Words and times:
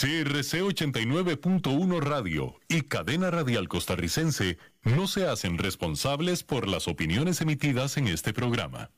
CRC 0.00 0.62
89.1 0.62 2.00
Radio 2.00 2.54
y 2.68 2.80
Cadena 2.80 3.30
Radial 3.30 3.68
Costarricense 3.68 4.56
no 4.82 5.06
se 5.06 5.26
hacen 5.26 5.58
responsables 5.58 6.42
por 6.42 6.68
las 6.68 6.88
opiniones 6.88 7.42
emitidas 7.42 7.98
en 7.98 8.08
este 8.08 8.32
programa. 8.32 8.90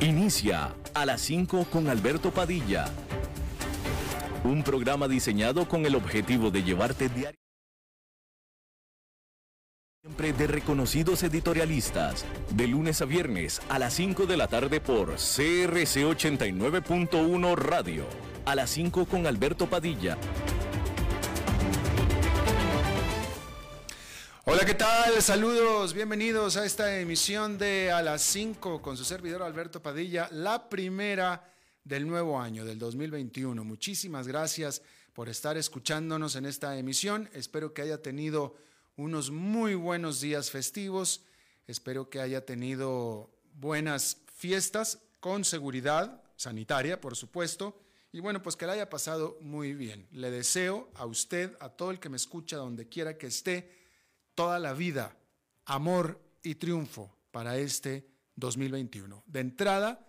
Inicia 0.00 0.74
a 0.94 1.04
las 1.04 1.20
5 1.20 1.66
con 1.70 1.90
Alberto 1.90 2.30
Padilla. 2.30 2.86
Un 4.42 4.62
programa 4.62 5.06
diseñado 5.06 5.68
con 5.68 5.84
el 5.84 5.96
objetivo 5.96 6.50
de 6.50 6.62
llevarte 6.62 7.10
diario 7.10 7.45
de 10.06 10.46
reconocidos 10.46 11.22
editorialistas, 11.24 12.24
de 12.54 12.68
lunes 12.68 13.02
a 13.02 13.04
viernes 13.04 13.60
a 13.68 13.78
las 13.78 13.94
5 13.94 14.26
de 14.26 14.36
la 14.36 14.46
tarde 14.46 14.80
por 14.80 15.16
CRC 15.16 16.04
89.1 16.06 17.54
Radio, 17.56 18.06
a 18.44 18.54
las 18.54 18.70
5 18.70 19.04
con 19.06 19.26
Alberto 19.26 19.68
Padilla. 19.68 20.16
Hola, 24.44 24.64
¿qué 24.64 24.74
tal? 24.74 25.20
Saludos, 25.20 25.92
bienvenidos 25.92 26.56
a 26.56 26.64
esta 26.64 26.98
emisión 26.98 27.58
de 27.58 27.90
A 27.90 28.00
las 28.00 28.22
5 28.22 28.80
con 28.80 28.96
su 28.96 29.04
servidor 29.04 29.42
Alberto 29.42 29.82
Padilla, 29.82 30.28
la 30.30 30.68
primera 30.70 31.52
del 31.84 32.06
nuevo 32.06 32.40
año, 32.40 32.64
del 32.64 32.78
2021. 32.78 33.64
Muchísimas 33.64 34.28
gracias 34.28 34.82
por 35.12 35.28
estar 35.28 35.56
escuchándonos 35.56 36.36
en 36.36 36.46
esta 36.46 36.78
emisión. 36.78 37.28
Espero 37.34 37.74
que 37.74 37.82
haya 37.82 38.00
tenido 38.00 38.54
unos 38.96 39.30
muy 39.30 39.74
buenos 39.74 40.20
días 40.20 40.50
festivos. 40.50 41.22
Espero 41.66 42.08
que 42.08 42.20
haya 42.20 42.44
tenido 42.44 43.30
buenas 43.54 44.18
fiestas 44.34 44.98
con 45.20 45.44
seguridad 45.44 46.22
sanitaria, 46.36 47.00
por 47.00 47.16
supuesto. 47.16 47.80
Y 48.12 48.20
bueno, 48.20 48.42
pues 48.42 48.56
que 48.56 48.66
la 48.66 48.72
haya 48.72 48.88
pasado 48.88 49.36
muy 49.40 49.74
bien. 49.74 50.06
Le 50.12 50.30
deseo 50.30 50.90
a 50.94 51.04
usted, 51.04 51.54
a 51.60 51.68
todo 51.68 51.90
el 51.90 52.00
que 52.00 52.08
me 52.08 52.16
escucha, 52.16 52.56
donde 52.56 52.88
quiera 52.88 53.18
que 53.18 53.26
esté, 53.26 53.70
toda 54.34 54.58
la 54.58 54.72
vida, 54.72 55.16
amor 55.66 56.20
y 56.42 56.54
triunfo 56.54 57.14
para 57.30 57.58
este 57.58 58.08
2021. 58.36 59.24
De 59.26 59.40
entrada, 59.40 60.06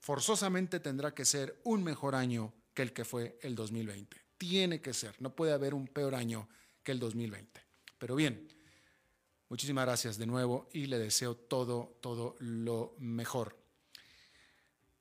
forzosamente 0.00 0.80
tendrá 0.80 1.14
que 1.14 1.24
ser 1.24 1.60
un 1.64 1.84
mejor 1.84 2.14
año 2.14 2.52
que 2.74 2.82
el 2.82 2.92
que 2.92 3.04
fue 3.04 3.38
el 3.42 3.54
2020. 3.54 4.16
Tiene 4.38 4.80
que 4.80 4.94
ser, 4.94 5.14
no 5.20 5.34
puede 5.34 5.52
haber 5.52 5.74
un 5.74 5.86
peor 5.86 6.14
año 6.14 6.48
que 6.82 6.92
el 6.92 6.98
2020. 6.98 7.67
Pero 7.98 8.14
bien, 8.14 8.48
muchísimas 9.48 9.84
gracias 9.84 10.18
de 10.18 10.26
nuevo 10.26 10.68
y 10.72 10.86
le 10.86 10.98
deseo 10.98 11.36
todo, 11.36 11.98
todo 12.00 12.36
lo 12.38 12.94
mejor. 12.98 13.56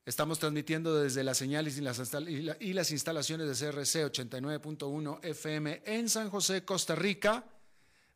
Estamos 0.08 0.40
transmitiendo 0.40 0.96
desde 0.96 1.22
las 1.22 1.38
señales 1.38 1.78
y 1.78 1.82
las, 1.82 2.92
instalaciones 2.92 3.48
de 3.60 3.68
CRC 3.68 4.06
89.1 4.06 5.20
FM 5.22 5.82
en 5.86 6.08
San 6.08 6.30
José, 6.30 6.64
Costa 6.64 6.96
Rica, 6.96 7.44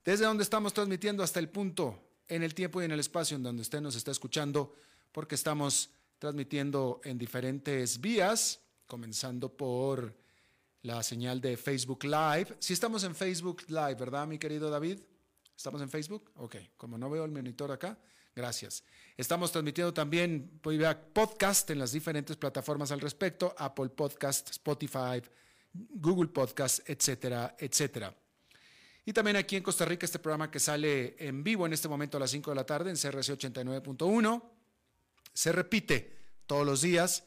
desde 0.05 0.23
donde 0.23 0.43
estamos 0.43 0.73
transmitiendo 0.73 1.21
hasta 1.21 1.39
el 1.39 1.49
punto, 1.49 2.01
en 2.29 2.43
el 2.43 2.53
tiempo 2.53 2.81
y 2.81 2.85
en 2.85 2.91
el 2.91 3.01
espacio 3.01 3.35
en 3.35 3.43
donde 3.43 3.61
usted 3.61 3.81
nos 3.81 3.97
está 3.97 4.09
escuchando, 4.11 4.73
porque 5.11 5.35
estamos 5.35 5.89
transmitiendo 6.17 7.01
en 7.03 7.17
diferentes 7.17 7.99
vías, 7.99 8.61
comenzando 8.87 9.49
por 9.49 10.15
la 10.83 11.03
señal 11.03 11.41
de 11.41 11.57
Facebook 11.57 12.03
Live. 12.03 12.55
Si 12.59 12.73
estamos 12.73 13.03
en 13.03 13.15
Facebook 13.15 13.63
Live, 13.67 13.95
¿verdad, 13.95 14.27
mi 14.27 14.37
querido 14.37 14.69
David? 14.69 14.99
¿Estamos 15.55 15.81
en 15.81 15.89
Facebook? 15.89 16.31
Ok, 16.35 16.55
como 16.77 16.97
no 16.97 17.09
veo 17.09 17.23
el 17.23 17.31
monitor 17.31 17.71
acá, 17.71 17.99
gracias. 18.35 18.83
Estamos 19.15 19.51
transmitiendo 19.51 19.93
también 19.93 20.59
podcast 21.13 21.69
en 21.69 21.77
las 21.77 21.91
diferentes 21.91 22.35
plataformas 22.35 22.91
al 22.91 22.99
respecto, 22.99 23.53
Apple 23.57 23.89
Podcast, 23.89 24.49
Spotify, 24.49 25.21
Google 25.73 26.29
Podcast, 26.29 26.89
etcétera, 26.89 27.55
etcétera. 27.59 28.15
Y 29.05 29.13
también 29.13 29.35
aquí 29.37 29.55
en 29.55 29.63
Costa 29.63 29.85
Rica 29.85 30.05
este 30.05 30.19
programa 30.19 30.49
que 30.49 30.59
sale 30.59 31.15
en 31.19 31.43
vivo 31.43 31.65
en 31.65 31.73
este 31.73 31.87
momento 31.87 32.17
a 32.17 32.19
las 32.19 32.31
5 32.31 32.51
de 32.51 32.55
la 32.55 32.65
tarde 32.65 32.89
en 32.89 32.95
CRC 32.95 33.37
89.1. 33.37 34.43
Se 35.33 35.51
repite 35.51 36.17
todos 36.45 36.65
los 36.65 36.81
días 36.81 37.23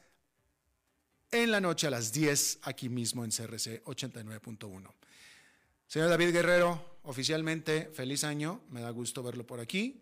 en 1.34 1.50
la 1.50 1.60
noche 1.60 1.88
a 1.88 1.90
las 1.90 2.12
10 2.12 2.60
aquí 2.62 2.88
mismo 2.88 3.24
en 3.24 3.30
CRC 3.30 3.82
89.1. 3.84 4.88
Señor 5.88 6.08
David 6.08 6.32
Guerrero, 6.32 6.98
oficialmente 7.02 7.90
feliz 7.92 8.22
año, 8.22 8.62
me 8.70 8.80
da 8.80 8.90
gusto 8.90 9.20
verlo 9.20 9.44
por 9.44 9.58
aquí. 9.58 10.00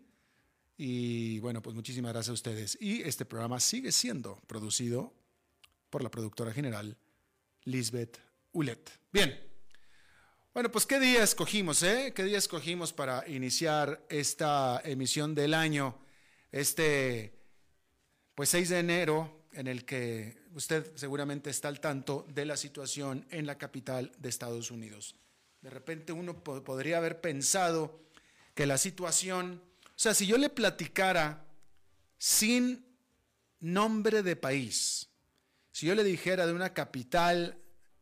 Y 0.77 1.39
bueno, 1.39 1.61
pues 1.61 1.75
muchísimas 1.75 2.13
gracias 2.13 2.29
a 2.29 2.33
ustedes. 2.33 2.77
Y 2.79 3.01
este 3.01 3.25
programa 3.25 3.59
sigue 3.59 3.91
siendo 3.91 4.39
producido 4.45 5.11
por 5.89 6.03
la 6.03 6.11
productora 6.11 6.53
general 6.53 6.95
Lisbeth 7.63 8.19
Ulet. 8.51 8.91
Bien. 9.11 9.35
Bueno, 10.53 10.71
pues 10.71 10.85
qué 10.85 10.99
día 10.99 11.23
escogimos, 11.23 11.81
¿eh? 11.81 12.13
¿Qué 12.15 12.23
día 12.23 12.37
escogimos 12.37 12.93
para 12.93 13.27
iniciar 13.27 14.05
esta 14.07 14.79
emisión 14.85 15.33
del 15.33 15.55
año? 15.55 15.97
Este, 16.51 17.33
pues 18.35 18.49
6 18.49 18.69
de 18.69 18.79
enero, 18.79 19.47
en 19.53 19.65
el 19.65 19.83
que 19.83 20.42
usted 20.53 20.91
seguramente 20.95 21.49
está 21.49 21.67
al 21.67 21.79
tanto 21.79 22.25
de 22.33 22.45
la 22.45 22.57
situación 22.57 23.25
en 23.29 23.45
la 23.45 23.57
capital 23.57 24.11
de 24.17 24.29
Estados 24.29 24.71
Unidos. 24.71 25.15
De 25.61 25.69
repente 25.69 26.13
uno 26.13 26.43
podría 26.43 26.97
haber 26.97 27.21
pensado 27.21 28.01
que 28.53 28.65
la 28.65 28.77
situación, 28.77 29.61
o 29.85 29.89
sea, 29.95 30.13
si 30.13 30.27
yo 30.27 30.37
le 30.37 30.49
platicara 30.49 31.45
sin 32.17 32.85
nombre 33.59 34.23
de 34.23 34.35
país, 34.35 35.09
si 35.71 35.87
yo 35.87 35.95
le 35.95 36.03
dijera 36.03 36.45
de 36.45 36.53
una 36.53 36.73
capital 36.73 37.57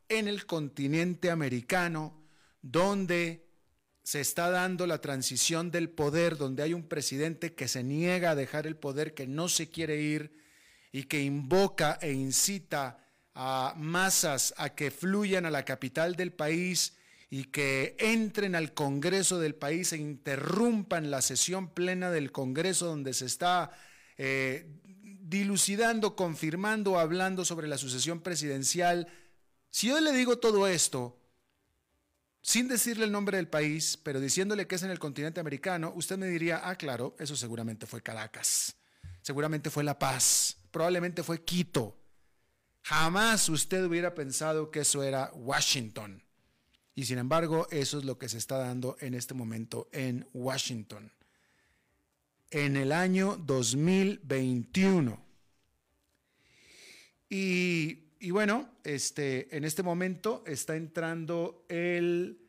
en 0.09 0.28
el 0.28 0.45
continente 0.45 1.29
americano 1.29 2.22
donde 2.61 3.47
se 4.03 4.19
está 4.19 4.50
dando 4.50 4.88
la 4.88 5.00
transición 5.00 5.72
del 5.72 5.90
poder, 5.90 6.38
donde 6.38 6.63
hay 6.63 6.73
un 6.73 6.88
presidente 6.88 7.53
que 7.53 7.67
se 7.67 7.84
niega 7.84 8.31
a 8.31 8.35
dejar 8.35 8.67
el 8.67 8.75
poder, 8.75 9.13
que 9.13 9.28
no 9.28 9.47
se 9.47 9.69
quiere 9.69 10.01
ir, 10.01 10.41
y 10.91 11.03
que 11.03 11.22
invoca 11.22 11.97
e 12.02 12.12
incita 12.12 12.97
a 13.34 13.74
masas 13.78 14.53
a 14.57 14.75
que 14.75 14.91
fluyan 14.91 15.46
a 15.46 15.52
la 15.52 15.63
capital 15.63 16.16
del 16.16 16.34
país 16.34 16.97
y 17.29 17.46
que 17.46 17.96
entren 18.00 18.56
al 18.56 18.74
Congreso 18.74 19.40
del 19.40 19.56
país 19.56 19.94
e 19.94 19.97
interrumpan 19.97 21.09
la 21.09 21.22
sesión 21.22 21.69
plena 21.69 22.12
del 22.12 22.31
Congreso 22.31 22.88
donde 22.88 23.13
se 23.13 23.25
está 23.25 23.72
eh, 24.18 24.68
dilucidando, 25.22 26.18
confirmando, 26.18 27.00
hablando 27.00 27.46
sobre 27.46 27.69
la 27.69 27.78
sucesión 27.78 28.19
presidencial. 28.19 29.08
Si 29.69 29.88
yo 29.88 30.02
le 30.02 30.12
digo 30.12 30.40
todo 30.40 30.68
esto, 30.68 31.18
sin 32.41 32.68
decirle 32.68 33.06
el 33.06 33.13
nombre 33.13 33.38
del 33.38 33.47
país, 33.47 33.97
pero 34.03 34.19
diciéndole 34.19 34.68
que 34.68 34.75
es 34.75 34.84
en 34.84 34.91
el 34.91 35.00
continente 35.00 35.40
americano, 35.40 35.94
usted 35.96 36.18
me 36.18 36.28
diría, 36.28 36.62
ah, 36.63 36.75
claro, 36.75 37.16
eso 37.18 37.38
seguramente 37.38 37.85
fue 37.85 38.02
Caracas, 38.02 38.75
seguramente 39.22 39.69
fue 39.69 39.85
La 39.85 39.97
Paz, 39.97 40.58
probablemente 40.71 41.23
fue 41.23 41.43
Quito. 41.43 41.97
Jamás 42.83 43.47
usted 43.49 43.83
hubiera 43.85 44.15
pensado 44.15 44.71
que 44.71 44.79
eso 44.79 45.03
era 45.03 45.31
Washington. 45.33 46.23
Y 46.95 47.05
sin 47.05 47.19
embargo, 47.19 47.67
eso 47.71 47.99
es 47.99 48.05
lo 48.05 48.17
que 48.17 48.29
se 48.29 48.37
está 48.37 48.57
dando 48.57 48.97
en 48.99 49.13
este 49.13 49.33
momento 49.33 49.87
en 49.91 50.27
Washington. 50.33 51.11
En 52.49 52.75
el 52.75 52.91
año 52.91 53.37
2021. 53.37 55.25
Y, 57.29 58.29
bueno, 58.31 58.69
este, 58.83 59.55
en 59.55 59.63
este 59.63 59.83
momento 59.83 60.43
está 60.45 60.75
entrando 60.75 61.65
el 61.69 62.41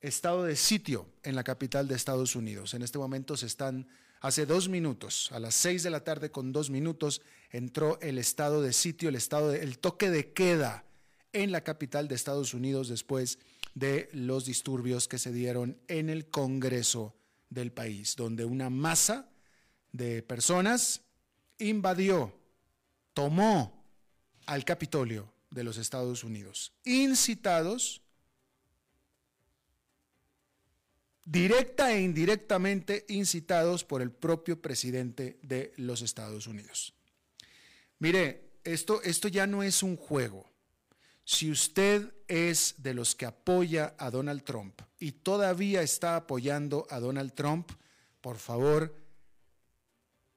estado 0.00 0.44
de 0.44 0.54
sitio 0.54 1.08
en 1.22 1.34
la 1.34 1.44
capital 1.44 1.88
de 1.88 1.94
Estados 1.94 2.36
Unidos. 2.36 2.74
En 2.74 2.82
este 2.82 2.98
momento 2.98 3.38
se 3.38 3.46
están 3.46 3.88
Hace 4.20 4.46
dos 4.46 4.68
minutos, 4.68 5.30
a 5.32 5.38
las 5.38 5.54
seis 5.54 5.84
de 5.84 5.90
la 5.90 6.02
tarde 6.02 6.30
con 6.30 6.52
dos 6.52 6.70
minutos, 6.70 7.22
entró 7.50 8.00
el 8.00 8.18
estado 8.18 8.62
de 8.62 8.72
sitio, 8.72 9.08
el 9.08 9.14
estado 9.14 9.52
el 9.52 9.78
toque 9.78 10.10
de 10.10 10.32
queda 10.32 10.84
en 11.32 11.52
la 11.52 11.62
capital 11.62 12.08
de 12.08 12.16
Estados 12.16 12.52
Unidos 12.52 12.88
después 12.88 13.38
de 13.74 14.08
los 14.12 14.44
disturbios 14.44 15.06
que 15.06 15.18
se 15.18 15.32
dieron 15.32 15.78
en 15.86 16.10
el 16.10 16.28
Congreso 16.30 17.14
del 17.48 17.70
país, 17.70 18.16
donde 18.16 18.44
una 18.44 18.70
masa 18.70 19.30
de 19.92 20.22
personas 20.22 21.02
invadió, 21.58 22.34
tomó 23.14 23.84
al 24.46 24.64
Capitolio 24.64 25.32
de 25.50 25.62
los 25.62 25.78
Estados 25.78 26.24
Unidos, 26.24 26.72
incitados 26.84 28.02
directa 31.28 31.92
e 31.92 32.00
indirectamente 32.00 33.04
incitados 33.08 33.84
por 33.84 34.00
el 34.00 34.10
propio 34.10 34.62
presidente 34.62 35.38
de 35.42 35.74
los 35.76 36.00
Estados 36.00 36.46
Unidos. 36.46 36.94
Mire, 37.98 38.52
esto, 38.64 39.02
esto 39.02 39.28
ya 39.28 39.46
no 39.46 39.62
es 39.62 39.82
un 39.82 39.96
juego. 39.96 40.50
Si 41.24 41.50
usted 41.50 42.14
es 42.28 42.76
de 42.78 42.94
los 42.94 43.14
que 43.14 43.26
apoya 43.26 43.94
a 43.98 44.10
Donald 44.10 44.42
Trump 44.42 44.80
y 44.98 45.12
todavía 45.12 45.82
está 45.82 46.16
apoyando 46.16 46.86
a 46.88 46.98
Donald 46.98 47.34
Trump, 47.34 47.72
por 48.22 48.38
favor, 48.38 48.96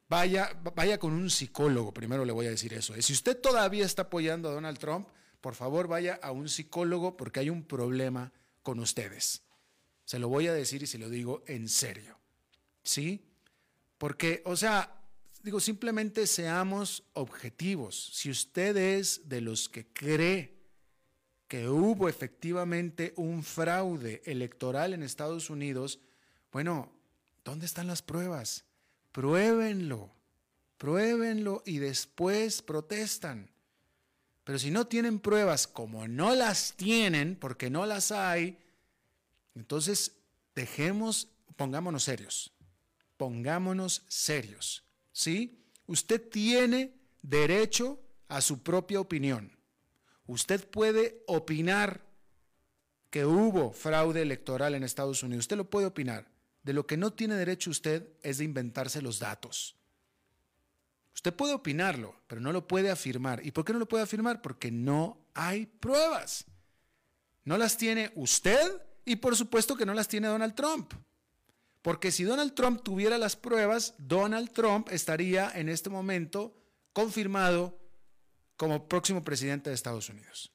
vaya, 0.09 0.59
vaya 0.75 0.97
con 0.97 1.13
un 1.13 1.29
psicólogo, 1.29 1.93
primero 1.93 2.25
le 2.25 2.33
voy 2.33 2.47
a 2.47 2.49
decir 2.49 2.73
eso. 2.73 3.01
Si 3.01 3.13
usted 3.13 3.39
todavía 3.39 3.85
está 3.85 4.03
apoyando 4.03 4.49
a 4.49 4.53
Donald 4.53 4.77
Trump, 4.77 5.07
por 5.39 5.55
favor 5.55 5.87
vaya 5.87 6.19
a 6.21 6.31
un 6.31 6.49
psicólogo 6.49 7.15
porque 7.15 7.39
hay 7.39 7.49
un 7.49 7.63
problema 7.63 8.33
con 8.61 8.79
ustedes. 8.79 9.43
Se 10.11 10.19
lo 10.19 10.27
voy 10.27 10.45
a 10.47 10.53
decir 10.53 10.83
y 10.83 10.87
se 10.87 10.97
lo 10.97 11.09
digo 11.09 11.41
en 11.47 11.69
serio. 11.69 12.19
¿Sí? 12.83 13.23
Porque, 13.97 14.41
o 14.43 14.57
sea, 14.57 14.93
digo, 15.41 15.61
simplemente 15.61 16.27
seamos 16.27 17.05
objetivos. 17.13 18.09
Si 18.11 18.29
usted 18.29 18.75
es 18.75 19.29
de 19.29 19.39
los 19.39 19.69
que 19.69 19.87
cree 19.87 20.53
que 21.47 21.69
hubo 21.69 22.09
efectivamente 22.09 23.13
un 23.15 23.41
fraude 23.41 24.21
electoral 24.25 24.93
en 24.93 25.01
Estados 25.01 25.49
Unidos, 25.49 26.01
bueno, 26.51 26.91
¿dónde 27.45 27.65
están 27.65 27.87
las 27.87 28.01
pruebas? 28.01 28.65
Pruébenlo, 29.13 30.11
pruébenlo 30.77 31.63
y 31.65 31.77
después 31.77 32.61
protestan. 32.61 33.49
Pero 34.43 34.59
si 34.59 34.71
no 34.71 34.87
tienen 34.87 35.21
pruebas, 35.21 35.67
como 35.67 36.05
no 36.09 36.35
las 36.35 36.73
tienen, 36.73 37.37
porque 37.37 37.69
no 37.69 37.85
las 37.85 38.11
hay, 38.11 38.57
entonces 39.55 40.17
dejemos, 40.55 41.29
pongámonos 41.55 42.03
serios, 42.03 42.53
pongámonos 43.17 44.03
serios, 44.07 44.83
¿sí? 45.11 45.63
Usted 45.87 46.29
tiene 46.29 46.93
derecho 47.21 47.99
a 48.27 48.41
su 48.41 48.63
propia 48.63 48.99
opinión. 48.99 49.57
Usted 50.25 50.67
puede 50.69 51.23
opinar 51.27 52.05
que 53.09 53.25
hubo 53.25 53.73
fraude 53.73 54.21
electoral 54.21 54.73
en 54.73 54.83
Estados 54.83 55.21
Unidos. 55.21 55.43
Usted 55.43 55.57
lo 55.57 55.69
puede 55.69 55.87
opinar. 55.87 56.31
De 56.63 56.73
lo 56.73 56.87
que 56.87 56.95
no 56.95 57.11
tiene 57.11 57.35
derecho 57.35 57.69
usted 57.69 58.07
es 58.23 58.37
de 58.37 58.45
inventarse 58.45 59.01
los 59.01 59.19
datos. 59.19 59.75
Usted 61.13 61.33
puede 61.33 61.53
opinarlo, 61.53 62.15
pero 62.27 62.39
no 62.39 62.53
lo 62.53 62.67
puede 62.67 62.89
afirmar. 62.89 63.45
¿Y 63.45 63.51
por 63.51 63.65
qué 63.65 63.73
no 63.73 63.79
lo 63.79 63.87
puede 63.87 64.03
afirmar? 64.03 64.41
Porque 64.41 64.71
no 64.71 65.25
hay 65.33 65.65
pruebas. 65.65 66.45
No 67.43 67.57
las 67.57 67.77
tiene 67.77 68.11
usted 68.15 68.81
y 69.05 69.17
por 69.17 69.35
supuesto 69.35 69.75
que 69.75 69.85
no 69.85 69.93
las 69.93 70.07
tiene 70.07 70.27
Donald 70.27 70.55
Trump. 70.55 70.93
Porque 71.81 72.11
si 72.11 72.23
Donald 72.23 72.53
Trump 72.53 72.83
tuviera 72.83 73.17
las 73.17 73.35
pruebas, 73.35 73.95
Donald 73.97 74.51
Trump 74.51 74.89
estaría 74.91 75.51
en 75.55 75.67
este 75.67 75.89
momento 75.89 76.55
confirmado 76.93 77.79
como 78.55 78.87
próximo 78.87 79.23
presidente 79.23 79.69
de 79.69 79.75
Estados 79.75 80.09
Unidos. 80.09 80.51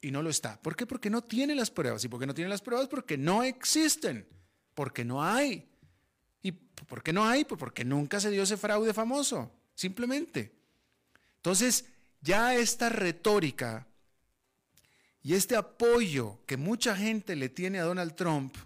Y 0.00 0.10
no 0.10 0.22
lo 0.22 0.30
está. 0.30 0.60
¿Por 0.60 0.76
qué? 0.76 0.86
Porque 0.86 1.10
no 1.10 1.22
tiene 1.22 1.54
las 1.54 1.70
pruebas. 1.70 2.04
¿Y 2.04 2.08
por 2.08 2.20
qué 2.20 2.26
no 2.26 2.34
tiene 2.34 2.50
las 2.50 2.60
pruebas? 2.60 2.88
Porque 2.88 3.16
no 3.16 3.42
existen. 3.42 4.28
Porque 4.74 5.04
no 5.04 5.24
hay. 5.24 5.66
¿Y 6.42 6.52
por 6.52 7.02
qué 7.02 7.12
no 7.12 7.24
hay? 7.26 7.44
Pues 7.44 7.58
porque 7.58 7.84
nunca 7.84 8.20
se 8.20 8.30
dio 8.30 8.42
ese 8.42 8.56
fraude 8.56 8.92
famoso. 8.92 9.50
Simplemente. 9.74 10.54
Entonces, 11.36 11.86
ya 12.20 12.54
esta 12.54 12.90
retórica 12.90 13.86
y 15.22 15.34
este 15.34 15.56
apoyo 15.56 16.38
que 16.46 16.56
mucha 16.56 16.96
gente 16.96 17.36
le 17.36 17.48
tiene 17.48 17.78
a 17.78 17.84
Donald 17.84 18.14
Trump 18.14 18.56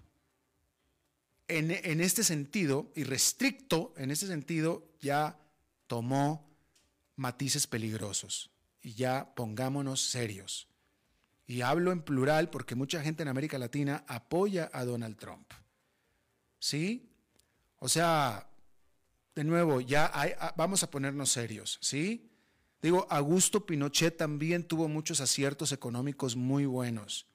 en, 1.47 1.71
en 1.71 2.01
este 2.01 2.23
sentido, 2.23 2.91
y 2.95 3.03
restricto 3.03 3.93
en 3.97 4.11
este 4.11 4.27
sentido, 4.27 4.87
ya 5.01 5.37
tomó 5.87 6.49
matices 7.15 7.67
peligrosos. 7.67 8.51
Y 8.81 8.93
ya 8.93 9.33
pongámonos 9.35 10.01
serios. 10.01 10.67
Y 11.45 11.61
hablo 11.61 11.91
en 11.91 12.01
plural 12.01 12.49
porque 12.49 12.75
mucha 12.75 13.01
gente 13.01 13.23
en 13.23 13.29
América 13.29 13.57
Latina 13.57 14.03
apoya 14.07 14.69
a 14.73 14.85
Donald 14.85 15.17
Trump. 15.17 15.51
¿Sí? 16.59 17.09
O 17.77 17.89
sea, 17.89 18.49
de 19.35 19.43
nuevo, 19.43 19.81
ya 19.81 20.09
ah, 20.13 20.53
vamos 20.55 20.83
a 20.83 20.89
ponernos 20.89 21.29
serios, 21.29 21.79
¿sí? 21.81 22.32
Digo, 22.83 23.07
Augusto 23.09 23.65
Pinochet 23.65 24.17
también 24.17 24.65
tuvo 24.65 24.89
muchos 24.89 25.21
aciertos 25.21 25.71
económicos 25.71 26.35
muy 26.35 26.65
buenos, 26.65 27.25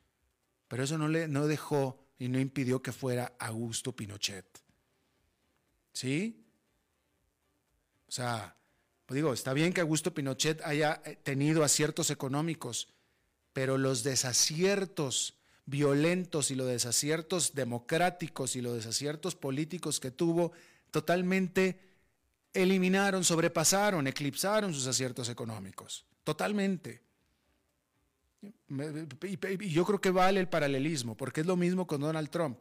pero 0.69 0.83
eso 0.85 0.99
no 0.99 1.09
le 1.09 1.27
no 1.27 1.47
dejó 1.47 1.99
y 2.19 2.29
no 2.29 2.39
impidió 2.39 2.83
que 2.83 2.93
fuera 2.93 3.33
Augusto 3.39 3.97
Pinochet. 3.97 4.45
¿Sí? 5.95 6.45
O 8.07 8.13
sea, 8.13 8.57
pues 9.07 9.17
digo, 9.17 9.33
está 9.33 9.55
bien 9.55 9.73
que 9.73 9.81
Augusto 9.81 10.13
Pinochet 10.13 10.61
haya 10.65 11.01
eh, 11.07 11.17
tenido 11.23 11.65
aciertos 11.65 12.11
económicos, 12.11 12.89
pero 13.55 13.79
los 13.79 14.03
desaciertos 14.03 15.39
violentos 15.65 16.51
y 16.51 16.57
los 16.57 16.67
desaciertos 16.67 17.55
democráticos 17.55 18.55
y 18.55 18.61
los 18.61 18.75
desaciertos 18.75 19.35
políticos 19.35 19.99
que 19.99 20.11
tuvo 20.11 20.53
totalmente 20.91 21.88
eliminaron, 22.53 23.25
sobrepasaron, 23.25 24.07
eclipsaron 24.07 24.73
sus 24.73 24.87
aciertos 24.87 25.29
económicos. 25.29 26.07
Totalmente. 26.25 27.03
Y 28.41 29.69
yo 29.71 29.85
creo 29.85 30.01
que 30.01 30.11
vale 30.11 30.41
el 30.41 30.49
paralelismo, 30.49 31.17
porque 31.17 31.41
es 31.41 31.47
lo 31.47 31.57
mismo 31.57 31.87
con 31.87 32.01
Donald 32.01 32.31
Trump. 32.31 32.61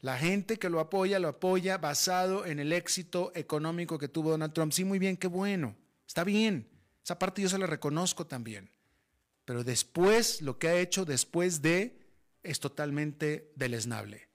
La 0.00 0.18
gente 0.18 0.58
que 0.58 0.68
lo 0.68 0.80
apoya, 0.80 1.18
lo 1.18 1.28
apoya 1.28 1.78
basado 1.78 2.44
en 2.44 2.58
el 2.58 2.72
éxito 2.72 3.32
económico 3.34 3.98
que 3.98 4.08
tuvo 4.08 4.30
Donald 4.30 4.52
Trump. 4.52 4.72
Sí, 4.72 4.84
muy 4.84 4.98
bien, 4.98 5.16
qué 5.16 5.28
bueno. 5.28 5.76
Está 6.06 6.24
bien. 6.24 6.68
Esa 7.02 7.18
parte 7.18 7.40
yo 7.40 7.48
se 7.48 7.58
la 7.58 7.66
reconozco 7.66 8.26
también. 8.26 8.70
Pero 9.46 9.64
después, 9.64 10.42
lo 10.42 10.58
que 10.58 10.68
ha 10.68 10.76
hecho 10.76 11.04
después 11.04 11.62
de, 11.62 12.00
es 12.42 12.60
totalmente 12.60 13.52
deleznable 13.56 14.33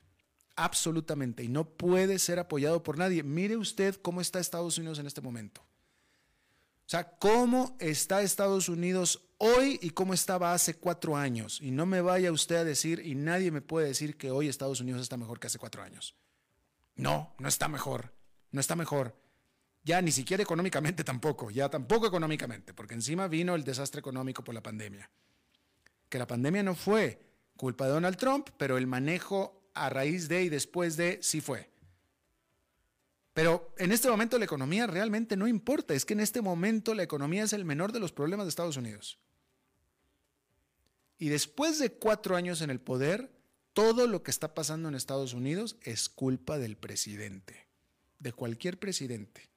absolutamente, 0.64 1.44
y 1.44 1.48
no 1.48 1.70
puede 1.70 2.20
ser 2.20 2.40
apoyado 2.40 2.84
por 2.84 2.98
nadie. 2.98 3.24
Mire 3.24 3.58
usted 3.58 3.96
cómo 3.96 4.22
está 4.22 4.40
Estados 4.40 4.78
Unidos 4.78 5.00
en 5.00 5.08
este 5.08 5.22
momento. 5.22 5.62
O 5.62 6.90
sea, 6.90 7.18
cómo 7.18 7.78
está 7.80 8.22
Estados 8.22 8.68
Unidos 8.68 9.30
hoy 9.38 9.80
y 9.82 9.92
cómo 9.92 10.14
estaba 10.14 10.54
hace 10.54 10.74
cuatro 10.74 11.16
años. 11.16 11.60
Y 11.62 11.70
no 11.70 11.86
me 11.86 12.02
vaya 12.02 12.32
usted 12.32 12.56
a 12.56 12.64
decir, 12.64 13.06
y 13.06 13.14
nadie 13.14 13.52
me 13.52 13.62
puede 13.62 13.88
decir 13.88 14.18
que 14.18 14.32
hoy 14.32 14.48
Estados 14.48 14.82
Unidos 14.82 15.02
está 15.02 15.16
mejor 15.16 15.40
que 15.40 15.48
hace 15.48 15.60
cuatro 15.60 15.84
años. 15.84 16.16
No, 16.96 17.36
no 17.38 17.48
está 17.48 17.68
mejor, 17.68 18.12
no 18.52 18.60
está 18.60 18.76
mejor. 18.76 19.16
Ya 19.84 20.02
ni 20.02 20.12
siquiera 20.12 20.42
económicamente 20.42 21.04
tampoco, 21.06 21.52
ya 21.52 21.70
tampoco 21.70 22.08
económicamente, 22.08 22.74
porque 22.74 22.96
encima 22.96 23.28
vino 23.28 23.56
el 23.56 23.64
desastre 23.64 24.00
económico 24.00 24.44
por 24.44 24.56
la 24.56 24.64
pandemia. 24.64 25.12
Que 26.10 26.18
la 26.18 26.28
pandemia 26.28 26.64
no 26.64 26.74
fue 26.74 27.22
culpa 27.56 27.86
de 27.86 27.92
Donald 27.92 28.18
Trump, 28.18 28.50
pero 28.58 28.78
el 28.78 28.88
manejo 28.88 29.59
a 29.74 29.90
raíz 29.90 30.28
de 30.28 30.44
y 30.44 30.50
después 30.50 30.98
de, 30.98 31.20
sí 31.22 31.42
fue. 31.42 31.70
Pero 33.34 33.74
en 33.78 33.92
este 33.92 34.10
momento 34.10 34.38
la 34.38 34.46
economía 34.46 34.88
realmente 34.88 35.38
no 35.38 35.48
importa, 35.48 35.94
es 35.94 36.06
que 36.06 36.14
en 36.14 36.20
este 36.20 36.42
momento 36.42 36.94
la 36.94 37.04
economía 37.04 37.44
es 37.44 37.54
el 37.54 37.66
menor 37.66 37.92
de 37.92 38.00
los 38.00 38.12
problemas 38.12 38.46
de 38.46 38.50
Estados 38.50 38.78
Unidos. 38.78 39.20
Y 41.18 41.30
después 41.30 41.80
de 41.80 41.92
cuatro 41.92 42.36
años 42.36 42.62
en 42.62 42.70
el 42.70 42.80
poder, 42.80 43.32
todo 43.74 44.08
lo 44.08 44.24
que 44.24 44.32
está 44.32 44.54
pasando 44.54 44.90
en 44.90 44.96
Estados 44.96 45.34
Unidos 45.34 45.78
es 45.84 46.10
culpa 46.10 46.58
del 46.58 46.76
presidente, 46.76 47.68
de 48.20 48.34
cualquier 48.34 48.80
presidente. 48.80 49.50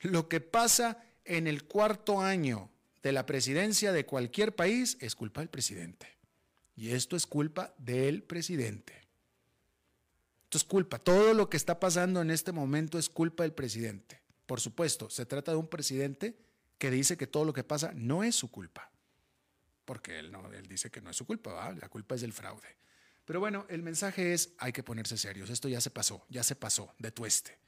Lo 0.00 0.28
que 0.28 0.40
pasa 0.40 1.02
en 1.24 1.46
el 1.46 1.64
cuarto 1.64 2.20
año 2.20 2.70
de 3.02 3.12
la 3.12 3.26
presidencia 3.26 3.92
de 3.92 4.06
cualquier 4.06 4.54
país 4.54 4.98
es 5.00 5.14
culpa 5.14 5.40
del 5.40 5.48
presidente. 5.50 6.08
Y 6.76 6.90
esto 6.90 7.16
es 7.16 7.26
culpa 7.26 7.74
del 7.78 8.22
presidente 8.22 9.03
es 10.58 10.64
culpa. 10.64 10.98
Todo 10.98 11.34
lo 11.34 11.48
que 11.48 11.56
está 11.56 11.80
pasando 11.80 12.20
en 12.20 12.30
este 12.30 12.52
momento 12.52 12.98
es 12.98 13.08
culpa 13.08 13.42
del 13.42 13.52
presidente. 13.52 14.22
Por 14.46 14.60
supuesto, 14.60 15.10
se 15.10 15.26
trata 15.26 15.52
de 15.52 15.58
un 15.58 15.68
presidente 15.68 16.38
que 16.78 16.90
dice 16.90 17.16
que 17.16 17.26
todo 17.26 17.44
lo 17.44 17.52
que 17.52 17.64
pasa 17.64 17.92
no 17.94 18.24
es 18.24 18.34
su 18.34 18.50
culpa. 18.50 18.90
Porque 19.84 20.18
él, 20.18 20.32
no, 20.32 20.52
él 20.52 20.66
dice 20.66 20.90
que 20.90 21.00
no 21.00 21.10
es 21.10 21.16
su 21.16 21.26
culpa, 21.26 21.72
la 21.72 21.88
culpa 21.88 22.14
es 22.14 22.20
del 22.20 22.32
fraude. 22.32 22.76
Pero 23.24 23.40
bueno, 23.40 23.66
el 23.68 23.82
mensaje 23.82 24.34
es, 24.34 24.54
hay 24.58 24.72
que 24.72 24.82
ponerse 24.82 25.16
serios. 25.16 25.50
Esto 25.50 25.68
ya 25.68 25.80
se 25.80 25.90
pasó, 25.90 26.26
ya 26.28 26.42
se 26.42 26.56
pasó, 26.56 26.94
de 26.98 27.10
tueste, 27.10 27.58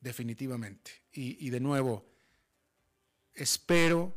definitivamente. 0.00 1.02
Y, 1.12 1.46
y 1.46 1.50
de 1.50 1.60
nuevo, 1.60 2.06
espero 3.34 4.14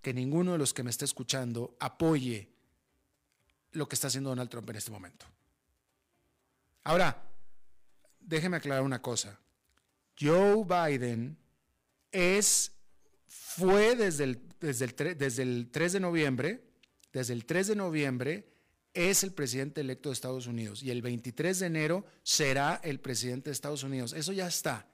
que 0.00 0.14
ninguno 0.14 0.52
de 0.52 0.58
los 0.58 0.72
que 0.72 0.82
me 0.82 0.90
esté 0.90 1.04
escuchando 1.04 1.76
apoye 1.80 2.54
lo 3.72 3.88
que 3.88 3.94
está 3.94 4.06
haciendo 4.06 4.30
Donald 4.30 4.50
Trump 4.50 4.68
en 4.70 4.76
este 4.76 4.90
momento. 4.90 5.26
Ahora, 6.84 7.22
déjeme 8.24 8.56
aclarar 8.56 8.82
una 8.82 9.02
cosa. 9.02 9.38
Joe 10.18 10.64
Biden 10.64 11.36
es, 12.10 12.72
fue 13.26 13.96
desde 13.96 14.24
el, 14.24 14.48
desde, 14.60 14.84
el, 14.86 15.18
desde 15.18 15.42
el 15.42 15.70
3 15.70 15.92
de 15.94 16.00
noviembre, 16.00 16.64
desde 17.12 17.32
el 17.32 17.44
3 17.44 17.68
de 17.68 17.76
noviembre 17.76 18.54
es 18.94 19.24
el 19.24 19.32
presidente 19.32 19.80
electo 19.80 20.08
de 20.08 20.14
Estados 20.14 20.46
Unidos 20.46 20.82
y 20.82 20.90
el 20.90 21.02
23 21.02 21.58
de 21.58 21.66
enero 21.66 22.06
será 22.22 22.80
el 22.84 23.00
presidente 23.00 23.50
de 23.50 23.54
Estados 23.54 23.82
Unidos. 23.82 24.12
Eso 24.12 24.32
ya 24.32 24.46
está. 24.46 24.86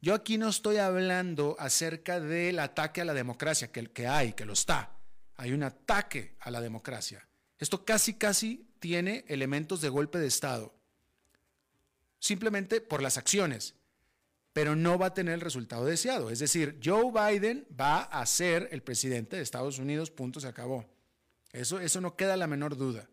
Yo 0.00 0.14
aquí 0.14 0.38
no 0.38 0.48
estoy 0.48 0.76
hablando 0.76 1.56
acerca 1.58 2.20
del 2.20 2.60
ataque 2.60 3.00
a 3.00 3.04
la 3.04 3.14
democracia, 3.14 3.72
que, 3.72 3.90
que 3.90 4.06
hay, 4.06 4.34
que 4.34 4.44
lo 4.44 4.52
está. 4.52 4.96
Hay 5.36 5.52
un 5.52 5.64
ataque 5.64 6.36
a 6.40 6.50
la 6.52 6.60
democracia. 6.60 7.26
Esto 7.58 7.84
casi, 7.84 8.14
casi 8.14 8.68
tiene 8.78 9.24
elementos 9.26 9.80
de 9.80 9.88
golpe 9.88 10.18
de 10.18 10.28
Estado 10.28 10.75
simplemente 12.18 12.80
por 12.80 13.02
las 13.02 13.16
acciones. 13.18 13.74
pero 14.56 14.74
no 14.74 14.98
va 14.98 15.08
a 15.08 15.12
tener 15.12 15.34
el 15.34 15.42
resultado 15.42 15.84
deseado. 15.84 16.30
Es 16.30 16.38
decir, 16.38 16.80
Joe 16.82 17.12
Biden 17.12 17.66
va 17.78 18.04
a 18.04 18.24
ser 18.24 18.70
el 18.72 18.82
presidente 18.82 19.36
de 19.36 19.42
Estados 19.42 19.78
Unidos, 19.78 20.10
punto, 20.10 20.40
se 20.40 20.48
acabó. 20.48 20.86
Eso, 21.52 21.78
eso 21.78 22.00
no 22.00 22.16
queda 22.16 22.38
la 22.38 22.46
menor 22.46 22.74
duda. 22.74 23.06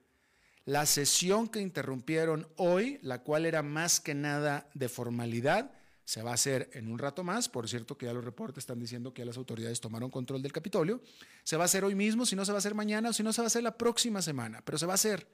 La 0.63 0.85
sesión 0.85 1.49
que 1.49 1.59
interrumpieron 1.59 2.47
hoy, 2.55 2.97
la 3.01 3.23
cual 3.23 3.45
era 3.45 3.61
más 3.61 3.99
que 3.99 4.15
nada 4.15 4.69
de 4.73 4.87
formalidad, 4.87 5.73
se 6.05 6.21
va 6.21 6.31
a 6.31 6.35
hacer 6.35 6.69
en 6.71 6.89
un 6.89 6.97
rato 6.97 7.25
más. 7.25 7.49
Por 7.49 7.67
cierto, 7.67 7.97
que 7.97 8.05
ya 8.05 8.13
los 8.13 8.23
reportes 8.23 8.59
están 8.61 8.79
diciendo 8.79 9.13
que 9.13 9.23
ya 9.23 9.25
las 9.25 9.35
autoridades 9.35 9.81
tomaron 9.81 10.09
control 10.09 10.41
del 10.41 10.53
Capitolio. 10.53 11.01
Se 11.43 11.57
va 11.57 11.63
a 11.63 11.65
hacer 11.65 11.83
hoy 11.83 11.93
mismo, 11.93 12.25
si 12.25 12.37
no 12.37 12.45
se 12.45 12.53
va 12.53 12.59
a 12.59 12.59
hacer 12.59 12.73
mañana, 12.73 13.09
o 13.09 13.13
si 13.13 13.21
no 13.21 13.33
se 13.33 13.41
va 13.41 13.47
a 13.47 13.47
hacer 13.47 13.63
la 13.63 13.77
próxima 13.77 14.21
semana, 14.21 14.61
pero 14.63 14.77
se 14.77 14.85
va 14.85 14.93
a 14.93 14.95
hacer. 14.95 15.27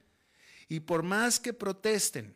Y 0.68 0.80
por 0.80 1.04
más 1.04 1.38
que 1.38 1.52
protesten 1.52 2.34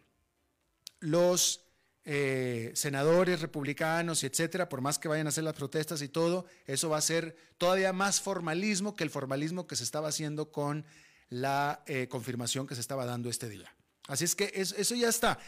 los 1.05 1.65
eh, 2.05 2.73
senadores 2.75 3.41
republicanos 3.41 4.23
y 4.23 4.27
etcétera, 4.27 4.69
por 4.69 4.81
más 4.81 4.99
que 4.99 5.09
vayan 5.09 5.27
a 5.27 5.31
hacer 5.31 5.45
las 5.45 5.55
protestas 5.55 6.03
y 6.03 6.09
todo, 6.09 6.47
eso 6.67 6.89
va 6.89 6.99
a 6.99 7.03
ser 7.03 7.37
todavía 7.59 7.93
más 7.93 8.21
formalismo 8.21 8.97
que 8.97 9.05
el 9.05 9.11
formalismo 9.11 9.67
que 9.67 9.77
se 9.77 9.85
estaba 9.85 10.09
haciendo 10.09 10.51
con 10.51 10.85
la 11.29 11.83
eh, 11.87 12.09
confirmación 12.09 12.67
que 12.67 12.75
se 12.75 12.81
estaba 12.81 13.07
dando 13.07 13.31
este 13.31 13.49
día. 13.49 13.75
Así 14.07 14.25
es 14.25 14.35
que 14.35 14.53
eso, 14.55 14.95
ya 14.95 15.09
está. 15.09 15.39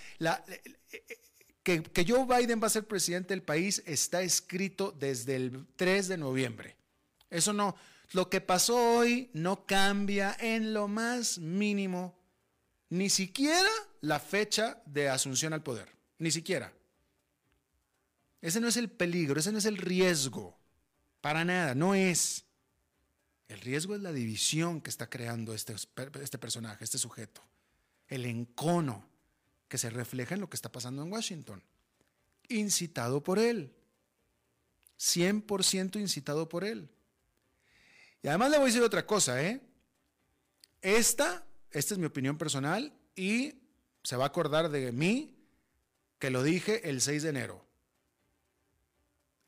que, 1.62 1.82
que 1.82 2.04
Joe 2.06 2.24
Biden 2.24 2.60
va 2.62 2.68
a 2.68 2.70
ser 2.70 2.86
presidente 2.86 3.34
del 3.34 3.42
país 3.42 3.82
está 3.84 4.22
escrito 4.22 4.92
desde 4.98 5.36
el 5.36 5.66
3 5.76 6.08
de 6.08 6.16
noviembre. 6.16 6.76
Eso 7.28 7.52
no, 7.52 7.76
lo 8.12 8.30
que 8.30 8.40
pasó 8.40 8.98
hoy 8.98 9.30
no 9.34 9.66
cambia 9.66 10.36
en 10.40 10.72
lo 10.72 10.88
más 10.88 11.38
mínimo, 11.38 12.14
ni 12.90 13.10
siquiera 13.10 13.70
la 14.00 14.20
fecha 14.20 14.82
de 14.86 15.08
asunción 15.08 15.52
al 15.52 15.62
poder, 15.62 15.88
ni 16.18 16.30
siquiera. 16.30 16.72
Ese 18.40 18.60
no 18.60 18.68
es 18.68 18.76
el 18.76 18.90
peligro, 18.90 19.40
ese 19.40 19.52
no 19.52 19.58
es 19.58 19.64
el 19.64 19.76
riesgo, 19.76 20.56
para 21.20 21.44
nada, 21.44 21.74
no 21.74 21.94
es. 21.94 22.44
El 23.48 23.60
riesgo 23.60 23.94
es 23.94 24.00
la 24.00 24.12
división 24.12 24.80
que 24.80 24.90
está 24.90 25.08
creando 25.08 25.54
este, 25.54 25.74
este 26.22 26.38
personaje, 26.38 26.84
este 26.84 26.98
sujeto. 26.98 27.42
El 28.08 28.24
encono 28.26 29.08
que 29.68 29.78
se 29.78 29.90
refleja 29.90 30.34
en 30.34 30.40
lo 30.40 30.48
que 30.48 30.56
está 30.56 30.70
pasando 30.70 31.02
en 31.02 31.12
Washington. 31.12 31.62
Incitado 32.48 33.22
por 33.22 33.38
él. 33.38 33.72
100% 34.98 36.00
incitado 36.00 36.48
por 36.48 36.64
él. 36.64 36.88
Y 38.22 38.28
además 38.28 38.50
le 38.50 38.58
voy 38.58 38.64
a 38.64 38.66
decir 38.66 38.82
otra 38.82 39.06
cosa, 39.06 39.42
¿eh? 39.42 39.60
Esta, 40.80 41.44
esta 41.76 41.92
es 41.92 41.98
mi 41.98 42.06
opinión 42.06 42.38
personal 42.38 42.90
y 43.14 43.60
se 44.02 44.16
va 44.16 44.24
a 44.24 44.28
acordar 44.28 44.70
de 44.70 44.92
mí 44.92 45.36
que 46.18 46.30
lo 46.30 46.42
dije 46.42 46.88
el 46.88 47.02
6 47.02 47.22
de 47.24 47.28
enero. 47.28 47.66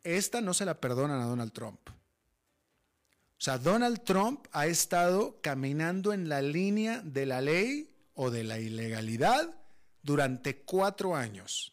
Esta 0.02 0.42
no 0.42 0.52
se 0.52 0.66
la 0.66 0.78
perdonan 0.78 1.22
a 1.22 1.24
Donald 1.24 1.52
Trump. 1.52 1.80
O 1.88 3.40
sea, 3.40 3.56
Donald 3.56 4.04
Trump 4.04 4.46
ha 4.52 4.66
estado 4.66 5.40
caminando 5.40 6.12
en 6.12 6.28
la 6.28 6.42
línea 6.42 7.00
de 7.02 7.24
la 7.24 7.40
ley 7.40 7.94
o 8.12 8.30
de 8.30 8.44
la 8.44 8.58
ilegalidad 8.58 9.54
durante 10.02 10.58
cuatro 10.58 11.16
años. 11.16 11.72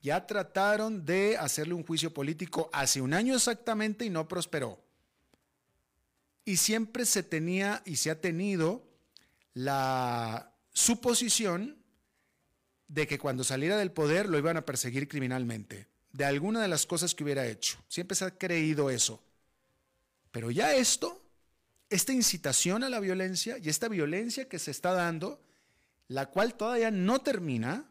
Ya 0.00 0.28
trataron 0.28 1.04
de 1.04 1.36
hacerle 1.36 1.74
un 1.74 1.84
juicio 1.84 2.14
político 2.14 2.70
hace 2.72 3.00
un 3.00 3.14
año 3.14 3.34
exactamente 3.34 4.04
y 4.04 4.10
no 4.10 4.28
prosperó. 4.28 4.78
Y 6.44 6.58
siempre 6.58 7.04
se 7.04 7.24
tenía 7.24 7.82
y 7.84 7.96
se 7.96 8.12
ha 8.12 8.20
tenido 8.20 8.87
la 9.58 10.54
suposición 10.72 11.82
de 12.86 13.08
que 13.08 13.18
cuando 13.18 13.42
saliera 13.42 13.76
del 13.76 13.90
poder 13.90 14.28
lo 14.28 14.38
iban 14.38 14.56
a 14.56 14.64
perseguir 14.64 15.08
criminalmente, 15.08 15.88
de 16.12 16.24
alguna 16.24 16.62
de 16.62 16.68
las 16.68 16.86
cosas 16.86 17.12
que 17.12 17.24
hubiera 17.24 17.44
hecho. 17.44 17.76
Siempre 17.88 18.14
se 18.14 18.24
ha 18.24 18.38
creído 18.38 18.88
eso. 18.88 19.20
Pero 20.30 20.52
ya 20.52 20.76
esto, 20.76 21.20
esta 21.90 22.12
incitación 22.12 22.84
a 22.84 22.88
la 22.88 23.00
violencia 23.00 23.58
y 23.58 23.68
esta 23.68 23.88
violencia 23.88 24.48
que 24.48 24.60
se 24.60 24.70
está 24.70 24.92
dando, 24.92 25.42
la 26.06 26.26
cual 26.26 26.54
todavía 26.54 26.92
no 26.92 27.20
termina, 27.20 27.90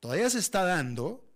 todavía 0.00 0.30
se 0.30 0.38
está 0.38 0.64
dando, 0.64 1.28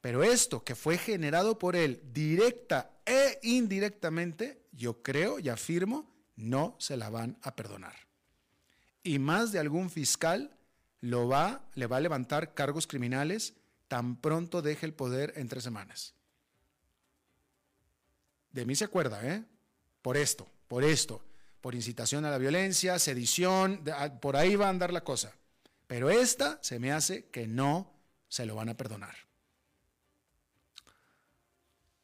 pero 0.00 0.24
esto 0.24 0.64
que 0.64 0.74
fue 0.74 0.96
generado 0.96 1.58
por 1.58 1.76
él 1.76 2.00
directa 2.10 2.90
e 3.04 3.38
indirectamente, 3.42 4.62
yo 4.72 5.02
creo 5.02 5.38
y 5.38 5.50
afirmo, 5.50 6.10
no 6.36 6.74
se 6.78 6.96
la 6.96 7.10
van 7.10 7.36
a 7.42 7.54
perdonar. 7.54 8.09
Y 9.02 9.18
más 9.18 9.52
de 9.52 9.58
algún 9.58 9.90
fiscal 9.90 10.56
lo 11.00 11.28
va, 11.28 11.64
le 11.74 11.86
va 11.86 11.96
a 11.96 12.00
levantar 12.00 12.54
cargos 12.54 12.86
criminales 12.86 13.54
tan 13.88 14.16
pronto 14.16 14.62
deje 14.62 14.86
el 14.86 14.94
poder 14.94 15.32
en 15.36 15.48
tres 15.48 15.64
semanas. 15.64 16.14
De 18.52 18.64
mí 18.64 18.76
se 18.76 18.84
acuerda, 18.84 19.26
¿eh? 19.26 19.44
Por 20.02 20.16
esto, 20.16 20.48
por 20.68 20.84
esto, 20.84 21.24
por 21.60 21.74
incitación 21.74 22.24
a 22.24 22.30
la 22.30 22.38
violencia, 22.38 22.98
sedición, 22.98 23.82
ah, 23.94 24.20
por 24.20 24.36
ahí 24.36 24.56
va 24.56 24.66
a 24.66 24.70
andar 24.70 24.92
la 24.92 25.02
cosa. 25.02 25.32
Pero 25.86 26.10
esta 26.10 26.58
se 26.62 26.78
me 26.78 26.92
hace 26.92 27.26
que 27.30 27.46
no 27.46 27.92
se 28.28 28.46
lo 28.46 28.54
van 28.54 28.68
a 28.68 28.76
perdonar. 28.76 29.16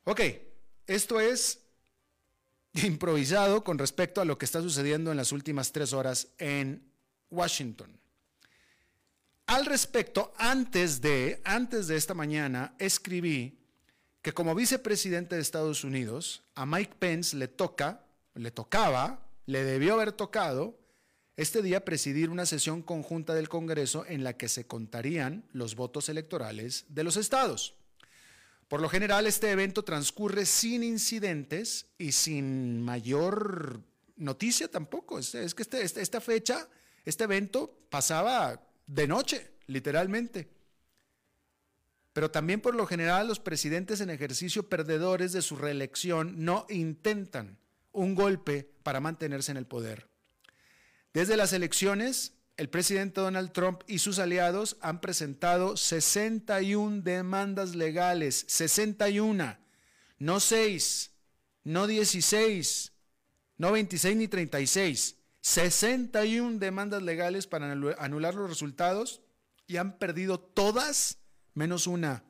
Ok, 0.05 0.21
esto 0.87 1.21
es 1.21 1.66
improvisado 2.85 3.65
con 3.65 3.79
respecto 3.79 4.21
a 4.21 4.25
lo 4.25 4.39
que 4.39 4.45
está 4.45 4.61
sucediendo 4.61 5.11
en 5.11 5.17
las 5.17 5.33
últimas 5.33 5.73
tres 5.73 5.93
horas 5.93 6.29
en 6.39 6.83
Washington. 7.31 7.99
Al 9.47 9.65
respecto, 9.65 10.33
antes 10.37 11.01
de, 11.01 11.41
antes 11.45 11.87
de 11.87 11.97
esta 11.97 12.15
mañana, 12.15 12.75
escribí 12.79 13.59
que 14.21 14.33
como 14.33 14.57
vicepresidente 14.57 15.37
de 15.37 15.43
Estados 15.43 15.85
Unidos, 15.85 16.43
a 16.57 16.67
Mike 16.67 16.95
Pence 16.99 17.37
le 17.37 17.47
toca, 17.47 18.05
le 18.35 18.51
tocaba, 18.51 19.25
le 19.47 19.63
debió 19.63 19.95
haber 19.95 20.11
tocado 20.11 20.77
este 21.37 21.63
día 21.63 21.85
presidir 21.85 22.31
una 22.31 22.47
sesión 22.47 22.83
conjunta 22.83 23.35
del 23.35 23.49
Congreso 23.49 24.05
en 24.09 24.25
la 24.25 24.33
que 24.33 24.49
se 24.49 24.67
contarían 24.67 25.45
los 25.53 25.77
votos 25.77 26.09
electorales 26.09 26.87
de 26.89 27.05
los 27.05 27.17
estados. 27.17 27.75
Por 28.69 28.81
lo 28.81 28.89
general, 28.89 29.27
este 29.27 29.51
evento 29.51 29.85
transcurre 29.85 30.45
sin 30.45 30.83
incidentes 30.83 31.87
y 31.99 32.13
sin 32.13 32.83
mayor 32.83 33.81
noticia 34.17 34.69
tampoco. 34.69 35.19
Es, 35.19 35.55
que 35.55 35.63
este, 35.63 35.83
este, 35.83 36.03
esta 36.03 36.21
fecha, 36.21 36.69
este 37.05 37.25
evento 37.25 37.87
pasaba 37.91 38.61
de 38.87 39.07
noche, 39.07 39.53
literalmente 39.67 40.57
pero 42.17 42.31
también 42.31 42.63
por 42.63 42.75
lo 42.75 42.87
general 42.87 43.29
los 43.29 43.41
presidentes 43.41 44.01
en 44.01 44.09
ejercicio 44.09 44.71
perdedores 44.71 45.33
de 45.35 45.43
su 45.43 45.55
reelección 45.55 46.47
no 46.47 46.65
intentan 46.71 47.59
un 47.93 48.15
golpe 48.15 48.71
para 48.83 49.01
mantenerse 49.01 49.51
en 49.51 49.59
el 49.59 49.67
poder. 49.67 50.09
Desde 51.13 51.37
las 51.37 51.53
elecciones, 51.53 52.33
el 52.57 52.71
presidente 52.71 53.21
Donald 53.21 53.53
Trump 53.53 53.83
y 53.87 53.99
sus 53.99 54.19
aliados 54.19 54.77
han 54.81 55.01
presentado 55.01 55.77
61 55.77 57.03
demandas 57.03 57.75
legales, 57.75 58.47
61, 58.49 59.59
no 60.19 60.41
6, 60.41 61.11
no 61.65 61.87
16, 61.87 62.93
no 63.59 63.73
26 63.73 64.17
ni 64.17 64.29
36, 64.29 65.17
61 65.41 66.59
demandas 66.59 67.03
legales 67.03 67.47
para 67.47 67.71
anular 67.99 68.35
los 68.35 68.49
resultados 68.49 69.21
y 69.67 69.77
han 69.77 69.99
perdido 69.99 70.41
todas 70.41 71.19
menos 71.53 71.87
una. 71.87 72.25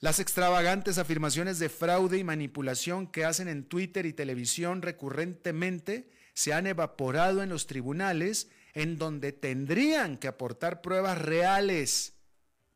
Las 0.00 0.18
extravagantes 0.18 0.98
afirmaciones 0.98 1.58
de 1.58 1.68
fraude 1.68 2.18
y 2.18 2.24
manipulación 2.24 3.06
que 3.06 3.24
hacen 3.24 3.48
en 3.48 3.64
Twitter 3.64 4.06
y 4.06 4.12
televisión 4.12 4.80
recurrentemente 4.80 6.10
se 6.34 6.52
han 6.52 6.66
evaporado 6.66 7.42
en 7.42 7.48
los 7.48 7.66
tribunales 7.66 8.48
en 8.74 8.98
donde 8.98 9.32
tendrían 9.32 10.16
que 10.16 10.28
aportar 10.28 10.80
pruebas 10.80 11.18
reales, 11.18 12.14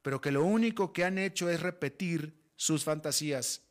pero 0.02 0.20
que 0.20 0.32
lo 0.32 0.44
único 0.44 0.92
que 0.92 1.04
han 1.04 1.18
hecho 1.18 1.48
es 1.48 1.60
repetir 1.60 2.34
sus 2.56 2.84
fantasías. 2.84 3.62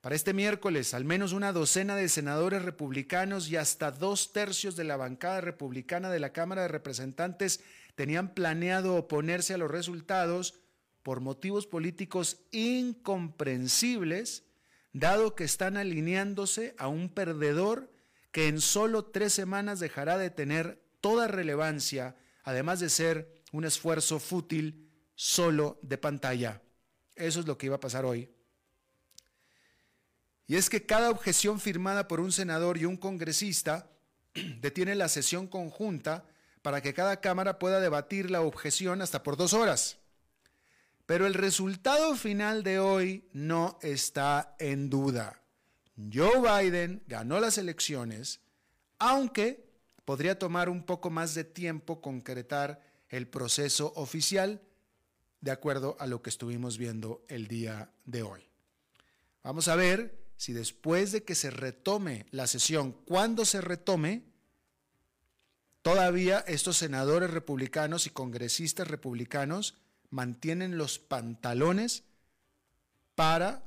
Para 0.00 0.16
este 0.16 0.32
miércoles, 0.34 0.94
al 0.94 1.04
menos 1.04 1.32
una 1.32 1.52
docena 1.52 1.94
de 1.94 2.08
senadores 2.08 2.62
republicanos 2.62 3.48
y 3.48 3.56
hasta 3.56 3.92
dos 3.92 4.32
tercios 4.32 4.74
de 4.74 4.82
la 4.82 4.96
bancada 4.96 5.40
republicana 5.40 6.10
de 6.10 6.18
la 6.18 6.32
Cámara 6.32 6.62
de 6.62 6.68
Representantes 6.68 7.60
tenían 7.94 8.34
planeado 8.34 8.96
oponerse 8.96 9.54
a 9.54 9.58
los 9.58 9.70
resultados 9.70 10.54
por 11.04 11.20
motivos 11.20 11.68
políticos 11.68 12.38
incomprensibles, 12.50 14.42
dado 14.92 15.36
que 15.36 15.44
están 15.44 15.76
alineándose 15.76 16.74
a 16.78 16.88
un 16.88 17.08
perdedor 17.08 17.91
que 18.32 18.48
en 18.48 18.60
solo 18.60 19.04
tres 19.04 19.32
semanas 19.32 19.78
dejará 19.78 20.18
de 20.18 20.30
tener 20.30 20.82
toda 21.00 21.28
relevancia, 21.28 22.16
además 22.42 22.80
de 22.80 22.88
ser 22.88 23.42
un 23.52 23.64
esfuerzo 23.64 24.18
fútil 24.18 24.90
solo 25.14 25.78
de 25.82 25.98
pantalla. 25.98 26.62
Eso 27.14 27.40
es 27.40 27.46
lo 27.46 27.58
que 27.58 27.66
iba 27.66 27.76
a 27.76 27.80
pasar 27.80 28.04
hoy. 28.04 28.30
Y 30.46 30.56
es 30.56 30.70
que 30.70 30.86
cada 30.86 31.10
objeción 31.10 31.60
firmada 31.60 32.08
por 32.08 32.20
un 32.20 32.32
senador 32.32 32.78
y 32.78 32.86
un 32.86 32.96
congresista 32.96 33.90
detiene 34.60 34.94
la 34.94 35.08
sesión 35.08 35.46
conjunta 35.46 36.26
para 36.62 36.80
que 36.80 36.94
cada 36.94 37.20
Cámara 37.20 37.58
pueda 37.58 37.80
debatir 37.80 38.30
la 38.30 38.40
objeción 38.40 39.02
hasta 39.02 39.22
por 39.22 39.36
dos 39.36 39.52
horas. 39.52 39.98
Pero 41.04 41.26
el 41.26 41.34
resultado 41.34 42.16
final 42.16 42.62
de 42.62 42.78
hoy 42.78 43.28
no 43.32 43.78
está 43.82 44.56
en 44.58 44.88
duda. 44.88 45.41
Joe 46.12 46.40
Biden 46.40 47.02
ganó 47.06 47.40
las 47.40 47.58
elecciones, 47.58 48.40
aunque 48.98 49.68
podría 50.04 50.38
tomar 50.38 50.68
un 50.68 50.84
poco 50.84 51.10
más 51.10 51.34
de 51.34 51.44
tiempo 51.44 52.00
concretar 52.00 52.82
el 53.08 53.28
proceso 53.28 53.92
oficial, 53.96 54.62
de 55.40 55.50
acuerdo 55.50 55.96
a 55.98 56.06
lo 56.06 56.22
que 56.22 56.30
estuvimos 56.30 56.78
viendo 56.78 57.24
el 57.28 57.48
día 57.48 57.90
de 58.04 58.22
hoy. 58.22 58.48
Vamos 59.42 59.68
a 59.68 59.76
ver 59.76 60.18
si 60.36 60.52
después 60.52 61.12
de 61.12 61.24
que 61.24 61.34
se 61.34 61.50
retome 61.50 62.26
la 62.30 62.46
sesión, 62.46 62.92
cuando 62.92 63.44
se 63.44 63.60
retome, 63.60 64.22
todavía 65.82 66.40
estos 66.46 66.78
senadores 66.78 67.30
republicanos 67.30 68.06
y 68.06 68.10
congresistas 68.10 68.88
republicanos 68.88 69.74
mantienen 70.10 70.78
los 70.78 70.98
pantalones 70.98 72.04
para 73.14 73.62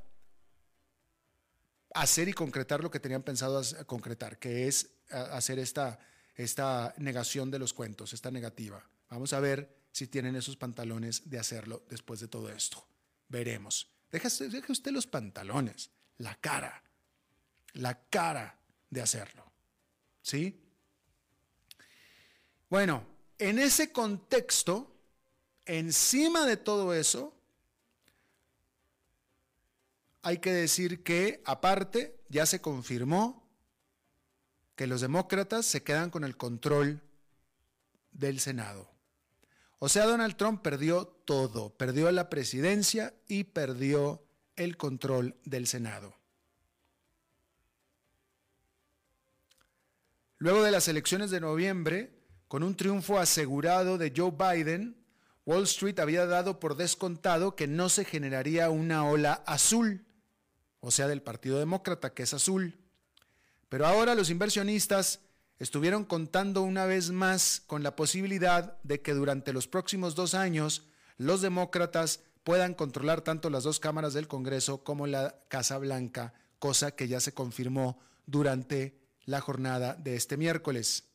hacer 1.95 2.27
y 2.27 2.33
concretar 2.33 2.83
lo 2.83 2.91
que 2.91 2.99
tenían 2.99 3.23
pensado 3.23 3.61
concretar, 3.85 4.37
que 4.37 4.67
es 4.67 4.91
hacer 5.09 5.59
esta, 5.59 5.97
esta 6.35 6.93
negación 6.97 7.49
de 7.49 7.57
los 7.57 7.73
cuentos, 7.73 8.13
esta 8.13 8.29
negativa. 8.29 8.83
Vamos 9.09 9.31
a 9.33 9.39
ver 9.39 9.73
si 9.91 10.07
tienen 10.07 10.35
esos 10.35 10.57
pantalones 10.57 11.29
de 11.29 11.39
hacerlo 11.39 11.83
después 11.89 12.19
de 12.19 12.27
todo 12.27 12.49
esto. 12.49 12.85
Veremos. 13.29 13.89
Deje, 14.11 14.29
deje 14.49 14.71
usted 14.71 14.91
los 14.91 15.07
pantalones, 15.07 15.89
la 16.17 16.35
cara, 16.35 16.83
la 17.73 17.97
cara 18.09 18.59
de 18.89 19.01
hacerlo. 19.01 19.49
¿Sí? 20.21 20.61
Bueno, 22.69 23.05
en 23.37 23.57
ese 23.57 23.93
contexto, 23.93 24.97
encima 25.65 26.45
de 26.45 26.57
todo 26.57 26.93
eso, 26.93 27.33
hay 30.25 30.39
que 30.39 30.51
decir 30.51 31.03
que, 31.03 31.43
aparte, 31.45 32.19
ya 32.29 32.47
se 32.47 32.59
confirmó 32.59 33.47
que 34.75 34.87
los 34.87 35.01
demócratas 35.01 35.67
se 35.67 35.83
quedan 35.83 36.09
con 36.09 36.23
el 36.23 36.35
control 36.35 37.03
del 38.11 38.39
Senado. 38.39 38.89
O 39.77 39.87
sea, 39.87 40.05
Donald 40.05 40.35
Trump 40.35 40.63
perdió 40.63 41.05
todo, 41.05 41.77
perdió 41.77 42.11
la 42.11 42.27
presidencia 42.31 43.13
y 43.27 43.43
perdió 43.43 44.25
el 44.55 44.77
control 44.77 45.35
del 45.43 45.67
Senado. 45.67 46.15
Luego 50.39 50.63
de 50.63 50.71
las 50.71 50.87
elecciones 50.87 51.29
de 51.29 51.39
noviembre, 51.39 52.17
con 52.47 52.63
un 52.63 52.75
triunfo 52.75 53.19
asegurado 53.19 53.99
de 53.99 54.11
Joe 54.17 54.31
Biden, 54.31 54.97
Wall 55.45 55.65
Street 55.65 55.99
había 55.99 56.25
dado 56.25 56.59
por 56.59 56.77
descontado 56.77 57.55
que 57.55 57.67
no 57.67 57.89
se 57.89 58.05
generaría 58.05 58.71
una 58.71 59.07
ola 59.07 59.43
azul 59.45 60.03
o 60.87 60.91
sea, 60.91 61.07
del 61.07 61.23
Partido 61.23 61.57
Demócrata, 61.57 62.13
que 62.13 62.21
es 62.21 62.35
azul. 62.35 62.77
Pero 63.69 63.87
ahora 63.87 64.13
los 64.13 64.29
inversionistas 64.29 65.19
estuvieron 65.57 66.05
contando 66.05 66.61
una 66.61 66.85
vez 66.85 67.09
más 67.09 67.63
con 67.65 67.81
la 67.81 67.95
posibilidad 67.95 68.79
de 68.83 69.01
que 69.01 69.15
durante 69.15 69.51
los 69.51 69.67
próximos 69.67 70.13
dos 70.13 70.35
años 70.35 70.83
los 71.17 71.41
demócratas 71.41 72.19
puedan 72.43 72.75
controlar 72.75 73.21
tanto 73.21 73.49
las 73.49 73.63
dos 73.63 73.79
cámaras 73.79 74.13
del 74.13 74.27
Congreso 74.27 74.83
como 74.83 75.07
la 75.07 75.39
Casa 75.47 75.79
Blanca, 75.79 76.35
cosa 76.59 76.91
que 76.91 77.07
ya 77.07 77.19
se 77.19 77.33
confirmó 77.33 77.99
durante 78.27 78.99
la 79.25 79.41
jornada 79.41 79.95
de 79.95 80.15
este 80.15 80.37
miércoles. 80.37 81.05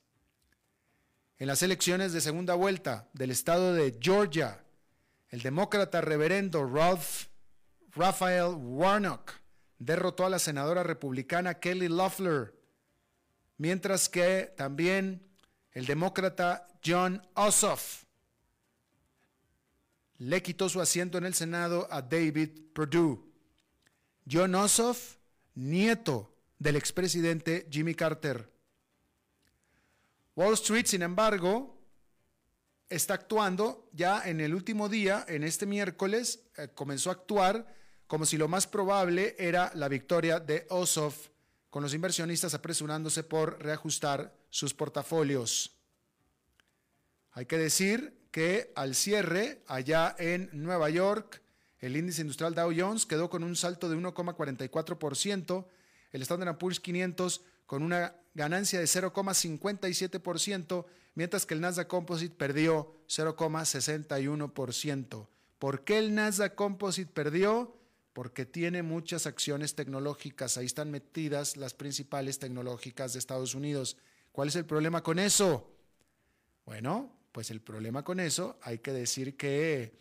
En 1.38 1.46
las 1.46 1.62
elecciones 1.62 2.12
de 2.12 2.20
segunda 2.20 2.56
vuelta 2.56 3.08
del 3.12 3.30
estado 3.30 3.72
de 3.72 3.96
Georgia, 4.00 4.64
el 5.28 5.42
demócrata 5.42 6.00
reverendo 6.00 6.66
Ralph 6.66 7.26
Raphael 7.94 8.56
Warnock 8.56 9.38
derrotó 9.80 10.26
a 10.26 10.30
la 10.30 10.38
senadora 10.38 10.84
republicana 10.84 11.58
Kelly 11.58 11.88
Loeffler, 11.88 12.54
mientras 13.56 14.08
que 14.08 14.52
también 14.56 15.26
el 15.72 15.86
demócrata 15.86 16.68
John 16.84 17.26
Ossoff 17.34 18.04
le 20.18 20.42
quitó 20.42 20.68
su 20.68 20.80
asiento 20.82 21.16
en 21.16 21.24
el 21.24 21.34
Senado 21.34 21.88
a 21.90 22.02
David 22.02 22.50
Perdue. 22.74 23.18
John 24.30 24.54
Ossoff, 24.54 25.16
nieto 25.54 26.36
del 26.58 26.76
expresidente 26.76 27.66
Jimmy 27.70 27.94
Carter. 27.94 28.52
Wall 30.36 30.54
Street, 30.54 30.84
sin 30.84 31.00
embargo, 31.00 31.82
está 32.90 33.14
actuando 33.14 33.88
ya 33.92 34.28
en 34.28 34.40
el 34.40 34.54
último 34.54 34.90
día, 34.90 35.24
en 35.26 35.42
este 35.42 35.64
miércoles, 35.64 36.44
eh, 36.58 36.68
comenzó 36.74 37.08
a 37.08 37.14
actuar 37.14 37.79
como 38.10 38.26
si 38.26 38.36
lo 38.36 38.48
más 38.48 38.66
probable 38.66 39.36
era 39.38 39.70
la 39.76 39.86
victoria 39.86 40.40
de 40.40 40.66
Ossoff, 40.70 41.28
con 41.70 41.84
los 41.84 41.94
inversionistas 41.94 42.54
apresurándose 42.54 43.22
por 43.22 43.62
reajustar 43.62 44.34
sus 44.48 44.74
portafolios. 44.74 45.76
Hay 47.30 47.46
que 47.46 47.56
decir 47.56 48.26
que 48.32 48.72
al 48.74 48.96
cierre, 48.96 49.62
allá 49.68 50.16
en 50.18 50.50
Nueva 50.52 50.90
York, 50.90 51.40
el 51.78 51.96
índice 51.96 52.22
industrial 52.22 52.56
Dow 52.56 52.72
Jones 52.76 53.06
quedó 53.06 53.30
con 53.30 53.44
un 53.44 53.54
salto 53.54 53.88
de 53.88 53.96
1,44%, 53.96 55.66
el 56.10 56.22
Standard 56.22 56.58
Poor's 56.58 56.80
500 56.80 57.42
con 57.64 57.84
una 57.84 58.16
ganancia 58.34 58.80
de 58.80 58.86
0,57%, 58.86 60.84
mientras 61.14 61.46
que 61.46 61.54
el 61.54 61.60
Nasdaq 61.60 61.86
Composite 61.86 62.34
perdió 62.34 62.92
0,61%. 63.06 65.28
¿Por 65.60 65.84
qué 65.84 65.98
el 65.98 66.16
Nasdaq 66.16 66.56
Composite 66.56 67.12
perdió? 67.12 67.76
Porque 68.12 68.44
tiene 68.44 68.82
muchas 68.82 69.26
acciones 69.26 69.74
tecnológicas. 69.74 70.56
Ahí 70.56 70.66
están 70.66 70.90
metidas 70.90 71.56
las 71.56 71.74
principales 71.74 72.38
tecnológicas 72.38 73.12
de 73.12 73.18
Estados 73.18 73.54
Unidos. 73.54 73.96
¿Cuál 74.32 74.48
es 74.48 74.56
el 74.56 74.64
problema 74.64 75.02
con 75.02 75.18
eso? 75.18 75.70
Bueno, 76.64 77.12
pues 77.32 77.50
el 77.50 77.60
problema 77.60 78.02
con 78.02 78.20
eso 78.20 78.58
hay 78.62 78.78
que 78.78 78.92
decir 78.92 79.36
que, 79.36 79.96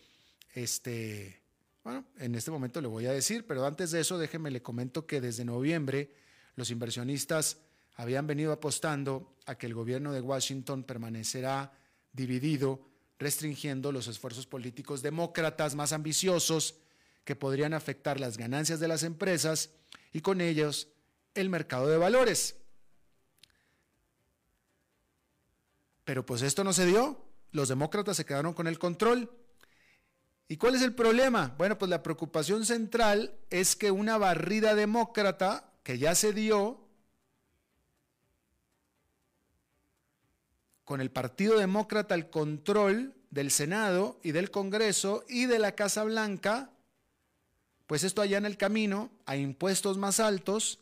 este, 0.54 1.42
bueno, 1.84 2.06
en 2.18 2.36
este 2.36 2.52
momento 2.52 2.82
le 2.82 2.88
voy 2.88 3.06
a 3.06 3.12
decir, 3.12 3.46
pero 3.46 3.66
antes 3.66 3.92
de 3.92 4.02
eso 4.02 4.18
déjeme 4.18 4.52
le 4.52 4.62
comento 4.62 5.06
que 5.06 5.22
desde 5.22 5.46
noviembre 5.46 6.12
los 6.56 6.72
inversionistas 6.72 7.58
habían 7.96 8.28
venido 8.28 8.52
apostando 8.52 9.36
a 9.46 9.56
que 9.56 9.68
el 9.68 9.74
gobierno 9.74 10.14
de 10.14 10.22
Washington 10.22 10.84
permanecerá 10.84 11.74
dividido, 12.14 12.88
restringiendo 13.18 13.92
los 13.92 14.08
esfuerzos 14.08 14.48
políticos 14.48 15.02
demócratas 15.02 15.76
más 15.76 15.94
ambiciosos 15.94 16.76
que 17.30 17.36
podrían 17.36 17.76
afectar 17.76 18.20
las 18.20 18.40
ganancias 18.40 18.80
de 18.80 18.88
las 18.88 19.04
empresas 19.04 19.70
y 20.12 20.22
con 20.22 20.42
ellos 20.42 20.88
el 21.36 21.48
mercado 21.48 21.86
de 21.86 21.96
valores. 21.96 22.56
Pero 26.06 26.26
pues 26.26 26.42
esto 26.42 26.64
no 26.64 26.74
se 26.74 26.88
dio. 26.88 27.24
Los 27.52 27.70
demócratas 27.70 28.18
se 28.18 28.26
quedaron 28.26 28.56
con 28.56 28.66
el 28.66 28.80
control. 28.80 29.32
¿Y 30.48 30.58
cuál 30.58 30.74
es 30.74 30.82
el 30.82 30.96
problema? 30.96 31.54
Bueno, 31.56 31.78
pues 31.78 31.92
la 31.92 32.02
preocupación 32.02 32.66
central 32.66 33.38
es 33.52 33.76
que 33.76 33.92
una 33.92 34.18
barrida 34.18 34.74
demócrata 34.74 35.72
que 35.84 36.00
ya 36.00 36.16
se 36.16 36.34
dio 36.34 36.84
con 40.84 41.00
el 41.00 41.12
Partido 41.12 41.60
Demócrata 41.60 42.16
al 42.16 42.32
control 42.32 43.14
del 43.30 43.52
Senado 43.52 44.20
y 44.24 44.32
del 44.32 44.50
Congreso 44.50 45.24
y 45.30 45.46
de 45.46 45.60
la 45.60 45.76
Casa 45.76 46.04
Blanca, 46.04 46.72
pues 47.90 48.04
esto 48.04 48.22
allá 48.22 48.38
en 48.38 48.46
el 48.46 48.56
camino 48.56 49.10
a 49.26 49.36
impuestos 49.36 49.98
más 49.98 50.20
altos 50.20 50.80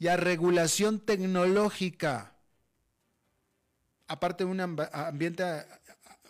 y 0.00 0.08
a 0.08 0.16
regulación 0.16 0.98
tecnológica, 0.98 2.34
aparte 4.08 4.42
de 4.42 4.50
un, 4.50 4.58
ambiente, 4.58 5.44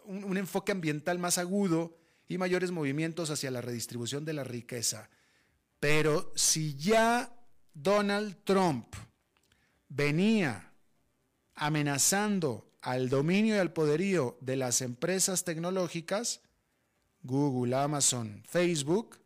un 0.05 0.37
enfoque 0.37 0.73
ambiental 0.73 1.19
más 1.19 1.39
agudo 1.39 1.97
y 2.29 2.37
mayores 2.37 2.71
movimientos 2.71 3.31
hacia 3.31 3.51
la 3.51 3.63
redistribución 3.63 4.27
de 4.27 4.35
la 4.35 4.45
riqueza. 4.45 5.09
Pero 5.81 6.35
si 6.37 6.77
ya 6.77 7.35
Donald 7.73 8.45
Trump 8.45 8.95
venía 9.89 10.71
amenazando 11.55 12.71
al 12.83 13.09
dominio 13.09 13.57
y 13.57 13.59
al 13.59 13.73
poderío 13.73 14.37
de 14.43 14.57
las 14.57 14.83
empresas 14.83 15.45
tecnológicas, 15.45 16.43
Google, 17.23 17.75
Amazon, 17.75 18.43
Facebook, 18.47 19.19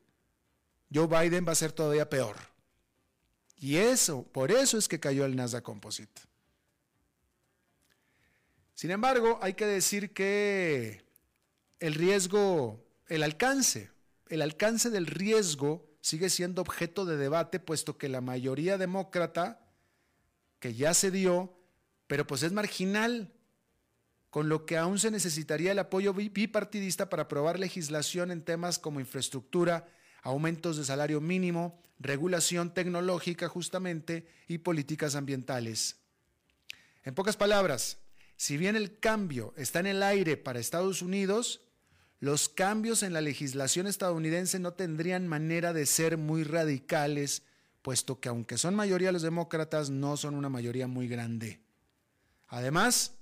Joe 0.92 1.06
Biden 1.06 1.46
va 1.46 1.52
a 1.52 1.56
ser 1.56 1.72
todavía 1.72 2.08
peor. 2.10 2.36
Y 3.56 3.76
eso, 3.76 4.24
por 4.24 4.50
eso 4.50 4.76
es 4.76 4.88
que 4.88 4.98
cayó 5.00 5.24
el 5.24 5.36
Nasdaq 5.36 5.62
Composite. 5.62 6.20
Sin 8.74 8.90
embargo, 8.90 9.38
hay 9.40 9.54
que 9.54 9.66
decir 9.66 10.12
que 10.12 11.04
el 11.78 11.94
riesgo, 11.94 12.84
el 13.08 13.22
alcance, 13.22 13.90
el 14.28 14.42
alcance 14.42 14.90
del 14.90 15.06
riesgo 15.06 15.88
sigue 16.00 16.28
siendo 16.30 16.62
objeto 16.62 17.04
de 17.04 17.16
debate, 17.16 17.60
puesto 17.60 17.96
que 17.96 18.08
la 18.08 18.20
mayoría 18.20 18.78
demócrata, 18.78 19.60
que 20.58 20.74
ya 20.74 20.94
se 20.94 21.12
dio, 21.12 21.56
pero 22.08 22.26
pues 22.26 22.42
es 22.42 22.52
marginal. 22.52 23.32
con 24.30 24.48
lo 24.48 24.64
que 24.64 24.78
aún 24.78 24.98
se 24.98 25.10
necesitaría 25.10 25.72
el 25.72 25.78
apoyo 25.78 26.14
bipartidista 26.14 27.10
para 27.10 27.24
aprobar 27.24 27.58
legislación 27.58 28.30
en 28.30 28.42
temas 28.42 28.78
como 28.78 28.98
infraestructura, 28.98 29.86
aumentos 30.22 30.76
de 30.76 30.84
salario 30.84 31.20
mínimo, 31.20 31.80
regulación 31.98 32.72
tecnológica 32.72 33.48
justamente 33.48 34.26
y 34.48 34.58
políticas 34.58 35.14
ambientales. 35.14 35.96
En 37.04 37.14
pocas 37.14 37.36
palabras, 37.36 37.98
si 38.36 38.56
bien 38.56 38.76
el 38.76 38.98
cambio 38.98 39.52
está 39.56 39.80
en 39.80 39.86
el 39.86 40.02
aire 40.02 40.36
para 40.36 40.60
Estados 40.60 41.02
Unidos, 41.02 41.60
los 42.20 42.48
cambios 42.48 43.02
en 43.02 43.12
la 43.12 43.20
legislación 43.20 43.86
estadounidense 43.86 44.58
no 44.58 44.74
tendrían 44.74 45.26
manera 45.26 45.72
de 45.72 45.86
ser 45.86 46.18
muy 46.18 46.44
radicales, 46.44 47.42
puesto 47.82 48.20
que 48.20 48.28
aunque 48.28 48.58
son 48.58 48.74
mayoría 48.76 49.12
los 49.12 49.22
demócratas, 49.22 49.90
no 49.90 50.16
son 50.16 50.36
una 50.36 50.48
mayoría 50.48 50.86
muy 50.86 51.08
grande. 51.08 51.60
Además, 52.46 53.14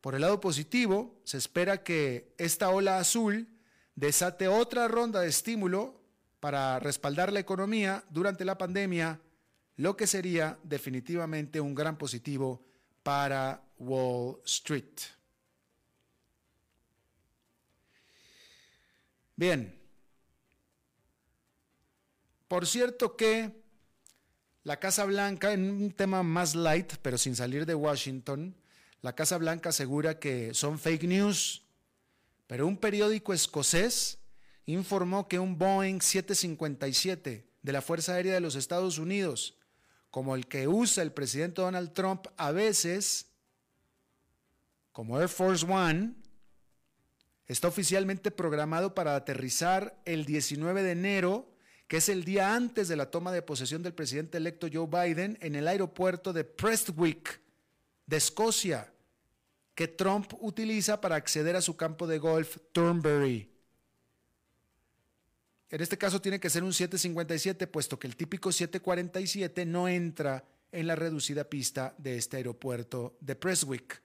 por 0.00 0.14
el 0.14 0.22
lado 0.22 0.40
positivo, 0.40 1.20
se 1.24 1.38
espera 1.38 1.82
que 1.82 2.34
esta 2.36 2.70
ola 2.70 2.98
azul 2.98 3.48
desate 3.94 4.48
otra 4.48 4.88
ronda 4.88 5.20
de 5.20 5.28
estímulo 5.28 5.99
para 6.40 6.78
respaldar 6.78 7.32
la 7.32 7.40
economía 7.40 8.02
durante 8.10 8.44
la 8.44 8.58
pandemia, 8.58 9.20
lo 9.76 9.96
que 9.96 10.06
sería 10.06 10.58
definitivamente 10.62 11.60
un 11.60 11.74
gran 11.74 11.96
positivo 11.96 12.62
para 13.02 13.62
Wall 13.78 14.40
Street. 14.44 15.00
Bien. 19.36 19.74
Por 22.48 22.66
cierto 22.66 23.16
que 23.16 23.60
la 24.64 24.78
Casa 24.78 25.04
Blanca, 25.04 25.52
en 25.52 25.70
un 25.70 25.92
tema 25.92 26.22
más 26.22 26.54
light, 26.54 26.94
pero 27.00 27.16
sin 27.16 27.34
salir 27.34 27.64
de 27.64 27.74
Washington, 27.74 28.54
la 29.00 29.14
Casa 29.14 29.38
Blanca 29.38 29.70
asegura 29.70 30.18
que 30.18 30.52
son 30.52 30.78
fake 30.78 31.04
news, 31.04 31.62
pero 32.46 32.66
un 32.66 32.76
periódico 32.76 33.32
escocés 33.32 34.19
informó 34.72 35.28
que 35.28 35.38
un 35.38 35.58
Boeing 35.58 36.00
757 36.00 37.46
de 37.62 37.72
la 37.72 37.82
Fuerza 37.82 38.14
Aérea 38.14 38.34
de 38.34 38.40
los 38.40 38.54
Estados 38.54 38.98
Unidos, 38.98 39.56
como 40.10 40.34
el 40.34 40.46
que 40.46 40.68
usa 40.68 41.02
el 41.02 41.12
presidente 41.12 41.62
Donald 41.62 41.92
Trump 41.92 42.26
a 42.36 42.50
veces, 42.52 43.26
como 44.92 45.18
Air 45.18 45.28
Force 45.28 45.64
One, 45.64 46.14
está 47.46 47.68
oficialmente 47.68 48.30
programado 48.30 48.94
para 48.94 49.16
aterrizar 49.16 50.00
el 50.04 50.24
19 50.24 50.82
de 50.82 50.92
enero, 50.92 51.52
que 51.88 51.96
es 51.96 52.08
el 52.08 52.24
día 52.24 52.54
antes 52.54 52.88
de 52.88 52.96
la 52.96 53.10
toma 53.10 53.32
de 53.32 53.42
posesión 53.42 53.82
del 53.82 53.94
presidente 53.94 54.38
electo 54.38 54.68
Joe 54.72 54.86
Biden 54.86 55.38
en 55.40 55.56
el 55.56 55.66
aeropuerto 55.66 56.32
de 56.32 56.44
Prestwick, 56.44 57.40
de 58.06 58.16
Escocia, 58.16 58.92
que 59.74 59.88
Trump 59.88 60.32
utiliza 60.40 61.00
para 61.00 61.16
acceder 61.16 61.56
a 61.56 61.62
su 61.62 61.76
campo 61.76 62.06
de 62.06 62.18
golf 62.18 62.58
Turnberry. 62.72 63.49
En 65.70 65.80
este 65.80 65.96
caso 65.96 66.20
tiene 66.20 66.40
que 66.40 66.50
ser 66.50 66.64
un 66.64 66.72
757, 66.72 67.66
puesto 67.68 67.98
que 67.98 68.08
el 68.08 68.16
típico 68.16 68.50
747 68.50 69.64
no 69.66 69.86
entra 69.86 70.44
en 70.72 70.86
la 70.86 70.96
reducida 70.96 71.44
pista 71.44 71.94
de 71.96 72.16
este 72.16 72.38
aeropuerto 72.38 73.16
de 73.20 73.36
Prestwick. 73.36 74.02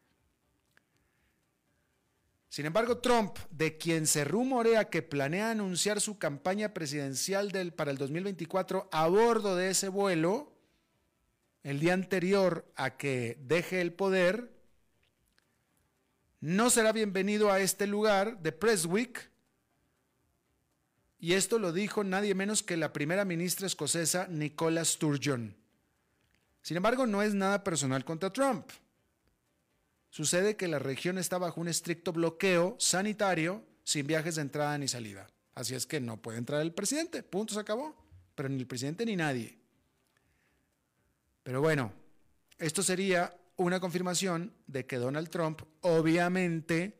Sin 2.50 2.68
embargo, 2.68 3.00
Trump, 3.00 3.38
de 3.50 3.78
quien 3.78 4.08
se 4.08 4.24
rumorea 4.24 4.90
que 4.90 5.02
planea 5.02 5.50
anunciar 5.50 6.00
su 6.00 6.18
campaña 6.18 6.74
presidencial 6.74 7.52
del, 7.52 7.74
para 7.74 7.92
el 7.92 7.98
2024 7.98 8.88
a 8.92 9.08
bordo 9.08 9.56
de 9.56 9.72
ese 9.72 9.90
vuelo, 9.90 10.54
el 11.64 11.80
día 11.80 11.94
anterior 11.94 12.72
a 12.76 12.96
que 12.96 13.38
deje 13.42 13.82
el 13.82 13.92
poder, 13.92 14.54
no 16.40 16.70
será 16.70 16.92
bienvenido 16.92 17.52
a 17.52 17.60
este 17.60 17.88
lugar 17.88 18.38
de 18.42 18.52
Presswick. 18.52 19.32
Y 21.20 21.34
esto 21.34 21.60
lo 21.60 21.72
dijo 21.72 22.04
nadie 22.04 22.36
menos 22.36 22.62
que 22.64 22.78
la 22.78 22.94
primera 22.94 23.26
ministra 23.26 23.68
escocesa 23.68 24.28
Nicola 24.28 24.84
Sturgeon. 24.84 25.56
Sin 26.62 26.78
embargo, 26.78 27.06
no 27.06 27.22
es 27.22 27.34
nada 27.34 27.64
personal 27.64 28.04
contra 28.04 28.34
Trump. 28.34 28.70
Sucede 30.10 30.56
que 30.56 30.68
la 30.68 30.80
región 30.80 31.18
está 31.18 31.38
bajo 31.38 31.62
un 31.62 31.68
estricto 31.68 32.12
bloqueo 32.14 32.76
sanitario 32.80 33.64
sin 33.84 34.08
viajes 34.08 34.36
de 34.36 34.42
entrada 34.42 34.78
ni 34.78 34.88
salida. 34.88 35.28
Así 35.54 35.76
es 35.76 35.86
que 35.86 36.00
no 36.00 36.22
puede 36.22 36.38
entrar 36.38 36.62
el 36.62 36.74
presidente. 36.74 37.24
Punto, 37.24 37.54
se 37.54 37.60
acabó. 37.60 37.96
Pero 38.34 38.50
ni 38.50 38.58
el 38.58 38.68
presidente 38.68 39.06
ni 39.06 39.16
nadie. 39.16 39.58
Pero 41.44 41.62
bueno, 41.62 41.94
esto 42.58 42.82
sería 42.82 43.36
una 43.58 43.80
confirmación 43.80 44.54
de 44.68 44.86
que 44.86 44.98
Donald 44.98 45.30
Trump 45.30 45.62
obviamente 45.82 46.98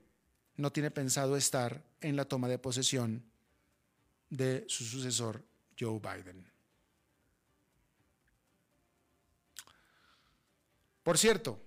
no 0.56 0.72
tiene 0.72 0.92
pensado 0.92 1.36
estar 1.36 1.84
en 2.02 2.16
la 2.16 2.26
toma 2.26 2.48
de 2.48 2.60
posesión 2.60 3.24
de 4.36 4.66
su 4.68 4.84
sucesor, 4.84 5.44
Joe 5.80 6.00
Biden. 6.00 6.46
Por 11.04 11.18
cierto, 11.18 11.62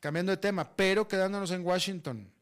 cambiando 0.00 0.32
de 0.32 0.38
tema, 0.38 0.74
pero 0.76 1.06
quedándonos 1.06 1.50
en 1.50 1.64
Washington, 1.64 2.32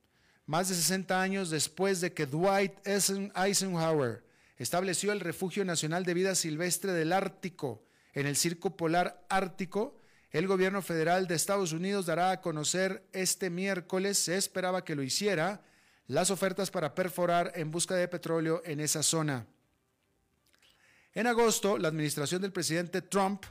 más 0.46 0.68
de 0.68 0.74
60 0.76 1.20
años 1.20 1.50
después 1.50 2.00
de 2.00 2.12
que 2.12 2.26
Dwight 2.26 2.72
Eisenhower 2.86 4.24
estableció 4.56 5.12
el 5.12 5.20
Refugio 5.20 5.64
Nacional 5.64 6.04
de 6.04 6.14
Vida 6.14 6.34
Silvestre 6.34 6.92
del 6.92 7.12
Ártico 7.12 7.84
en 8.14 8.26
el 8.26 8.36
Circo 8.36 8.76
Polar 8.76 9.24
Ártico, 9.28 10.00
el 10.30 10.46
gobierno 10.46 10.82
federal 10.82 11.26
de 11.26 11.34
Estados 11.34 11.72
Unidos 11.72 12.06
dará 12.06 12.30
a 12.30 12.40
conocer 12.40 13.06
este 13.12 13.50
miércoles, 13.50 14.18
se 14.18 14.36
esperaba 14.36 14.84
que 14.84 14.94
lo 14.94 15.02
hiciera, 15.02 15.62
las 16.08 16.30
ofertas 16.30 16.70
para 16.70 16.94
perforar 16.94 17.52
en 17.54 17.70
busca 17.70 17.94
de 17.94 18.08
petróleo 18.08 18.62
en 18.64 18.80
esa 18.80 19.02
zona. 19.02 19.46
En 21.14 21.26
agosto, 21.26 21.78
la 21.78 21.88
administración 21.88 22.42
del 22.42 22.52
presidente 22.52 23.02
Trump 23.02 23.44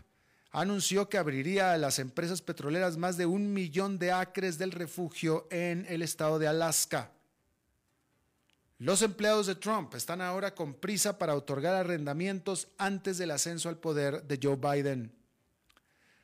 anunció 0.51 1.07
que 1.07 1.17
abriría 1.17 1.73
a 1.73 1.77
las 1.77 1.99
empresas 1.99 2.41
petroleras 2.41 2.97
más 2.97 3.15
de 3.15 3.25
un 3.25 3.53
millón 3.53 3.99
de 3.99 4.11
acres 4.11 4.57
del 4.57 4.71
refugio 4.71 5.47
en 5.51 5.85
el 5.87 6.01
estado 6.01 6.39
de 6.39 6.47
Alaska. 6.47 7.11
Los 8.79 9.01
empleados 9.01 9.47
de 9.47 9.55
Trump 9.55 9.93
están 9.95 10.21
ahora 10.21 10.53
con 10.53 10.73
prisa 10.73 11.17
para 11.17 11.35
otorgar 11.35 11.75
arrendamientos 11.75 12.69
antes 12.77 13.17
del 13.17 13.31
ascenso 13.31 13.69
al 13.69 13.77
poder 13.77 14.23
de 14.23 14.39
Joe 14.41 14.55
Biden. 14.55 15.11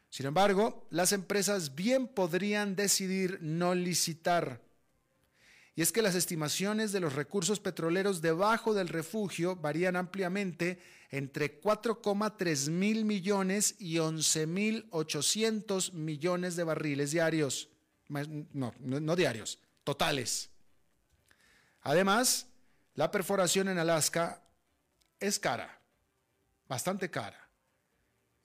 Sin 0.10 0.28
embargo, 0.28 0.88
las 0.92 1.12
empresas 1.12 1.74
bien 1.74 2.08
podrían 2.08 2.76
decidir 2.76 3.40
no 3.42 3.74
licitar. 3.74 4.62
Y 5.76 5.82
es 5.82 5.92
que 5.92 6.02
las 6.02 6.16
estimaciones 6.16 6.92
de 6.92 7.00
los 7.00 7.14
recursos 7.14 7.60
petroleros 7.60 8.22
debajo 8.22 8.74
del 8.74 8.90
refugio 8.90 9.56
varían 9.56 9.96
ampliamente 9.96 10.80
entre 11.10 11.60
4,3 11.62 12.70
mil 12.70 13.06
millones 13.06 13.76
y 13.80 13.98
11 13.98 14.48
mil 14.48 14.88
800 14.92 15.94
millones 15.94 16.56
de 16.56 16.64
barriles 16.64 17.12
diarios. 17.12 17.70
No, 18.08 18.74
no 18.80 19.16
diarios, 19.16 19.60
totales. 19.84 20.50
Además, 21.82 22.48
la 22.94 23.10
perforación 23.10 23.68
en 23.70 23.80
Alaska 23.80 24.44
es 25.20 25.40
cara, 25.40 25.82
bastante 26.68 27.10
cara 27.10 27.44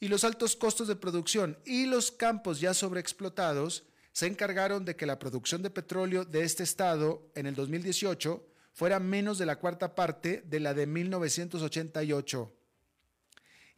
y 0.00 0.08
los 0.08 0.24
altos 0.24 0.56
costos 0.56 0.88
de 0.88 0.96
producción 0.96 1.58
y 1.64 1.86
los 1.86 2.10
campos 2.10 2.60
ya 2.60 2.74
sobreexplotados 2.74 3.84
se 4.18 4.26
encargaron 4.26 4.84
de 4.84 4.96
que 4.96 5.06
la 5.06 5.20
producción 5.20 5.62
de 5.62 5.70
petróleo 5.70 6.24
de 6.24 6.42
este 6.42 6.64
estado 6.64 7.30
en 7.36 7.46
el 7.46 7.54
2018 7.54 8.44
fuera 8.72 8.98
menos 8.98 9.38
de 9.38 9.46
la 9.46 9.60
cuarta 9.60 9.94
parte 9.94 10.42
de 10.44 10.58
la 10.58 10.74
de 10.74 10.88
1988. 10.88 12.52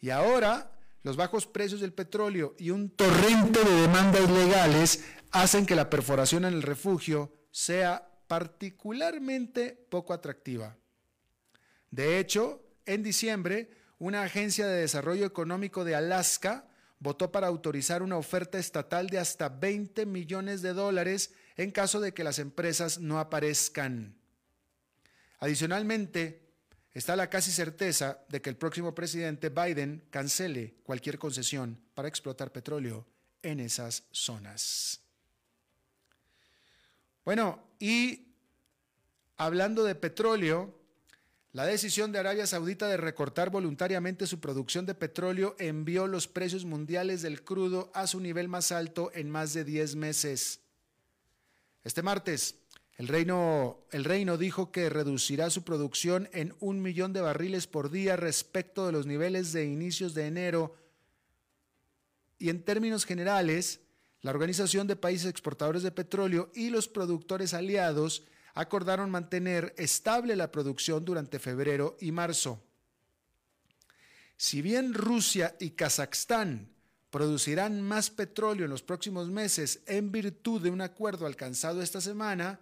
Y 0.01 0.09
ahora, 0.09 0.79
los 1.03 1.19
bajos 1.19 1.47
precios 1.47 1.83
del 1.83 1.93
petróleo 1.93 2.55
y 2.59 2.71
un 2.71 2.89
torrente 2.89 3.63
de 3.63 3.83
demandas 3.83 4.31
legales 4.31 5.05
hacen 5.31 5.67
que 5.67 5.77
la 5.77 5.91
perforación 5.91 6.47
en 6.47 6.55
el 6.55 6.63
refugio 6.63 7.35
sea 7.51 8.11
particularmente 8.27 9.87
poco 9.91 10.15
atractiva. 10.15 10.75
De 11.91 12.19
hecho, 12.19 12.63
en 12.87 13.03
diciembre, 13.03 13.69
una 13.99 14.23
agencia 14.23 14.67
de 14.67 14.81
desarrollo 14.81 15.27
económico 15.27 15.85
de 15.85 15.97
Alaska 15.97 16.70
votó 17.01 17.33
para 17.33 17.49
autorizar 17.49 18.03
una 18.03 18.19
oferta 18.19 18.59
estatal 18.59 19.09
de 19.09 19.19
hasta 19.19 19.49
20 19.49 20.07
millones 20.07 20.63
de 20.63 20.75
dólares 20.75 21.33
en 21.57 21.73
caso 21.73 22.01
de 22.01 22.15
que 22.15 22.25
las 22.25 22.39
empresas 22.39 22.99
no 22.99 23.19
aparezcan. 23.19 24.15
Adicionalmente, 25.39 26.43
está 26.93 27.17
la 27.17 27.31
casi 27.31 27.51
certeza 27.51 28.23
de 28.29 28.43
que 28.43 28.51
el 28.51 28.57
próximo 28.57 28.95
presidente 28.95 29.49
Biden 29.49 30.05
cancele 30.11 30.75
cualquier 30.83 31.19
concesión 31.19 31.81
para 31.95 32.09
explotar 32.09 32.53
petróleo 32.53 33.07
en 33.43 33.61
esas 33.61 34.05
zonas. 34.13 35.01
Bueno, 37.25 37.63
y 37.79 38.29
hablando 39.39 39.85
de 39.85 39.95
petróleo, 39.95 40.80
la 41.53 41.67
decisión 41.67 42.13
de 42.13 42.21
Arabia 42.21 42.47
Saudita 42.47 42.87
de 42.87 42.97
recortar 42.97 43.51
voluntariamente 43.51 44.29
su 44.29 44.39
producción 44.39 44.87
de 44.87 44.95
petróleo 44.95 45.57
envió 45.59 46.07
los 46.07 46.29
precios 46.29 46.65
mundiales 46.65 47.23
del 47.23 47.43
crudo 47.43 47.91
a 47.93 48.07
su 48.07 48.21
nivel 48.21 48.47
más 48.47 48.71
alto 48.71 49.11
en 49.15 49.29
más 49.31 49.53
de 49.53 49.65
10 49.65 49.97
meses. 49.97 50.61
Este 51.83 52.03
martes, 52.03 52.55
el 52.97 53.09
reino, 53.09 53.85
reino 53.91 54.37
dijo 54.37 54.71
que 54.71 54.91
reducirá 54.91 55.51
su 55.51 55.65
producción 55.65 56.29
en 56.33 56.55
un 56.61 56.83
millón 56.83 57.13
de 57.13 57.21
barriles 57.21 57.67
por 57.67 57.91
día 57.91 58.15
respecto 58.15 58.87
de 58.87 58.93
los 58.93 59.07
niveles 59.07 59.53
de 59.53 59.65
inicios 59.65 60.15
de 60.15 60.27
enero. 60.27 60.77
Y 62.39 62.51
en 62.51 62.63
términos 62.63 63.07
generales, 63.07 63.81
la 64.21 64.31
Organización 64.31 64.87
de 64.87 64.95
Países 64.95 65.29
Exportadores 65.29 65.83
de 65.83 65.91
Petróleo 65.91 66.53
y 66.55 66.71
los 66.71 66.87
productores 66.87 67.55
aliados 67.55 68.25
acordaron 68.55 69.11
mantener 69.11 69.75
estable 69.79 70.37
la 70.37 70.51
producción 70.51 71.05
durante 71.05 71.39
febrero 71.39 71.97
y 72.01 72.13
marzo. 72.13 72.63
Si 74.37 74.63
bien 74.63 74.95
Rusia 74.95 75.55
y 75.61 75.71
Kazajstán 75.71 76.71
producirán 77.11 77.83
más 77.83 78.11
petróleo 78.11 78.65
en 78.65 78.71
los 78.71 78.83
próximos 78.83 79.29
meses 79.29 79.83
en 79.87 80.13
virtud 80.13 80.63
de 80.63 80.71
un 80.71 80.81
acuerdo 80.81 81.27
alcanzado 81.27 81.83
esta 81.83 82.01
semana, 82.01 82.61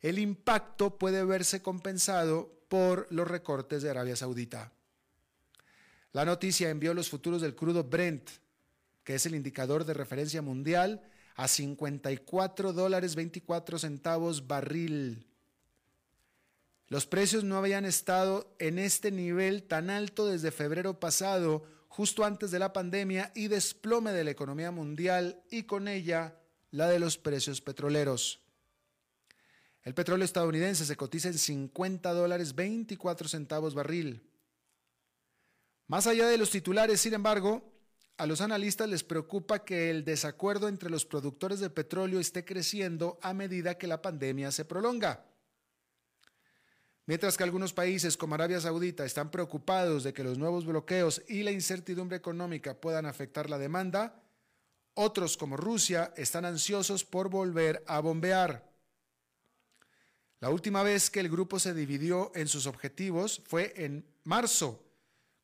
el 0.00 0.18
impacto 0.18 0.98
puede 0.98 1.24
verse 1.24 1.62
compensado 1.62 2.52
por 2.68 3.06
los 3.10 3.26
recortes 3.26 3.82
de 3.82 3.90
Arabia 3.90 4.16
Saudita. 4.16 4.72
La 6.12 6.24
noticia 6.24 6.70
envió 6.70 6.92
los 6.92 7.08
futuros 7.08 7.40
del 7.40 7.54
crudo 7.54 7.84
Brent, 7.84 8.28
que 9.02 9.14
es 9.14 9.26
el 9.26 9.34
indicador 9.34 9.84
de 9.84 9.94
referencia 9.94 10.42
mundial, 10.42 11.02
a 11.34 11.48
54 11.48 12.72
dólares 12.72 13.14
24 13.14 13.78
centavos 13.78 14.46
barril. 14.46 15.26
Los 16.88 17.06
precios 17.06 17.44
no 17.44 17.56
habían 17.56 17.84
estado 17.84 18.54
en 18.58 18.78
este 18.78 19.10
nivel 19.10 19.64
tan 19.64 19.90
alto 19.90 20.26
desde 20.26 20.50
febrero 20.50 21.00
pasado, 21.00 21.64
justo 21.88 22.24
antes 22.24 22.50
de 22.50 22.58
la 22.58 22.72
pandemia 22.72 23.32
y 23.34 23.48
desplome 23.48 24.12
de 24.12 24.24
la 24.24 24.30
economía 24.30 24.70
mundial 24.70 25.42
y 25.50 25.64
con 25.64 25.88
ella 25.88 26.36
la 26.70 26.88
de 26.88 26.98
los 26.98 27.18
precios 27.18 27.60
petroleros. 27.60 28.40
El 29.82 29.94
petróleo 29.94 30.24
estadounidense 30.24 30.84
se 30.84 30.96
cotiza 30.96 31.28
en 31.28 31.38
50 31.38 32.12
dólares 32.12 32.54
24 32.54 33.28
centavos 33.28 33.74
barril. 33.74 34.22
Más 35.86 36.06
allá 36.06 36.26
de 36.26 36.38
los 36.38 36.50
titulares, 36.50 37.00
sin 37.00 37.12
embargo, 37.12 37.73
a 38.16 38.26
los 38.26 38.40
analistas 38.40 38.88
les 38.88 39.02
preocupa 39.02 39.64
que 39.64 39.90
el 39.90 40.04
desacuerdo 40.04 40.68
entre 40.68 40.90
los 40.90 41.04
productores 41.04 41.60
de 41.60 41.70
petróleo 41.70 42.20
esté 42.20 42.44
creciendo 42.44 43.18
a 43.22 43.34
medida 43.34 43.76
que 43.76 43.88
la 43.88 44.02
pandemia 44.02 44.52
se 44.52 44.64
prolonga. 44.64 45.24
Mientras 47.06 47.36
que 47.36 47.44
algunos 47.44 47.72
países 47.72 48.16
como 48.16 48.34
Arabia 48.34 48.60
Saudita 48.60 49.04
están 49.04 49.30
preocupados 49.30 50.04
de 50.04 50.14
que 50.14 50.24
los 50.24 50.38
nuevos 50.38 50.64
bloqueos 50.64 51.22
y 51.28 51.42
la 51.42 51.50
incertidumbre 51.50 52.16
económica 52.16 52.80
puedan 52.80 53.04
afectar 53.04 53.50
la 53.50 53.58
demanda, 53.58 54.22
otros 54.94 55.36
como 55.36 55.56
Rusia 55.56 56.14
están 56.16 56.44
ansiosos 56.44 57.04
por 57.04 57.28
volver 57.28 57.82
a 57.86 57.98
bombear. 58.00 58.70
La 60.40 60.50
última 60.50 60.82
vez 60.82 61.10
que 61.10 61.20
el 61.20 61.28
grupo 61.28 61.58
se 61.58 61.74
dividió 61.74 62.30
en 62.34 62.48
sus 62.48 62.66
objetivos 62.66 63.42
fue 63.46 63.72
en 63.76 64.06
marzo, 64.22 64.83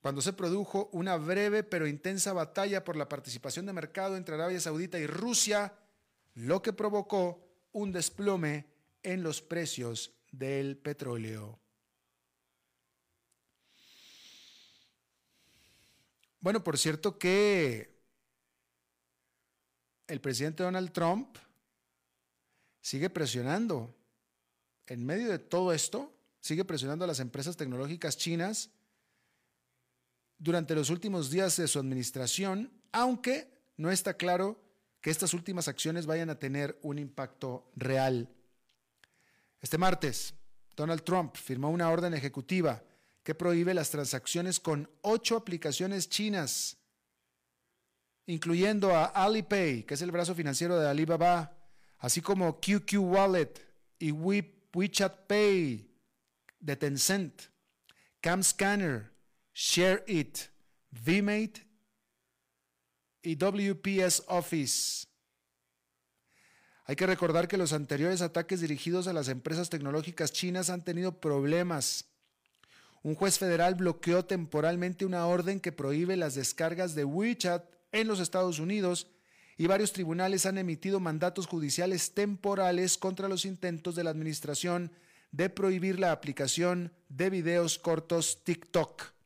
cuando 0.01 0.23
se 0.23 0.33
produjo 0.33 0.89
una 0.93 1.17
breve 1.17 1.63
pero 1.63 1.87
intensa 1.87 2.33
batalla 2.33 2.85
por 2.85 2.97
la 2.97 3.09
participación 3.09 3.67
de 3.67 3.73
mercado 3.73 4.17
entre 4.17 4.35
Arabia 4.35 4.61
Saudita 4.61 4.99
y 4.99 5.07
Rusia, 5.07 5.75
lo 6.35 6.63
que 6.63 6.73
provocó 6.73 7.47
un 7.73 7.93
desplome 7.93 8.67
en 9.03 9.23
los 9.23 9.43
precios 9.43 10.13
del 10.33 10.77
petróleo. 10.79 11.59
Bueno, 16.41 16.65
por 16.65 16.79
cierto 16.79 17.19
que 17.19 18.01
el 20.07 20.21
presidente 20.23 20.63
Donald 20.63 20.93
Trump 20.93 21.37
sigue 22.81 23.11
presionando 23.11 23.95
en 24.87 25.05
medio 25.05 25.29
de 25.29 25.39
todo 25.39 25.75
esto, 25.75 26.13
sigue 26.41 26.65
presionando 26.65 27.05
a 27.05 27.09
las 27.09 27.21
empresas 27.21 27.59
tecnológicas 27.59 28.17
chinas 28.17 28.71
durante 30.41 30.75
los 30.75 30.91
últimos 30.91 31.31
días 31.31 31.57
de 31.59 31.69
su 31.69 31.79
administración, 31.79 32.73
aunque 32.93 33.49
no 33.77 33.91
está 33.91 34.15
claro 34.15 34.59
que 35.01 35.11
estas 35.11 35.35
últimas 35.35 35.69
acciones 35.69 36.07
vayan 36.07 36.31
a 36.31 36.39
tener 36.39 36.79
un 36.83 36.99
impacto 36.99 37.71
real. 37.77 38.29
Este 39.61 39.79
martes, 39.79 40.35
Donald 40.75 41.03
Trump 41.03 41.37
firmó 41.37 41.71
una 41.71 41.91
orden 41.91 42.15
ejecutiva 42.15 42.83
que 43.23 43.35
prohíbe 43.35 43.75
las 43.75 43.91
transacciones 43.91 44.59
con 44.59 44.91
ocho 45.03 45.37
aplicaciones 45.37 46.09
chinas, 46.09 46.79
incluyendo 48.25 48.97
a 48.97 49.05
Alipay, 49.05 49.85
que 49.85 49.95
es 49.95 50.03
el 50.03 50.11
brazo 50.11 50.35
financiero 50.35 50.79
de 50.79 50.89
Alibaba, 50.89 51.55
así 51.99 52.23
como 52.23 52.59
QQ 52.61 52.95
Wallet 52.99 53.53
y 53.99 54.11
WeChat 54.11 55.27
Pay 55.27 55.95
de 56.59 56.77
Tencent, 56.77 57.43
CamScanner, 59.61 60.05
ShareIt, 60.07 60.39
VMate 60.91 61.67
y 63.23 63.37
WPS 63.37 64.25
Office. 64.29 65.07
Hay 66.87 66.97
que 66.97 67.07
recordar 67.07 67.47
que 67.47 67.59
los 67.59 67.73
anteriores 67.73 68.23
ataques 68.23 68.61
dirigidos 68.61 69.07
a 69.07 69.13
las 69.13 69.29
empresas 69.29 69.69
tecnológicas 69.69 70.33
chinas 70.33 70.71
han 70.71 70.83
tenido 70.83 71.21
problemas. 71.21 72.07
Un 73.03 73.15
juez 73.15 73.39
federal 73.39 73.75
bloqueó 73.75 74.25
temporalmente 74.25 75.05
una 75.05 75.27
orden 75.27 75.61
que 75.61 75.73
prohíbe 75.73 76.17
las 76.17 76.35
descargas 76.35 76.95
de 76.95 77.05
WeChat 77.05 77.65
en 77.93 78.09
los 78.09 78.19
Estados 78.19 78.59
Unidos 78.59 79.09
y 79.57 79.67
varios 79.67 79.93
tribunales 79.93 80.47
han 80.47 80.59
emitido 80.59 81.01
mandatos 81.01 81.47
judiciales 81.47 82.15
temporales 82.15 82.97
contra 82.97 83.29
los 83.29 83.45
intentos 83.45 83.95
de 83.95 84.05
la 84.05 84.11
administración 84.11 84.91
de 85.33 85.51
prohibir 85.51 86.01
la 86.01 86.13
aplicación 86.13 86.93
de 87.09 87.31
videos 87.31 87.79
cortos 87.79 88.43
TikTok. 88.43 89.20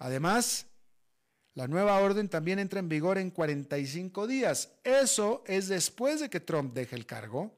Además, 0.00 0.66
la 1.54 1.68
nueva 1.68 1.98
orden 2.00 2.28
también 2.30 2.58
entra 2.58 2.80
en 2.80 2.88
vigor 2.88 3.18
en 3.18 3.30
45 3.30 4.26
días. 4.26 4.72
Eso 4.82 5.44
es 5.46 5.68
después 5.68 6.20
de 6.20 6.30
que 6.30 6.40
Trump 6.40 6.74
deje 6.74 6.96
el 6.96 7.04
cargo. 7.04 7.54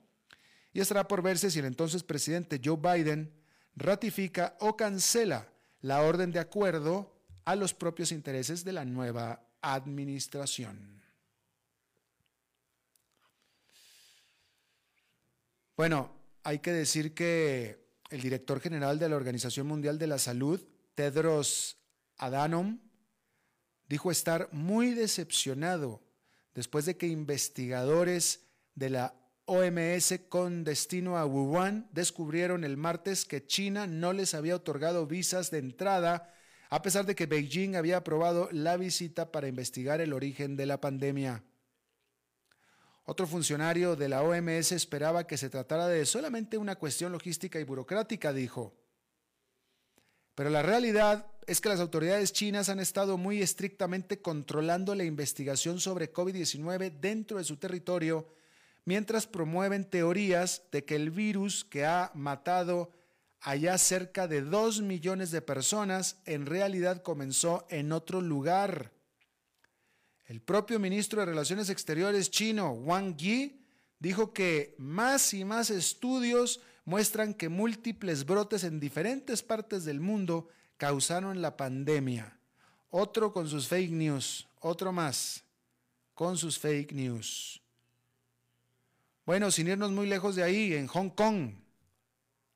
Y 0.73 0.81
estará 0.81 1.07
por 1.07 1.23
verse 1.23 1.51
si 1.51 1.61
el 1.61 1.67
entonces 1.67 2.03
presidente 2.03 2.61
Joe 2.63 2.77
Biden 2.77 3.33
ratifica 3.77 4.57
o 4.59 4.77
cancela 4.77 5.49
la 5.83 6.03
orden 6.03 6.33
de 6.33 6.41
acuerdo 6.41 7.15
a 7.45 7.55
los 7.55 7.75
propios 7.75 8.11
intereses 8.11 8.65
de 8.65 8.73
la 8.73 8.85
nueva 8.85 9.41
administración. 9.61 11.01
Bueno, 15.77 16.11
hay 16.43 16.59
que 16.59 16.73
decir 16.73 17.15
que 17.15 17.87
el 18.11 18.21
director 18.21 18.61
general 18.61 18.99
de 18.99 19.09
la 19.09 19.17
Organización 19.17 19.69
Mundial 19.69 19.97
de 19.97 20.09
la 20.09 20.19
Salud, 20.19 20.61
Tedros 20.97 21.82
Adhanom, 22.23 22.79
dijo 23.89 24.11
estar 24.11 24.49
muy 24.53 24.95
decepcionado 24.95 26.03
después 26.55 26.87
de 26.87 26.97
que 26.97 27.09
investigadores 27.09 28.47
de 28.75 28.91
la 28.91 29.15
OMS 29.47 30.21
con 30.29 30.63
destino 30.63 31.19
a 31.19 31.27
Wuhan 31.27 31.89
descubrieron 31.93 32.63
el 32.65 32.77
martes 32.77 33.25
que 33.25 33.45
China 33.45 33.87
no 33.87 34.13
les 34.13 34.35
había 34.35 34.57
otorgado 34.57 35.07
visas 35.07 35.51
de 35.51 35.59
entrada 35.59 36.33
a 36.71 36.81
pesar 36.81 37.05
de 37.05 37.15
que 37.15 37.27
Beijing 37.27 37.77
había 37.77 37.99
aprobado 37.99 38.49
la 38.53 38.79
visita 38.79 39.31
para 39.31 39.49
investigar 39.49 40.01
el 40.01 40.15
origen 40.15 40.57
de 40.57 40.65
la 40.65 40.81
pandemia. 40.81 41.43
Otro 43.05 43.27
funcionario 43.27 43.97
de 43.97 44.09
la 44.09 44.23
OMS 44.23 44.73
esperaba 44.73 45.27
que 45.27 45.37
se 45.37 45.51
tratara 45.51 45.89
de 45.89 46.07
solamente 46.07 46.57
una 46.57 46.77
cuestión 46.77 47.13
logística 47.13 47.59
y 47.59 47.65
burocrática, 47.65 48.33
dijo. 48.33 48.82
Pero 50.35 50.51
la 50.51 50.63
realidad 50.63 51.27
es 51.47 51.61
que 51.61 51.69
las 51.69 51.81
autoridades 51.81 52.33
chinas 52.33 52.69
han 52.69 52.81
estado 52.81 53.19
muy 53.19 53.43
estrictamente 53.43 54.21
controlando 54.21 54.95
la 54.95 55.05
investigación 55.05 55.81
sobre 55.81 56.13
COVID-19 56.13 57.01
dentro 57.01 57.39
de 57.39 57.45
su 57.45 57.57
territorio, 57.57 58.29
mientras 58.85 59.27
promueven 59.27 59.85
teorías 59.85 60.63
de 60.71 60.85
que 60.85 60.97
el 60.97 61.11
virus 61.11 61.65
que 61.65 61.85
ha 61.85 62.11
matado 62.15 62.93
allá 63.41 63.77
cerca 63.77 64.29
de 64.29 64.41
dos 64.41 64.81
millones 64.81 65.31
de 65.31 65.43
personas 65.43 66.21
en 66.27 66.47
realidad 66.47 67.03
comenzó 67.03 67.67
en 67.71 67.93
otro 67.93 68.21
lugar. 68.21 68.93
El 70.27 70.41
propio 70.41 70.79
ministro 70.79 71.21
de 71.21 71.27
Relaciones 71.27 71.69
Exteriores 71.69 72.31
chino, 72.31 72.73
Wang 72.73 73.17
Yi, 73.17 73.61
dijo 73.99 74.33
que 74.33 74.75
más 74.79 75.35
y 75.35 75.45
más 75.45 75.71
estudios 75.71 76.61
muestran 76.85 77.35
que 77.35 77.49
múltiples 77.49 78.25
brotes 78.25 78.65
en 78.65 78.81
diferentes 78.81 79.43
partes 79.43 79.85
del 79.85 80.01
mundo 80.01 80.49
causaron 80.77 81.43
la 81.43 81.57
pandemia. 81.57 82.39
Otro 82.91 83.33
con 83.33 83.49
sus 83.49 83.69
fake 83.69 83.93
news, 83.93 84.49
otro 84.61 84.93
más 84.93 85.45
con 86.15 86.37
sus 86.37 86.59
fake 86.59 86.93
news. 86.93 87.61
Bueno, 89.25 89.51
sin 89.51 89.69
irnos 89.69 89.93
muy 89.93 90.07
lejos 90.07 90.35
de 90.35 90.43
ahí, 90.43 90.75
en 90.75 90.87
Hong 90.89 91.11
Kong, 91.11 91.55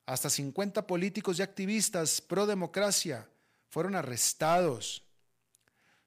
hasta 0.05 0.29
50 0.29 0.85
políticos 0.85 1.39
y 1.39 1.41
activistas 1.41 2.21
pro 2.21 2.45
democracia 2.45 3.27
fueron 3.69 3.95
arrestados 3.95 5.07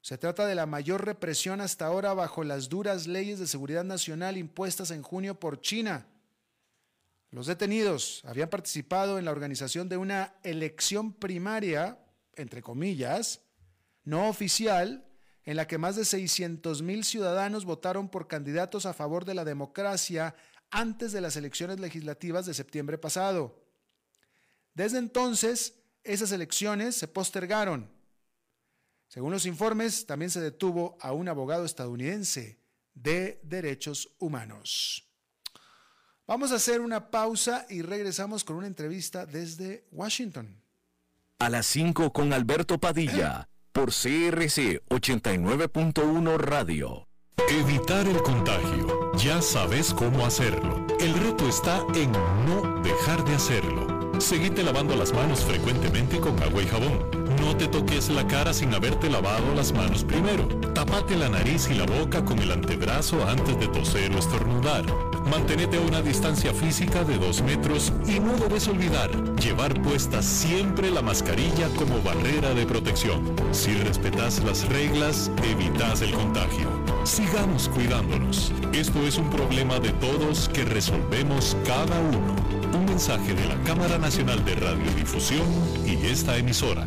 se 0.02 0.16
trata 0.16 0.46
de 0.46 0.54
la 0.54 0.64
mayor 0.64 1.04
represión 1.04 1.61
hasta 1.61 1.87
ahora 1.87 2.14
bajo 2.14 2.42
las 2.42 2.70
duras 2.70 3.06
leyes 3.06 3.38
de 3.38 3.46
seguridad 3.46 3.85
nacional 3.85 4.38
impuestas 4.38 4.90
en 4.90 5.02
junio 5.02 5.38
por 5.38 5.61
China. 5.61 6.06
Los 7.30 7.46
detenidos 7.46 8.22
habían 8.24 8.50
participado 8.50 9.18
en 9.18 9.24
la 9.24 9.30
organización 9.30 9.88
de 9.88 9.96
una 9.96 10.34
elección 10.42 11.12
primaria, 11.12 11.98
entre 12.34 12.60
comillas, 12.60 13.40
no 14.02 14.28
oficial, 14.28 15.06
en 15.44 15.56
la 15.56 15.66
que 15.66 15.78
más 15.78 15.96
de 15.96 16.04
600 16.04 16.82
mil 16.82 17.04
ciudadanos 17.04 17.64
votaron 17.64 18.08
por 18.08 18.26
candidatos 18.26 18.84
a 18.84 18.94
favor 18.94 19.24
de 19.24 19.34
la 19.34 19.44
democracia 19.44 20.34
antes 20.70 21.12
de 21.12 21.20
las 21.20 21.36
elecciones 21.36 21.78
legislativas 21.78 22.46
de 22.46 22.54
septiembre 22.54 22.98
pasado. 22.98 23.64
Desde 24.74 24.98
entonces, 24.98 25.74
esas 26.02 26.32
elecciones 26.32 26.96
se 26.96 27.08
postergaron. 27.08 27.90
Según 29.08 29.32
los 29.32 29.46
informes, 29.46 30.06
también 30.06 30.30
se 30.30 30.40
detuvo 30.40 30.96
a 31.00 31.12
un 31.12 31.28
abogado 31.28 31.64
estadounidense 31.64 32.60
de 32.94 33.40
derechos 33.42 34.14
humanos. 34.18 35.09
Vamos 36.30 36.52
a 36.52 36.54
hacer 36.54 36.80
una 36.80 37.10
pausa 37.10 37.66
y 37.68 37.82
regresamos 37.82 38.44
con 38.44 38.54
una 38.54 38.68
entrevista 38.68 39.26
desde 39.26 39.84
Washington. 39.90 40.62
A 41.40 41.50
las 41.50 41.66
5 41.66 42.12
con 42.12 42.32
Alberto 42.32 42.78
Padilla, 42.78 43.48
por 43.72 43.88
CRC 43.88 44.80
89.1 44.90 46.38
Radio. 46.38 47.08
Evitar 47.48 48.06
el 48.06 48.22
contagio. 48.22 49.10
Ya 49.16 49.42
sabes 49.42 49.92
cómo 49.92 50.24
hacerlo. 50.24 50.86
El 51.00 51.14
reto 51.14 51.48
está 51.48 51.84
en 51.96 52.12
no 52.12 52.80
dejar 52.80 53.24
de 53.24 53.34
hacerlo. 53.34 54.12
Seguite 54.20 54.62
lavando 54.62 54.94
las 54.94 55.12
manos 55.12 55.44
frecuentemente 55.44 56.20
con 56.20 56.40
agua 56.44 56.62
y 56.62 56.66
jabón. 56.68 57.19
No 57.40 57.57
te 57.57 57.66
toques 57.68 58.11
la 58.11 58.26
cara 58.26 58.53
sin 58.53 58.74
haberte 58.74 59.09
lavado 59.09 59.55
las 59.55 59.72
manos 59.72 60.05
primero. 60.05 60.46
Tapate 60.74 61.16
la 61.16 61.29
nariz 61.29 61.68
y 61.70 61.74
la 61.74 61.87
boca 61.87 62.24
con 62.24 62.38
el 62.38 62.53
antebrazo 62.53 63.26
antes 63.26 63.59
de 63.59 63.68
toser 63.68 64.14
o 64.14 64.18
estornudar. 64.18 64.85
Mantenete 65.31 65.76
a 65.76 65.81
una 65.81 66.03
distancia 66.03 66.53
física 66.53 67.05
de 67.05 67.18
2 67.18 67.42
metros 67.42 67.92
y 68.07 68.20
no 68.20 68.33
debes 68.37 68.68
olvidar 68.68 69.11
llevar 69.37 69.81
puesta 69.83 70.22
siempre 70.22 70.90
la 70.90 71.03
mascarilla 71.03 71.68
como 71.76 72.00
barrera 72.03 72.53
de 72.55 72.66
protección. 72.66 73.22
Si 73.53 73.72
respetas 73.74 74.42
las 74.44 74.68
reglas, 74.68 75.31
evitas 75.44 76.03
el 76.03 76.12
contagio. 76.12 76.68
Sigamos 77.05 77.68
cuidándonos. 77.68 78.53
Esto 78.72 79.07
es 79.07 79.16
un 79.18 79.31
problema 79.31 79.79
de 79.79 79.90
todos 79.94 80.48
que 80.48 80.64
resolvemos 80.64 81.57
cada 81.66 81.98
uno. 82.00 82.37
Un 82.76 82.85
mensaje 82.85 83.35
de 83.35 83.46
la 83.46 83.57
Cámara 83.64 83.98
Nacional 83.98 84.44
de 84.44 84.55
Radiodifusión 84.55 85.46
y 85.87 86.07
esta 86.07 86.37
emisora. 86.37 86.87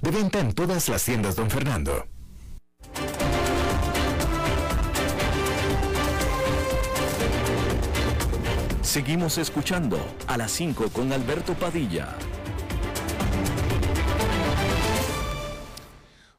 De 0.00 0.12
venta 0.12 0.38
en 0.38 0.52
todas 0.52 0.88
las 0.88 1.04
tiendas, 1.04 1.34
don 1.34 1.50
Fernando. 1.50 2.06
Seguimos 8.82 9.38
escuchando 9.38 9.98
a 10.28 10.36
las 10.36 10.52
5 10.52 10.90
con 10.90 11.12
Alberto 11.12 11.54
Padilla. 11.54 12.16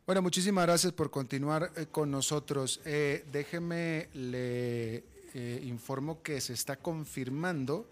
Bueno, 0.05 0.21
muchísimas 0.21 0.65
gracias 0.65 0.93
por 0.93 1.11
continuar 1.11 1.71
eh, 1.75 1.85
con 1.91 2.09
nosotros. 2.09 2.81
Eh, 2.85 3.25
déjeme, 3.31 4.09
le 4.13 5.03
eh, 5.35 5.61
informo 5.65 6.23
que 6.23 6.41
se 6.41 6.53
está 6.53 6.77
confirmando 6.77 7.85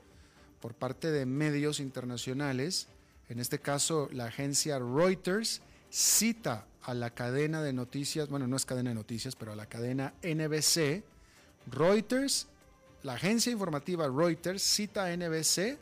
por 0.59 0.73
parte 0.73 1.11
de 1.11 1.25
medios 1.25 1.79
internacionales 1.79 2.87
en 3.29 3.39
este 3.39 3.59
caso 3.59 4.09
la 4.11 4.25
agencia 4.25 4.79
Reuters, 4.79 5.61
cita 5.89 6.65
a 6.83 6.93
la 6.93 7.09
cadena 7.09 7.61
de 7.61 7.73
noticias, 7.73 8.29
bueno, 8.29 8.47
no 8.47 8.55
es 8.55 8.65
cadena 8.65 8.91
de 8.91 8.95
noticias, 8.95 9.35
pero 9.35 9.51
a 9.51 9.55
la 9.55 9.65
cadena 9.65 10.13
NBC. 10.23 11.03
Reuters, 11.69 12.47
la 13.03 13.13
agencia 13.13 13.51
informativa 13.51 14.07
Reuters 14.07 14.63
cita 14.63 15.05
a 15.05 15.15
NBC, 15.15 15.77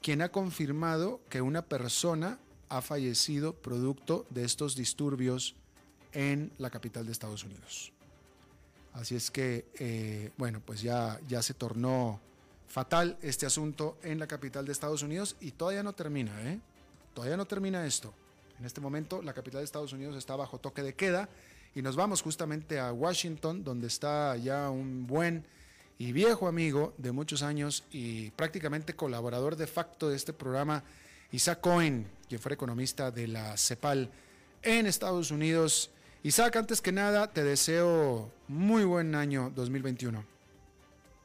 quien 0.00 0.22
ha 0.22 0.28
confirmado 0.28 1.20
que 1.28 1.42
una 1.42 1.62
persona 1.62 2.38
ha 2.68 2.82
fallecido 2.82 3.52
producto 3.52 4.26
de 4.30 4.44
estos 4.44 4.76
disturbios 4.76 5.56
en 6.12 6.52
la 6.58 6.70
capital 6.70 7.06
de 7.06 7.12
Estados 7.12 7.44
Unidos. 7.44 7.92
Así 8.92 9.14
es 9.14 9.30
que, 9.30 9.66
eh, 9.78 10.30
bueno, 10.38 10.62
pues 10.64 10.80
ya, 10.80 11.20
ya 11.28 11.42
se 11.42 11.52
tornó 11.52 12.20
fatal 12.68 13.16
este 13.22 13.46
asunto 13.46 13.98
en 14.02 14.18
la 14.18 14.26
capital 14.26 14.66
de 14.66 14.72
Estados 14.72 15.02
Unidos 15.02 15.36
y 15.40 15.52
todavía 15.52 15.82
no 15.82 15.92
termina, 15.92 16.32
¿eh? 16.50 16.60
Todavía 17.14 17.36
no 17.36 17.46
termina 17.46 17.86
esto. 17.86 18.12
En 18.58 18.66
este 18.66 18.80
momento 18.80 19.22
la 19.22 19.32
capital 19.32 19.60
de 19.60 19.64
Estados 19.64 19.92
Unidos 19.92 20.16
está 20.16 20.36
bajo 20.36 20.58
toque 20.58 20.82
de 20.82 20.94
queda 20.94 21.28
y 21.74 21.82
nos 21.82 21.96
vamos 21.96 22.22
justamente 22.22 22.80
a 22.80 22.92
Washington, 22.92 23.62
donde 23.62 23.86
está 23.86 24.36
ya 24.36 24.70
un 24.70 25.06
buen 25.06 25.44
y 25.98 26.12
viejo 26.12 26.48
amigo 26.48 26.94
de 26.98 27.12
muchos 27.12 27.42
años 27.42 27.84
y 27.90 28.30
prácticamente 28.32 28.94
colaborador 28.94 29.56
de 29.56 29.66
facto 29.66 30.08
de 30.08 30.16
este 30.16 30.32
programa, 30.32 30.84
Isaac 31.32 31.60
Cohen, 31.60 32.06
quien 32.28 32.40
fue 32.40 32.52
economista 32.52 33.10
de 33.10 33.28
la 33.28 33.56
CEPAL 33.56 34.10
en 34.62 34.86
Estados 34.86 35.30
Unidos. 35.30 35.90
Isaac, 36.22 36.56
antes 36.56 36.80
que 36.80 36.92
nada, 36.92 37.32
te 37.32 37.44
deseo 37.44 38.30
muy 38.48 38.84
buen 38.84 39.14
año 39.14 39.50
2021. 39.54 40.35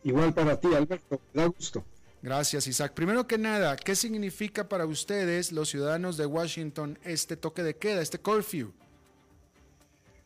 Igual 0.03 0.33
para 0.33 0.59
ti, 0.59 0.73
Alberto, 0.73 1.19
da 1.33 1.45
gusto. 1.45 1.83
Gracias, 2.23 2.67
Isaac. 2.67 2.93
Primero 2.93 3.25
que 3.25 3.37
nada, 3.37 3.75
¿qué 3.75 3.95
significa 3.95 4.69
para 4.69 4.85
ustedes, 4.85 5.51
los 5.51 5.69
ciudadanos 5.69 6.17
de 6.17 6.27
Washington, 6.27 6.99
este 7.03 7.35
toque 7.35 7.63
de 7.63 7.75
queda, 7.75 8.01
este 8.01 8.19
curfew? 8.19 8.71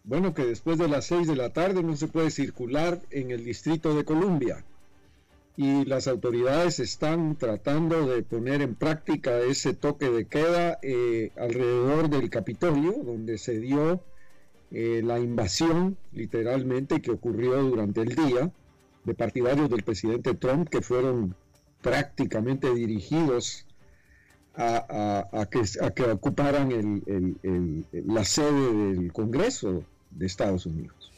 Bueno, 0.03 0.33
que 0.33 0.45
después 0.45 0.77
de 0.77 0.87
las 0.87 1.05
seis 1.05 1.27
de 1.27 1.35
la 1.35 1.51
tarde 1.51 1.81
no 1.81 1.95
se 1.95 2.07
puede 2.07 2.31
circular 2.31 3.01
en 3.11 3.31
el 3.31 3.43
Distrito 3.45 3.95
de 3.95 4.03
Columbia. 4.03 4.63
Y 5.57 5.85
las 5.85 6.07
autoridades 6.07 6.79
están 6.79 7.37
tratando 7.37 8.05
de 8.05 8.21
poner 8.23 8.61
en 8.61 8.75
práctica 8.75 9.39
ese 9.39 9.73
toque 9.73 10.09
de 10.09 10.25
queda 10.25 10.77
eh, 10.81 11.31
alrededor 11.37 12.09
del 12.09 12.29
Capitolio, 12.29 12.91
donde 13.03 13.37
se 13.37 13.57
dio 13.59 14.01
eh, 14.71 15.01
la 15.01 15.19
invasión, 15.19 15.97
literalmente, 16.11 17.01
que 17.01 17.11
ocurrió 17.11 17.63
durante 17.63 18.01
el 18.01 18.15
día 18.15 18.51
de 19.05 19.13
partidarios 19.13 19.69
del 19.69 19.83
presidente 19.83 20.33
Trump 20.33 20.69
que 20.69 20.81
fueron 20.81 21.35
prácticamente 21.81 22.73
dirigidos 22.73 23.65
a, 24.57 25.47
que, 25.49 26.03
ocuparan 26.03 27.03
la 27.91 28.25
sede 28.25 28.73
del 28.73 29.13
Congreso 29.13 29.83
de 30.11 30.25
Estados 30.25 30.65
Unidos. 30.65 31.11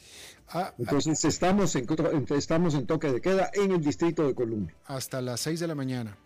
Ah, 0.50 0.72
Entonces 0.78 1.24
estamos 1.24 1.76
en, 1.76 1.86
estamos 2.30 2.74
en 2.74 2.86
toque 2.86 3.12
de 3.12 3.20
queda 3.20 3.50
en 3.52 3.72
el 3.72 3.82
Distrito 3.82 4.26
de 4.26 4.34
Columbia. 4.34 4.74
Hasta 4.86 5.20
las 5.20 5.40
6 5.40 5.60
de 5.60 5.66
la 5.66 5.74
mañana. 5.74 6.16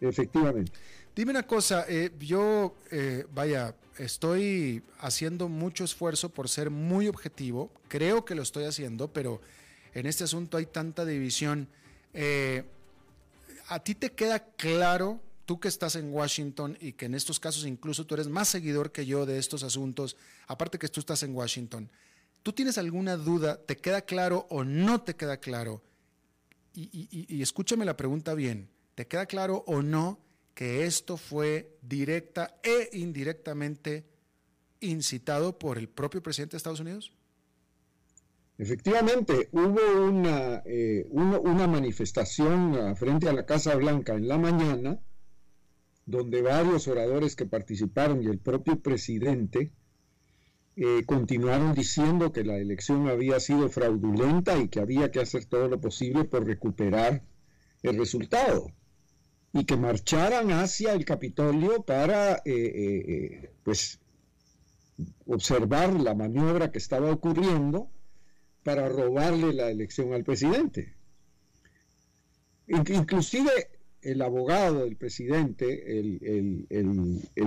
Efectivamente. 0.00 0.72
Dime 1.14 1.32
una 1.32 1.42
cosa, 1.42 1.84
eh, 1.88 2.12
yo, 2.20 2.74
eh, 2.90 3.26
vaya, 3.34 3.74
estoy 3.98 4.82
haciendo 5.00 5.48
mucho 5.48 5.84
esfuerzo 5.84 6.28
por 6.30 6.48
ser 6.48 6.70
muy 6.70 7.08
objetivo, 7.08 7.70
creo 7.88 8.24
que 8.24 8.34
lo 8.34 8.42
estoy 8.42 8.64
haciendo, 8.64 9.12
pero 9.12 9.40
en 9.94 10.06
este 10.06 10.24
asunto 10.24 10.56
hay 10.56 10.66
tanta 10.66 11.04
división. 11.04 11.68
Eh, 12.14 12.64
¿A 13.68 13.80
ti 13.80 13.94
te 13.94 14.12
queda 14.12 14.40
claro, 14.56 15.20
tú 15.44 15.60
que 15.60 15.68
estás 15.68 15.96
en 15.96 16.12
Washington 16.12 16.76
y 16.80 16.92
que 16.92 17.06
en 17.06 17.14
estos 17.14 17.40
casos 17.40 17.66
incluso 17.66 18.06
tú 18.06 18.14
eres 18.14 18.28
más 18.28 18.48
seguidor 18.48 18.92
que 18.92 19.06
yo 19.06 19.26
de 19.26 19.38
estos 19.38 19.62
asuntos, 19.62 20.16
aparte 20.46 20.78
que 20.78 20.88
tú 20.88 21.00
estás 21.00 21.22
en 21.22 21.34
Washington, 21.34 21.90
¿tú 22.42 22.52
tienes 22.52 22.78
alguna 22.78 23.16
duda? 23.16 23.56
¿Te 23.56 23.76
queda 23.76 24.02
claro 24.02 24.46
o 24.50 24.64
no 24.64 25.02
te 25.02 25.16
queda 25.16 25.38
claro? 25.38 25.82
Y, 26.74 27.08
y 27.10 27.42
escúchame 27.42 27.84
la 27.84 27.96
pregunta 27.96 28.34
bien, 28.34 28.70
¿te 28.94 29.06
queda 29.06 29.26
claro 29.26 29.64
o 29.66 29.82
no 29.82 30.20
que 30.54 30.86
esto 30.86 31.16
fue 31.16 31.76
directa 31.82 32.58
e 32.62 32.90
indirectamente 32.92 34.04
incitado 34.80 35.58
por 35.58 35.78
el 35.78 35.88
propio 35.88 36.22
presidente 36.22 36.52
de 36.52 36.56
Estados 36.58 36.80
Unidos? 36.80 37.12
Efectivamente, 38.58 39.48
hubo 39.52 40.08
una, 40.08 40.62
eh, 40.66 41.06
manifestación 41.68 42.96
frente 42.96 43.28
a 43.28 43.32
la 43.32 43.46
Casa 43.46 43.76
Blanca 43.76 44.14
en 44.14 44.26
la 44.26 44.36
mañana, 44.36 44.98
donde 46.06 46.42
varios 46.42 46.88
oradores 46.88 47.36
que 47.36 47.46
participaron 47.46 48.20
y 48.20 48.26
el 48.26 48.40
propio 48.40 48.80
presidente 48.80 49.70
eh, 50.74 51.04
continuaron 51.06 51.72
diciendo 51.72 52.32
que 52.32 52.42
la 52.42 52.56
elección 52.56 53.08
había 53.08 53.38
sido 53.38 53.68
fraudulenta 53.68 54.58
y 54.58 54.68
que 54.68 54.80
había 54.80 55.12
que 55.12 55.20
hacer 55.20 55.44
todo 55.44 55.68
lo 55.68 55.80
posible 55.80 56.24
por 56.24 56.44
recuperar 56.44 57.22
el 57.84 57.96
resultado 57.96 58.72
y 59.52 59.66
que 59.66 59.76
marcharan 59.76 60.50
hacia 60.50 60.94
el 60.94 61.04
Capitolio 61.04 61.82
para 61.82 62.42
eh, 62.44 63.52
pues 63.62 64.00
observar 65.26 65.92
la 66.00 66.14
maniobra 66.16 66.72
que 66.72 66.78
estaba 66.78 67.12
ocurriendo 67.12 67.92
para 68.68 68.86
robarle 68.86 69.54
la 69.54 69.70
elección 69.70 70.12
al 70.12 70.24
presidente. 70.24 70.94
Inclusive 72.66 73.50
el 74.02 74.20
abogado 74.20 74.84
del 74.84 74.94
presidente, 74.96 75.98
el, 75.98 76.66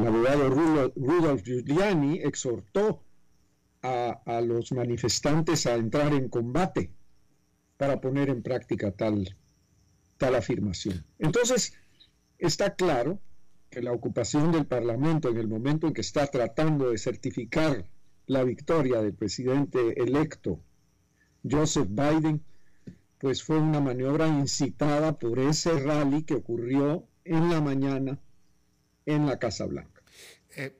abogado 0.08 0.50
Rudolf 0.50 1.44
Giuliani, 1.44 2.22
exhortó 2.24 3.04
a, 3.84 4.20
a, 4.26 4.42
los 4.42 4.72
manifestantes 4.72 5.68
a 5.68 5.76
entrar 5.76 6.12
en 6.12 6.28
combate 6.28 6.90
para 7.78 8.02
poner 8.02 8.30
en 8.30 8.42
práctica 8.42 8.90
tal, 8.90 9.38
tal 10.18 10.34
afirmación. 10.34 11.06
Entonces, 11.20 11.76
está 12.40 12.74
claro 12.74 13.20
que 13.70 13.84
la 13.84 13.92
ocupación 13.92 14.52
del 14.52 14.66
Parlamento 14.66 15.30
en 15.30 15.38
el 15.38 15.48
momento 15.48 15.86
en 15.86 15.94
que 15.94 16.02
está 16.02 16.26
tratando 16.26 16.90
de 16.90 16.98
certificar 16.98 17.86
la 18.26 18.44
victoria 18.44 19.04
del 19.04 19.14
presidente 19.14 20.02
electo 20.02 20.64
Joseph 21.50 21.88
Biden, 21.90 22.44
pues 23.18 23.44
fue 23.44 23.58
una 23.58 23.80
maniobra 23.80 24.28
incitada 24.28 25.18
por 25.18 25.40
ese 25.40 25.80
rally 25.80 26.24
que 26.24 26.36
ocurrió 26.36 27.08
en 27.24 27.50
la 27.50 27.62
mañana 27.62 28.20
en 29.06 29.26
la 29.26 29.38
Casa 29.40 29.66
Blanca. 29.66 30.02
Eh, 30.56 30.76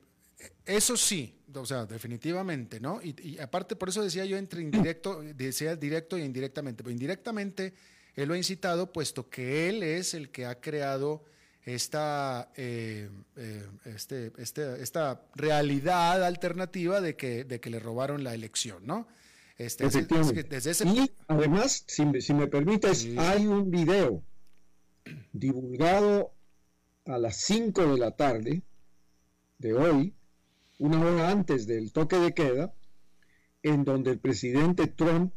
eso 0.64 0.96
sí, 0.96 1.40
o 1.54 1.66
sea, 1.66 1.86
definitivamente, 1.86 2.80
¿no? 2.80 3.00
Y, 3.02 3.38
aparte, 3.38 3.76
por 3.76 3.88
eso 3.88 4.02
decía 4.02 4.24
yo 4.24 4.36
entre 4.36 4.62
indirecto, 4.62 5.22
decía 5.34 5.76
directo 5.76 6.16
e 6.16 6.24
indirectamente, 6.24 6.82
pero 6.82 6.92
indirectamente 6.92 7.74
él 8.14 8.28
lo 8.28 8.34
ha 8.34 8.38
incitado, 8.38 8.92
puesto 8.92 9.28
que 9.28 9.68
él 9.68 9.82
es 9.82 10.14
el 10.14 10.30
que 10.30 10.46
ha 10.46 10.60
creado 10.60 11.24
esta, 11.64 12.50
eh, 12.56 13.08
eh, 13.36 13.66
este, 13.84 14.32
este, 14.36 14.82
esta 14.82 15.22
realidad 15.34 16.24
alternativa 16.24 17.00
de 17.00 17.16
que, 17.16 17.44
de 17.44 17.60
que 17.60 17.70
le 17.70 17.78
robaron 17.78 18.24
la 18.24 18.34
elección, 18.34 18.84
¿no? 18.84 19.06
Este, 19.62 19.86
Y 20.84 21.08
además, 21.28 21.84
si, 21.86 22.04
me 22.04 22.48
permites, 22.48 23.06
hay 23.16 23.46
un 23.46 23.70
video 23.70 24.24
divulgado 25.32 26.32
a 27.04 27.16
las 27.18 27.36
5 27.36 27.92
de 27.92 27.98
la 27.98 28.10
tarde 28.16 28.62
de 29.58 29.74
hoy, 29.74 30.14
una 30.80 31.00
hora 31.00 31.30
antes 31.30 31.68
del 31.68 31.92
toque 31.92 32.16
de 32.16 32.34
queda, 32.34 32.74
en 33.62 33.84
donde 33.84 34.10
el 34.10 34.18
presidente 34.18 34.88
Trump 34.88 35.32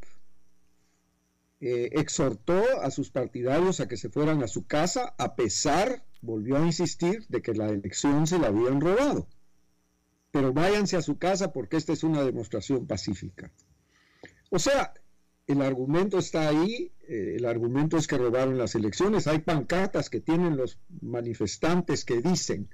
eh, 1.62 1.90
exhortó 1.92 2.64
a 2.82 2.90
sus 2.90 3.12
partidarios 3.12 3.80
a 3.80 3.88
que 3.88 3.98
se 3.98 4.10
fueran 4.10 4.42
a 4.42 4.48
su 4.48 4.66
casa, 4.66 5.14
a 5.20 5.36
pesar, 5.36 6.04
volvió 6.22 6.58
a 6.58 6.66
insistir, 6.66 7.28
de 7.28 7.44
que 7.44 7.54
la 7.54 7.70
elección 7.70 8.26
se 8.26 8.40
la 8.40 8.48
habían 8.48 8.82
robado. 8.82 9.28
Pero 10.32 10.52
váyanse 10.52 10.98
a 10.98 11.04
su 11.04 11.20
casa 11.20 11.54
porque 11.54 11.78
esta 11.78 11.94
es 11.94 12.04
una 12.04 12.24
demostración 12.24 12.88
pacífica. 12.88 13.52
O 14.56 14.60
sea, 14.60 14.94
el 15.48 15.62
argumento 15.62 16.18
está 16.18 16.48
ahí, 16.48 16.94
eh, 17.10 17.36
el 17.36 17.44
argumento 17.44 17.98
es 17.98 18.08
que 18.08 18.18
robaron 18.18 18.58
las 18.58 18.74
elecciones, 18.74 19.28
hay 19.28 19.40
pancartas 19.40 20.10
que 20.10 20.22
tienen 20.22 20.56
los 20.56 20.80
manifestantes 21.02 22.06
que 22.06 22.22
dicen, 22.22 22.70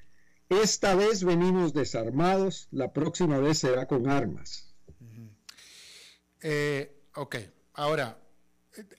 esta 0.48 0.94
vez 0.94 1.24
venimos 1.24 1.74
desarmados, 1.74 2.68
la 2.70 2.94
próxima 2.94 3.40
vez 3.40 3.58
será 3.58 3.88
con 3.88 4.08
armas. 4.08 4.76
Eh, 6.44 7.02
ok, 7.16 7.38
ahora, 7.74 8.20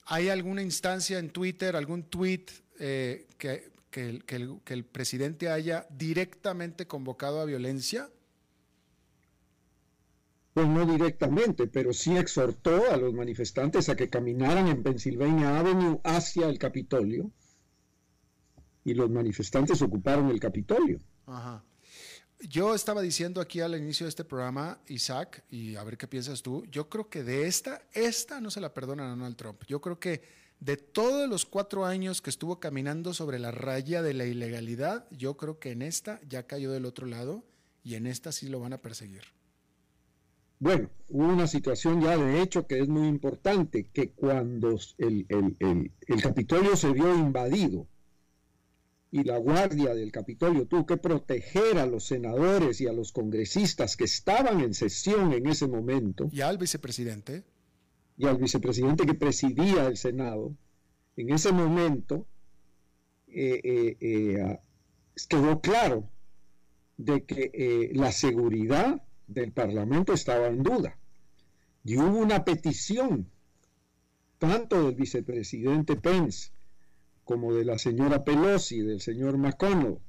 ¿hay 0.07 0.27
alguna 0.27 0.61
instancia 0.61 1.19
en 1.19 1.29
Twitter, 1.29 1.77
algún 1.77 2.03
tweet 2.03 2.47
eh, 2.81 3.29
que 3.37 3.71
el 4.67 4.85
presidente 4.91 5.47
haya 5.47 5.87
directamente 5.89 6.85
convocado 6.85 7.39
a 7.39 7.45
violencia? 7.45 8.09
Pues 10.53 10.67
no 10.67 10.85
directamente, 10.85 11.67
pero 11.67 11.93
sí 11.93 12.15
exhortó 12.15 12.91
a 12.91 12.97
los 12.97 13.13
manifestantes 13.13 13.89
a 13.89 13.95
que 13.95 14.09
caminaran 14.09 14.67
en 14.67 14.83
Pennsylvania 14.83 15.57
Avenue 15.57 15.99
hacia 16.03 16.47
el 16.47 16.59
Capitolio 16.59 17.31
y 18.85 18.93
los 18.93 19.09
manifestantes 19.09 19.81
ocuparon 19.81 20.29
el 20.29 20.39
Capitolio. 20.39 20.99
Ajá. 21.25 21.63
Yo 22.39 22.75
estaba 22.75 23.01
diciendo 23.01 23.39
aquí 23.39 23.61
al 23.61 23.75
inicio 23.75 24.05
de 24.05 24.09
este 24.09 24.25
programa, 24.25 24.79
Isaac, 24.87 25.43
y 25.49 25.75
a 25.75 25.83
ver 25.83 25.97
qué 25.97 26.07
piensas 26.07 26.41
tú, 26.41 26.65
yo 26.69 26.89
creo 26.89 27.09
que 27.09 27.23
de 27.23 27.47
esta, 27.47 27.81
esta 27.93 28.41
no 28.41 28.51
se 28.51 28.59
la 28.59 28.73
perdonan 28.73 29.07
a 29.07 29.09
Donald 29.11 29.37
Trump. 29.37 29.63
Yo 29.65 29.79
creo 29.79 29.97
que 29.97 30.21
de 30.59 30.77
todos 30.77 31.29
los 31.29 31.45
cuatro 31.45 31.85
años 31.85 32.21
que 32.21 32.29
estuvo 32.29 32.59
caminando 32.59 33.13
sobre 33.13 33.39
la 33.39 33.51
raya 33.51 34.01
de 34.01 34.13
la 34.13 34.25
ilegalidad, 34.25 35.07
yo 35.09 35.35
creo 35.37 35.59
que 35.59 35.71
en 35.71 35.81
esta 35.81 36.19
ya 36.27 36.45
cayó 36.45 36.71
del 36.71 36.85
otro 36.85 37.07
lado 37.07 37.43
y 37.81 37.95
en 37.95 38.07
esta 38.07 38.31
sí 38.31 38.47
lo 38.47 38.59
van 38.59 38.73
a 38.73 38.81
perseguir. 38.81 39.23
Bueno, 40.63 40.89
hubo 41.09 41.25
una 41.25 41.45
situación 41.45 42.01
ya 42.01 42.15
de 42.15 42.41
hecho 42.41 42.67
que 42.67 42.79
es 42.79 42.87
muy 42.87 43.09
importante, 43.09 43.89
que 43.91 44.11
cuando 44.11 44.79
el, 44.97 45.27
Capitolio 46.21 46.77
se 46.77 46.93
vio 46.93 47.13
invadido 47.13 47.85
y 49.11 49.25
la 49.25 49.39
guardia 49.39 49.93
del 49.93 50.13
Capitolio 50.13 50.65
tuvo 50.65 50.85
que 50.85 50.95
proteger 50.95 51.79
a 51.79 51.85
los 51.85 52.05
senadores 52.05 52.79
y 52.79 52.87
a 52.87 52.93
los 52.93 53.11
congresistas 53.11 53.97
que 53.97 54.05
estaban 54.05 54.61
en 54.61 54.73
sesión 54.73 55.33
en 55.33 55.47
ese 55.47 55.67
momento. 55.67 56.29
Y 56.31 56.39
al 56.39 56.57
vicepresidente. 56.57 57.43
Y 58.17 58.25
al 58.25 58.37
vicepresidente 58.37 59.05
que 59.05 59.15
presidía 59.15 59.85
el 59.87 59.97
Senado. 59.97 60.55
En 61.17 61.29
ese 61.33 61.51
momento 61.51 62.25
eh, 63.27 63.59
eh, 63.65 63.97
eh, 63.99 64.59
quedó 65.27 65.59
claro 65.59 66.09
de 66.95 67.25
que 67.25 67.91
la 67.95 68.13
seguridad 68.13 69.03
del 69.41 69.51
Parlamento 69.51 70.13
estaba 70.13 70.47
en 70.47 70.63
duda. 70.63 70.97
Y 71.83 71.97
hubo 71.97 72.17
una 72.17 72.45
petición, 72.45 73.29
tanto 74.37 74.85
del 74.85 74.95
vicepresidente 74.95 75.95
Pence 75.95 76.51
como 77.23 77.53
de 77.53 77.65
la 77.65 77.77
señora 77.77 78.23
Pelosi, 78.23 78.81
del 78.81 79.01
señor 79.01 79.37
McConnell. 79.37 79.99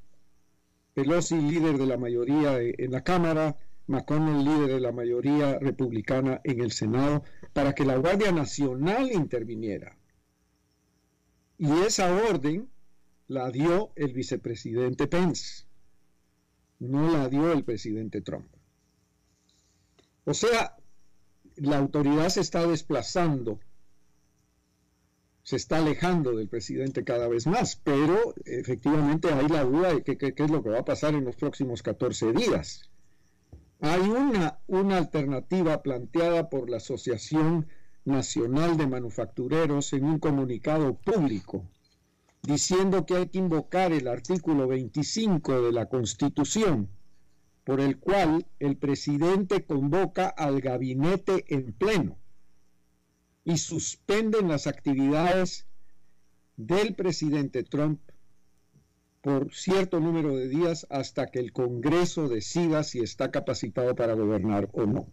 Pelosi, 0.95 1.37
líder 1.41 1.79
de 1.79 1.87
la 1.87 1.97
mayoría 1.97 2.61
en 2.61 2.91
la 2.93 3.03
Cámara, 3.03 3.57
McConnell, 3.87 4.45
líder 4.45 4.75
de 4.75 4.81
la 4.81 4.93
mayoría 4.93 5.59
republicana 5.59 6.41
en 6.45 6.61
el 6.61 6.72
Senado, 6.72 7.22
para 7.53 7.75
que 7.75 7.85
la 7.85 7.97
Guardia 7.97 8.33
Nacional 8.33 9.11
interviniera. 9.12 9.97
Y 11.59 11.70
esa 11.70 12.14
orden 12.14 12.68
la 13.29 13.51
dio 13.51 13.93
el 13.97 14.12
vicepresidente 14.12 15.07
Pence, 15.07 15.64
no 16.79 17.11
la 17.11 17.29
dio 17.29 17.53
el 17.53 17.64
presidente 17.64 18.20
Trump. 18.20 18.53
O 20.25 20.35
sea, 20.35 20.77
la 21.57 21.79
autoridad 21.79 22.29
se 22.31 22.41
está 22.41 22.66
desplazando, 22.66 23.61
se 25.43 25.57
está 25.57 25.79
alejando 25.79 26.35
del 26.35 26.49
presidente 26.49 27.05
cada 27.05 27.29
vez 27.29 27.47
más, 27.47 27.77
pero 27.77 28.35
efectivamente 28.47 29.33
hay 29.33 29.49
la 29.49 29.64
duda 29.64 29.95
de 29.95 30.03
qué, 30.03 30.35
es 30.37 30.51
lo 30.51 30.62
que 30.62 30.70
va 30.70 30.81
a 30.81 30.85
pasar 30.85 31.14
en 31.14 31.25
los 31.25 31.37
próximos 31.37 31.83
14 31.83 32.33
días. 32.33 32.91
Hay 33.81 34.01
una, 34.01 34.59
una 34.66 34.97
alternativa 34.97 35.83
planteada 35.83 36.49
por 36.49 36.70
la 36.70 36.79
Asociación 36.79 37.68
Nacional 38.07 38.79
de 38.79 38.87
Manufactureros 38.87 39.93
en 39.93 40.05
un 40.05 40.18
comunicado 40.18 40.95
público 40.95 41.68
diciendo 42.43 43.07
que 43.07 43.16
hay 43.16 43.29
que 43.29 43.39
invocar 43.39 43.93
el 43.93 44.09
artículo 44.09 44.68
25 44.68 45.62
de 45.62 45.72
la 45.72 45.87
Constitución 45.87 46.89
por 47.64 47.80
el 47.80 47.98
cual 47.98 48.46
el 48.58 48.76
presidente 48.76 49.64
convoca 49.64 50.28
al 50.28 50.60
gabinete 50.60 51.44
en 51.48 51.72
pleno 51.72 52.18
y 53.44 53.58
suspenden 53.58 54.48
las 54.48 54.66
actividades 54.66 55.66
del 56.56 56.94
presidente 56.94 57.64
Trump 57.64 58.00
por 59.24 59.54
cierto 59.54 60.00
número 60.00 60.36
de 60.36 60.48
días 60.48 60.86
hasta 60.90 61.28
que 61.28 61.38
el 61.38 61.52
Congreso 61.52 62.28
decida 62.28 62.84
si 62.84 63.00
está 63.00 63.30
capacitado 63.30 63.94
para 63.94 64.12
gobernar 64.12 64.68
o 64.72 64.84
no. 64.84 65.06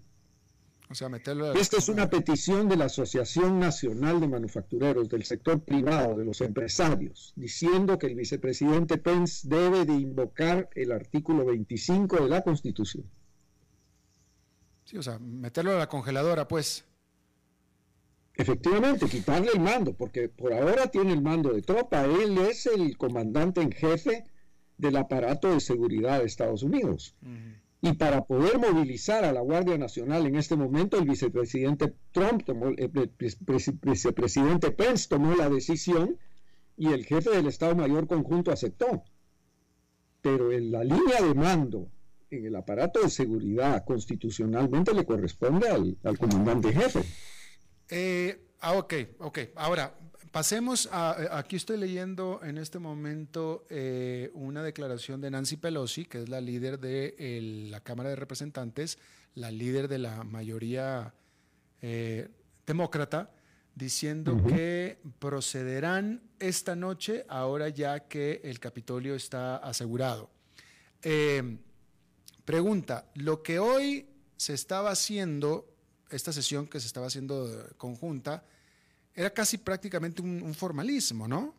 O 0.91 0.95
sea, 0.95 1.07
meterlo. 1.07 1.53
Esta 1.53 1.77
es 1.77 1.87
una 1.87 2.09
petición 2.09 2.67
de 2.67 2.75
la 2.75 2.85
Asociación 2.85 3.59
Nacional 3.59 4.19
de 4.19 4.27
Manufactureros 4.27 5.07
del 5.07 5.23
sector 5.23 5.61
privado, 5.61 6.17
de 6.17 6.25
los 6.25 6.41
empresarios, 6.41 7.31
diciendo 7.37 7.97
que 7.97 8.07
el 8.07 8.15
vicepresidente 8.15 8.97
Pence 8.97 9.47
debe 9.47 9.85
de 9.85 9.93
invocar 9.93 10.69
el 10.75 10.91
artículo 10.91 11.45
25 11.45 12.17
de 12.17 12.27
la 12.27 12.41
Constitución. 12.41 13.05
Sí, 14.83 14.97
o 14.97 15.01
sea, 15.01 15.17
meterlo 15.19 15.71
a 15.71 15.79
la 15.79 15.87
congeladora, 15.87 16.45
pues. 16.45 16.83
Efectivamente, 18.35 19.07
quitarle 19.07 19.51
el 19.53 19.61
mando, 19.61 19.93
porque 19.93 20.27
por 20.27 20.51
ahora 20.51 20.87
tiene 20.87 21.13
el 21.13 21.21
mando 21.21 21.53
de 21.53 21.61
tropa. 21.61 22.03
Él 22.03 22.37
es 22.37 22.65
el 22.65 22.97
comandante 22.97 23.61
en 23.61 23.71
jefe 23.71 24.25
del 24.77 24.97
aparato 24.97 25.53
de 25.53 25.61
seguridad 25.61 26.19
de 26.19 26.25
Estados 26.25 26.63
Unidos. 26.63 27.15
Y 27.81 27.93
para 27.93 28.25
poder 28.25 28.59
movilizar 28.59 29.25
a 29.25 29.33
la 29.33 29.41
Guardia 29.41 29.77
Nacional 29.77 30.27
en 30.27 30.35
este 30.35 30.55
momento, 30.55 30.99
el 30.99 31.07
vicepresidente 31.07 31.95
Trump 32.11 32.43
tomó, 32.45 32.67
el 32.67 33.11
vicepresidente 33.81 34.69
Pence 34.71 35.07
tomó 35.09 35.35
la 35.35 35.49
decisión 35.49 36.19
y 36.77 36.93
el 36.93 37.05
jefe 37.05 37.31
del 37.31 37.47
Estado 37.47 37.75
Mayor 37.75 38.07
Conjunto 38.07 38.51
aceptó. 38.51 39.03
Pero 40.21 40.51
en 40.51 40.71
la 40.71 40.83
línea 40.83 41.21
de 41.21 41.33
mando, 41.33 41.89
en 42.29 42.45
el 42.45 42.55
aparato 42.55 43.01
de 43.01 43.09
seguridad, 43.09 43.83
constitucionalmente 43.83 44.93
le 44.93 45.03
corresponde 45.03 45.67
al, 45.67 46.17
comandante 46.19 46.71
jefe. 46.71 47.01
Eh, 47.89 48.47
ah, 48.59 48.73
ok, 48.73 48.93
ok. 49.19 49.39
Ahora, 49.55 49.97
Pasemos 50.31 50.87
a, 50.93 51.17
eh, 51.19 51.27
aquí 51.29 51.57
estoy 51.57 51.75
leyendo 51.75 52.39
en 52.41 52.57
este 52.57 52.79
momento 52.79 53.65
eh, 53.69 54.31
una 54.33 54.63
declaración 54.63 55.19
de 55.19 55.29
Nancy 55.29 55.57
Pelosi, 55.57 56.05
que 56.05 56.23
es 56.23 56.29
la 56.29 56.39
líder 56.39 56.79
de 56.79 57.67
la 57.69 57.81
Cámara 57.81 58.11
de 58.11 58.15
Representantes, 58.15 58.97
la 59.35 59.51
líder 59.51 59.89
de 59.89 59.97
la 59.97 60.23
mayoría 60.23 61.13
eh, 61.81 62.29
demócrata, 62.65 63.29
diciendo 63.75 64.41
que 64.47 64.99
procederán 65.19 66.21
esta 66.39 66.77
noche, 66.77 67.25
ahora 67.27 67.67
ya 67.67 68.07
que 68.07 68.39
el 68.45 68.61
Capitolio 68.61 69.15
está 69.15 69.57
asegurado. 69.57 70.29
pregunta, 72.45 73.11
lo 73.15 73.43
que 73.43 73.59
hoy 73.59 74.07
se 74.37 74.53
estaba 74.53 74.91
haciendo, 74.91 75.67
esta 76.09 76.31
sesión 76.31 76.67
que 76.67 76.79
se 76.79 76.87
estaba 76.87 77.07
haciendo 77.07 77.67
conjunta, 77.77 78.45
era 79.15 79.29
casi 79.29 79.57
prácticamente 79.57 80.21
un, 80.21 80.53
formalismo, 80.53 81.27
¿no? 81.27 81.53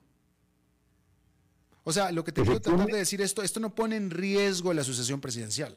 O 1.85 1.93
sea, 1.93 2.13
lo 2.13 2.25
que 2.25 2.33
te 2.33 2.43
quiero 2.43 2.61
tratar 2.61 2.87
de 2.87 2.99
decir 2.99 3.21
esto, 3.21 3.43
esto 3.43 3.61
no 3.61 3.75
pone 3.75 3.97
en 3.97 4.11
riesgo 4.11 4.73
la 4.73 4.85
sucesión 4.85 5.21
presidencial. 5.21 5.77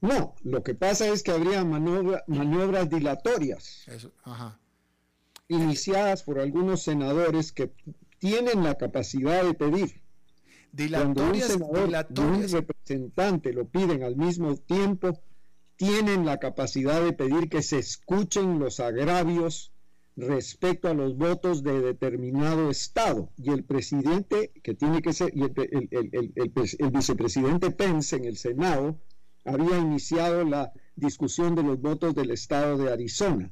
No, 0.00 0.34
lo 0.42 0.62
que 0.62 0.74
pasa 0.74 1.06
es 1.08 1.22
que 1.22 1.30
habría 1.30 1.64
maniobras 1.64 2.90
dilatorias 2.90 3.86
iniciadas 5.48 6.22
por 6.22 6.38
algunos 6.38 6.82
senadores 6.82 7.52
que 7.52 7.72
tienen 8.18 8.64
la 8.64 8.76
capacidad 8.76 9.44
de 9.44 9.54
pedir. 9.54 10.00
Dilatorias, 10.72 11.56
Cuando 11.56 11.72
un 11.82 11.90
senador 11.90 12.06
un 12.18 12.48
representante 12.48 13.52
lo 13.52 13.66
piden 13.66 14.04
al 14.04 14.16
mismo 14.16 14.56
tiempo, 14.56 15.20
tienen 15.80 16.26
la 16.26 16.36
capacidad 16.36 17.02
de 17.02 17.14
pedir 17.14 17.48
que 17.48 17.62
se 17.62 17.78
escuchen 17.78 18.58
los 18.58 18.80
agravios 18.80 19.72
respecto 20.14 20.88
a 20.88 20.94
los 20.94 21.16
votos 21.16 21.62
de 21.62 21.80
determinado 21.80 22.68
Estado. 22.68 23.30
Y 23.38 23.48
el 23.48 23.64
presidente, 23.64 24.52
que 24.62 24.74
tiene 24.74 25.00
que 25.00 25.14
ser, 25.14 25.32
el, 25.32 26.90
vicepresidente 26.92 27.70
Pence 27.70 28.14
en 28.14 28.26
el 28.26 28.36
Senado, 28.36 29.00
había 29.46 29.78
iniciado 29.78 30.44
la 30.44 30.70
discusión 30.96 31.54
de 31.54 31.62
los 31.62 31.80
votos 31.80 32.14
del 32.14 32.30
Estado 32.30 32.76
de 32.76 32.92
Arizona. 32.92 33.50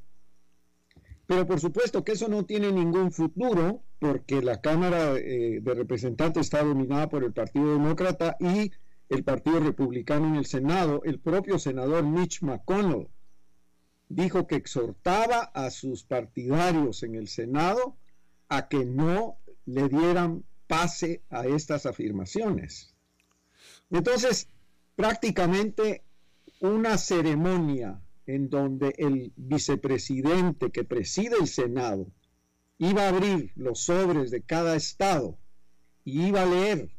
Pero 1.26 1.46
por 1.46 1.60
supuesto 1.60 2.04
que 2.04 2.12
eso 2.12 2.28
no 2.28 2.44
tiene 2.44 2.70
ningún 2.70 3.10
futuro 3.10 3.82
porque 4.00 4.42
la 4.42 4.60
Cámara 4.60 5.16
eh, 5.16 5.60
de 5.62 5.74
Representantes 5.74 6.42
está 6.42 6.62
dominada 6.62 7.08
por 7.08 7.24
el 7.24 7.32
Partido 7.32 7.72
Demócrata 7.72 8.36
y 8.38 8.70
el 9.08 9.24
Partido 9.24 9.60
Republicano 9.60 10.28
en 10.28 10.36
el 10.36 10.46
Senado, 10.46 11.02
el 11.04 11.18
propio 11.18 11.58
senador 11.58 12.04
Mitch 12.04 12.42
McConnell 12.42 13.08
dijo 14.08 14.46
que 14.46 14.56
exhortaba 14.56 15.40
a 15.54 15.70
sus 15.70 16.04
partidarios 16.04 17.02
en 17.02 17.14
el 17.14 17.28
Senado 17.28 17.96
a 18.48 18.68
que 18.68 18.84
no 18.84 19.38
le 19.66 19.88
dieran 19.88 20.44
pase 20.66 21.22
a 21.30 21.46
estas 21.46 21.86
afirmaciones. 21.86 22.94
Entonces, 23.90 24.48
prácticamente 24.96 26.02
una 26.60 26.98
ceremonia 26.98 28.00
en 28.26 28.50
donde 28.50 28.94
el 28.98 29.32
vicepresidente 29.36 30.70
que 30.70 30.84
preside 30.84 31.36
el 31.40 31.46
Senado 31.46 32.10
iba 32.78 33.04
a 33.04 33.08
abrir 33.08 33.52
los 33.56 33.80
sobres 33.80 34.30
de 34.30 34.42
cada 34.42 34.76
estado 34.76 35.38
y 36.04 36.26
iba 36.26 36.42
a 36.42 36.46
leer 36.46 36.90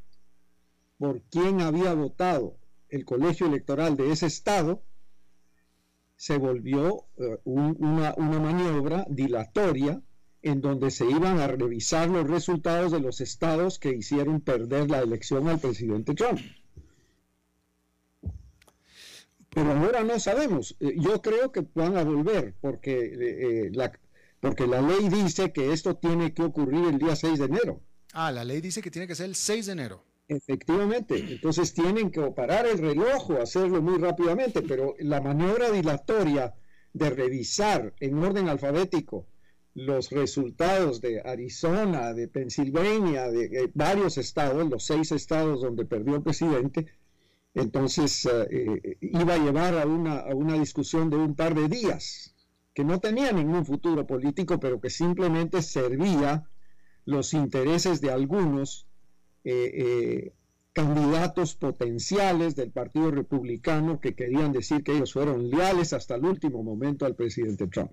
por 0.99 1.21
quién 1.31 1.61
había 1.61 1.93
votado 1.93 2.57
el 2.89 3.05
colegio 3.05 3.47
electoral 3.47 3.95
de 3.95 4.11
ese 4.11 4.27
estado, 4.27 4.83
se 6.17 6.37
volvió 6.37 7.05
eh, 7.17 7.37
una, 7.45 8.13
maniobra 8.17 9.05
dilatoria 9.09 10.01
en 10.41 10.59
donde 10.59 10.91
se 10.91 11.09
iban 11.09 11.39
a 11.39 11.47
revisar 11.47 12.09
los 12.09 12.29
resultados 12.29 12.91
de 12.91 12.99
los 12.99 13.21
estados 13.21 13.79
que 13.79 13.95
hicieron 13.95 14.41
perder 14.41 14.89
la 14.89 14.99
elección 14.99 15.47
al 15.47 15.59
presidente 15.59 16.13
Trump. 16.13 16.39
Pero 19.49 19.71
ahora 19.71 20.03
no 20.03 20.19
sabemos. 20.19 20.75
Eh, 20.81 20.95
yo 20.97 21.21
creo 21.21 21.53
que 21.53 21.65
van 21.73 21.97
a 21.97 22.03
volver 22.03 22.53
porque, 22.59 23.13
eh, 23.13 23.69
la, 23.71 23.91
porque 24.41 24.67
la 24.67 24.81
ley 24.81 25.07
dice 25.07 25.53
que 25.53 25.71
esto 25.71 25.95
tiene 25.95 26.33
que 26.33 26.43
ocurrir 26.43 26.85
el 26.85 26.99
día 26.99 27.15
6 27.15 27.39
de 27.39 27.45
enero. 27.45 27.81
Ah, 28.11 28.31
la 28.31 28.43
ley 28.43 28.59
dice 28.59 28.81
que 28.81 28.91
tiene 28.91 29.07
que 29.07 29.15
ser 29.15 29.27
el 29.27 29.35
6 29.35 29.67
de 29.67 29.71
enero. 29.71 30.08
Efectivamente, 30.29 31.17
entonces 31.17 31.73
tienen 31.73 32.11
que 32.11 32.21
parar 32.29 32.67
el 32.67 32.77
reloj 32.77 33.31
o 33.31 33.41
hacerlo 33.41 33.81
muy 33.81 33.97
rápidamente, 33.97 34.61
pero 34.61 34.93
la 34.99 35.21
maniobra 35.21 35.71
dilatoria 35.71 36.53
de 36.93 37.09
revisar 37.09 37.95
en 37.99 38.23
orden 38.23 38.47
alfabético 38.47 39.25
los 39.73 40.11
resultados 40.11 41.01
de 41.01 41.19
Arizona, 41.21 42.13
de 42.13 42.27
Pensilvania, 42.27 43.31
de, 43.31 43.71
varios 43.73 44.19
estados, 44.19 44.69
los 44.69 44.85
seis 44.85 45.11
estados 45.11 45.61
donde 45.61 45.85
perdió 45.85 46.17
el 46.17 46.21
presidente, 46.21 46.85
entonces 47.55 48.23
eh, 48.27 48.47
eh, 48.51 48.97
iba 49.01 49.33
a 49.33 49.39
llevar 49.39 49.79
a 49.79 49.87
una, 49.87 50.19
a 50.19 50.35
una 50.35 50.59
discusión 50.59 51.09
de 51.09 51.17
un 51.17 51.33
par 51.33 51.55
de 51.55 51.67
días, 51.67 52.35
que 52.75 52.83
no 52.83 52.99
tenía 52.99 53.31
ningún 53.31 53.65
futuro 53.65 54.05
político, 54.05 54.59
pero 54.59 54.79
que 54.79 54.91
simplemente 54.91 55.63
servía 55.63 56.47
los 57.05 57.33
intereses 57.33 57.99
de 57.99 58.11
algunos 58.11 58.88
eh, 59.43 59.71
eh, 59.73 60.33
candidatos 60.73 61.55
potenciales 61.55 62.55
del 62.55 62.71
Partido 62.71 63.11
Republicano 63.11 63.99
que 63.99 64.15
querían 64.15 64.51
decir 64.51 64.83
que 64.83 64.93
ellos 64.93 65.13
fueron 65.13 65.49
leales 65.49 65.93
hasta 65.93 66.15
el 66.15 66.25
último 66.25 66.63
momento 66.63 67.05
al 67.05 67.15
presidente 67.15 67.67
Trump. 67.67 67.91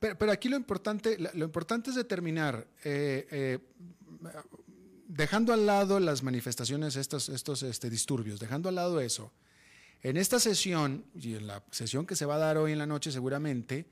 Pero, 0.00 0.32
aquí 0.32 0.48
lo 0.48 0.56
importante, 0.56 1.16
lo 1.18 1.44
importante 1.44 1.90
es 1.90 1.96
determinar, 1.96 2.66
eh, 2.84 3.58
dejando 5.06 5.52
al 5.52 5.66
lado 5.66 6.00
las 6.00 6.22
manifestaciones, 6.22 6.96
estos, 6.96 7.28
estos 7.28 7.62
este, 7.62 7.90
disturbios, 7.90 8.38
dejando 8.40 8.68
al 8.68 8.76
lado 8.76 9.00
eso, 9.00 9.32
en 10.02 10.16
esta 10.16 10.38
sesión, 10.38 11.04
y 11.14 11.34
en 11.34 11.46
la 11.46 11.64
sesión 11.70 12.06
que 12.06 12.14
se 12.14 12.26
va 12.26 12.36
a 12.36 12.38
dar 12.38 12.56
hoy 12.56 12.72
en 12.72 12.78
la 12.78 12.86
noche 12.86 13.10
seguramente, 13.10 13.86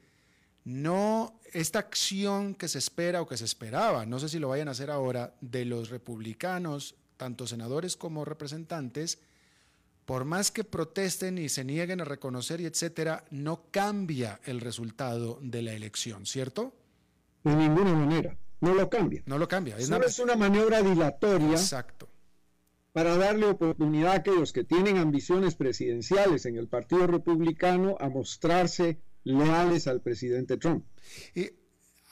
no 0.66 1.38
esta 1.52 1.78
acción 1.78 2.56
que 2.56 2.66
se 2.66 2.78
espera 2.78 3.22
o 3.22 3.26
que 3.28 3.36
se 3.36 3.44
esperaba, 3.44 4.04
no 4.04 4.18
sé 4.18 4.28
si 4.28 4.40
lo 4.40 4.48
vayan 4.48 4.66
a 4.66 4.72
hacer 4.72 4.90
ahora, 4.90 5.32
de 5.40 5.64
los 5.64 5.90
republicanos, 5.90 6.96
tanto 7.16 7.46
senadores 7.46 7.96
como 7.96 8.24
representantes, 8.24 9.20
por 10.06 10.24
más 10.24 10.50
que 10.50 10.64
protesten 10.64 11.38
y 11.38 11.48
se 11.48 11.64
nieguen 11.64 12.00
a 12.00 12.04
reconocer 12.04 12.60
y 12.60 12.66
etcétera, 12.66 13.24
no 13.30 13.70
cambia 13.70 14.40
el 14.44 14.60
resultado 14.60 15.38
de 15.40 15.62
la 15.62 15.72
elección, 15.72 16.26
¿cierto? 16.26 16.74
De 17.44 17.54
ninguna 17.54 17.94
manera, 17.94 18.36
no 18.60 18.74
lo 18.74 18.90
cambia. 18.90 19.22
No 19.24 19.38
lo 19.38 19.46
cambia. 19.46 19.76
Es, 19.76 19.88
es 19.88 20.18
una 20.18 20.34
maniobra 20.34 20.82
dilatoria. 20.82 21.52
Exacto. 21.52 22.08
Para 22.92 23.16
darle 23.16 23.46
oportunidad 23.46 24.12
a 24.12 24.16
aquellos 24.16 24.52
que 24.52 24.64
tienen 24.64 24.96
ambiciones 24.96 25.54
presidenciales 25.54 26.44
en 26.44 26.56
el 26.56 26.66
Partido 26.66 27.06
Republicano 27.06 27.96
a 28.00 28.08
mostrarse 28.08 28.98
leales 29.32 29.86
al 29.86 30.00
presidente 30.00 30.56
Trump. 30.56 30.84
Y, 31.34 31.50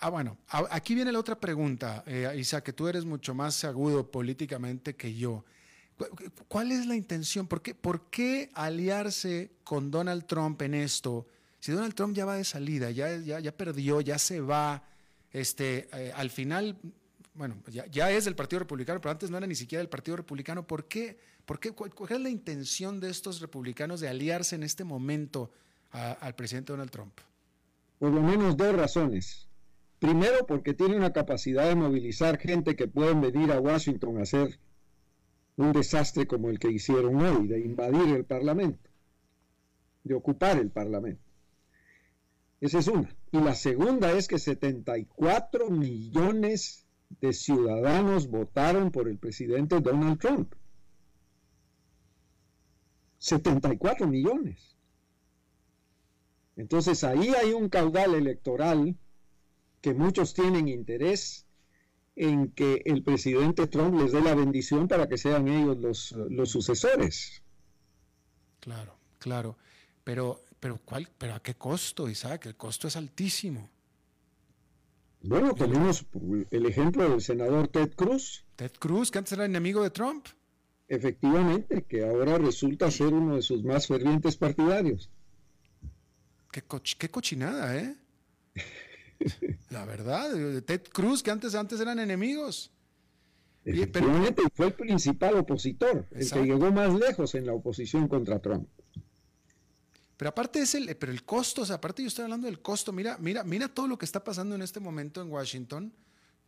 ah, 0.00 0.10
bueno, 0.10 0.38
aquí 0.48 0.94
viene 0.94 1.12
la 1.12 1.18
otra 1.18 1.38
pregunta, 1.38 2.04
eh, 2.06 2.32
Isa, 2.38 2.62
que 2.62 2.72
tú 2.72 2.88
eres 2.88 3.04
mucho 3.04 3.34
más 3.34 3.64
agudo 3.64 4.10
políticamente 4.10 4.94
que 4.94 5.14
yo. 5.14 5.44
¿Cuál 6.48 6.72
es 6.72 6.86
la 6.86 6.96
intención? 6.96 7.46
¿Por 7.46 7.62
qué, 7.62 7.74
¿Por 7.74 8.10
qué 8.10 8.50
aliarse 8.54 9.52
con 9.62 9.90
Donald 9.90 10.26
Trump 10.26 10.60
en 10.62 10.74
esto? 10.74 11.26
Si 11.60 11.72
Donald 11.72 11.94
Trump 11.94 12.16
ya 12.16 12.24
va 12.24 12.36
de 12.36 12.44
salida, 12.44 12.90
ya, 12.90 13.16
ya, 13.16 13.38
ya 13.38 13.56
perdió, 13.56 14.00
ya 14.00 14.18
se 14.18 14.40
va, 14.40 14.82
este, 15.30 15.88
eh, 15.92 16.12
al 16.14 16.30
final 16.30 16.76
bueno, 17.34 17.56
ya, 17.66 18.10
es 18.12 18.24
del 18.24 18.36
Partido 18.36 18.60
Republicano, 18.60 19.00
pero 19.00 19.10
antes 19.10 19.28
no 19.28 19.36
era 19.36 19.46
ni 19.46 19.56
siquiera 19.56 19.80
del 19.80 19.88
Partido 19.88 20.16
Republicano. 20.16 20.66
¿Por 20.66 20.86
qué? 20.86 21.18
¿Por 21.44 21.58
qué? 21.58 21.72
¿Cuál, 21.72 21.92
es 22.10 22.20
la 22.20 22.30
intención 22.30 23.00
de 23.00 23.10
estos 23.10 23.40
republicanos 23.40 24.00
de 24.00 24.08
aliarse 24.08 24.54
en 24.54 24.62
este 24.62 24.84
momento 24.84 25.50
al 25.94 26.34
presidente 26.34 26.72
Donald 26.72 26.90
Trump? 26.90 27.12
Por 27.98 28.12
lo 28.12 28.20
menos 28.20 28.56
dos 28.56 28.74
razones. 28.74 29.48
Primero, 29.98 30.46
porque 30.46 30.74
tiene 30.74 30.96
una 30.96 31.12
capacidad 31.12 31.68
de 31.68 31.76
movilizar 31.76 32.38
gente 32.38 32.76
que 32.76 32.88
pueden 32.88 33.20
venir 33.20 33.52
a 33.52 33.60
Washington 33.60 34.18
a 34.18 34.22
hacer 34.22 34.58
un 35.56 35.72
desastre 35.72 36.26
como 36.26 36.50
el 36.50 36.58
que 36.58 36.70
hicieron 36.70 37.16
hoy, 37.22 37.46
de 37.46 37.60
invadir 37.60 38.14
el 38.14 38.24
Parlamento, 38.24 38.90
de 40.02 40.14
ocupar 40.14 40.58
el 40.58 40.70
Parlamento. 40.70 41.22
Esa 42.60 42.80
es 42.80 42.88
una. 42.88 43.14
Y 43.30 43.38
la 43.38 43.54
segunda 43.54 44.12
es 44.12 44.26
que 44.26 44.38
74 44.38 45.70
millones 45.70 46.86
de 47.20 47.32
ciudadanos 47.32 48.28
votaron 48.28 48.90
por 48.90 49.08
el 49.08 49.18
presidente 49.18 49.80
Donald 49.80 50.18
Trump. 50.18 50.54
74 53.18 54.06
millones. 54.06 54.73
Entonces 56.56 57.04
ahí 57.04 57.30
hay 57.30 57.52
un 57.52 57.68
caudal 57.68 58.14
electoral 58.14 58.96
que 59.80 59.94
muchos 59.94 60.34
tienen 60.34 60.68
interés 60.68 61.46
en 62.16 62.50
que 62.52 62.82
el 62.84 63.02
presidente 63.02 63.66
Trump 63.66 64.00
les 64.00 64.12
dé 64.12 64.20
la 64.20 64.34
bendición 64.34 64.86
para 64.86 65.08
que 65.08 65.18
sean 65.18 65.48
ellos 65.48 65.76
los, 65.78 66.12
los 66.12 66.50
sucesores. 66.50 67.42
Claro, 68.60 68.96
claro. 69.18 69.56
Pero, 70.04 70.40
pero, 70.60 70.80
¿cuál, 70.84 71.08
pero 71.18 71.34
¿a 71.34 71.42
qué 71.42 71.54
costo, 71.54 72.08
Isaac? 72.08 72.46
El 72.46 72.56
costo 72.56 72.88
es 72.88 72.96
altísimo. 72.96 73.68
Bueno, 75.22 75.54
tenemos 75.54 76.06
el 76.50 76.66
ejemplo 76.66 77.08
del 77.08 77.20
senador 77.20 77.68
Ted 77.68 77.92
Cruz. 77.94 78.44
Ted 78.56 78.72
Cruz, 78.78 79.10
que 79.10 79.18
antes 79.18 79.32
era 79.32 79.46
enemigo 79.46 79.82
de 79.82 79.90
Trump. 79.90 80.26
Efectivamente, 80.86 81.82
que 81.82 82.04
ahora 82.04 82.36
resulta 82.36 82.90
ser 82.90 83.14
uno 83.14 83.36
de 83.36 83.42
sus 83.42 83.64
más 83.64 83.86
fervientes 83.86 84.36
partidarios. 84.36 85.10
Qué, 86.54 86.62
qué 86.96 87.10
cochinada, 87.10 87.76
¿eh? 87.76 87.96
La 89.70 89.84
verdad, 89.84 90.30
Ted 90.62 90.82
Cruz, 90.92 91.20
que 91.20 91.32
antes, 91.32 91.52
antes 91.56 91.80
eran 91.80 91.98
enemigos. 91.98 92.70
Efectivamente, 93.64 94.42
fue 94.54 94.66
el 94.66 94.74
principal 94.74 95.36
opositor, 95.36 96.06
el 96.12 96.30
que 96.30 96.44
llegó 96.44 96.70
más 96.70 96.94
lejos 96.94 97.34
en 97.34 97.46
la 97.46 97.54
oposición 97.54 98.06
contra 98.06 98.38
Trump. 98.38 98.68
Pero 100.16 100.28
aparte 100.28 100.60
es 100.60 100.76
el, 100.76 100.94
pero 100.96 101.10
el 101.10 101.24
costo, 101.24 101.62
o 101.62 101.66
sea, 101.66 101.76
aparte 101.76 102.02
yo 102.02 102.08
estoy 102.08 102.22
hablando 102.22 102.46
del 102.46 102.62
costo, 102.62 102.92
mira, 102.92 103.18
mira, 103.18 103.42
mira 103.42 103.66
todo 103.66 103.88
lo 103.88 103.98
que 103.98 104.04
está 104.04 104.22
pasando 104.22 104.54
en 104.54 104.62
este 104.62 104.78
momento 104.78 105.20
en 105.20 105.32
Washington, 105.32 105.92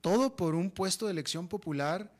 todo 0.01 0.37
por 0.37 0.55
un 0.55 0.71
puesto 0.71 1.07
de 1.07 1.13
elección 1.13 1.49
popular, 1.49 2.13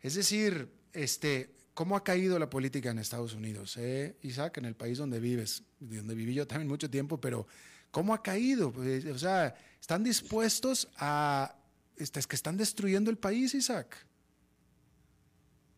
es 0.00 0.14
decir, 0.14 0.72
este, 0.94 1.54
cómo 1.74 1.96
ha 1.96 2.04
caído 2.04 2.38
la 2.38 2.48
política 2.48 2.90
en 2.90 2.98
Estados 2.98 3.34
Unidos, 3.34 3.76
eh? 3.76 4.16
Isaac, 4.22 4.58
en 4.58 4.64
el 4.64 4.76
país 4.76 4.98
donde 4.98 5.20
vives, 5.20 5.64
donde 5.80 6.14
viví 6.14 6.32
yo 6.32 6.46
también 6.46 6.68
mucho 6.68 6.88
tiempo, 6.88 7.20
pero 7.20 7.46
cómo 7.90 8.14
ha 8.14 8.22
caído, 8.22 8.72
pues, 8.72 9.04
o 9.06 9.18
sea, 9.18 9.54
están 9.80 10.02
dispuestos 10.02 10.88
a... 10.96 11.56
Es 11.96 12.10
que 12.26 12.34
están 12.34 12.56
destruyendo 12.56 13.10
el 13.10 13.18
país, 13.18 13.54
Isaac. 13.54 14.06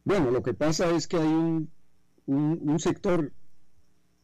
Bueno, 0.04 0.30
lo 0.30 0.42
que 0.42 0.54
pasa 0.54 0.90
es 0.92 1.06
que 1.06 1.16
hay 1.16 1.26
un, 1.26 1.70
un, 2.26 2.78
sector 2.78 3.32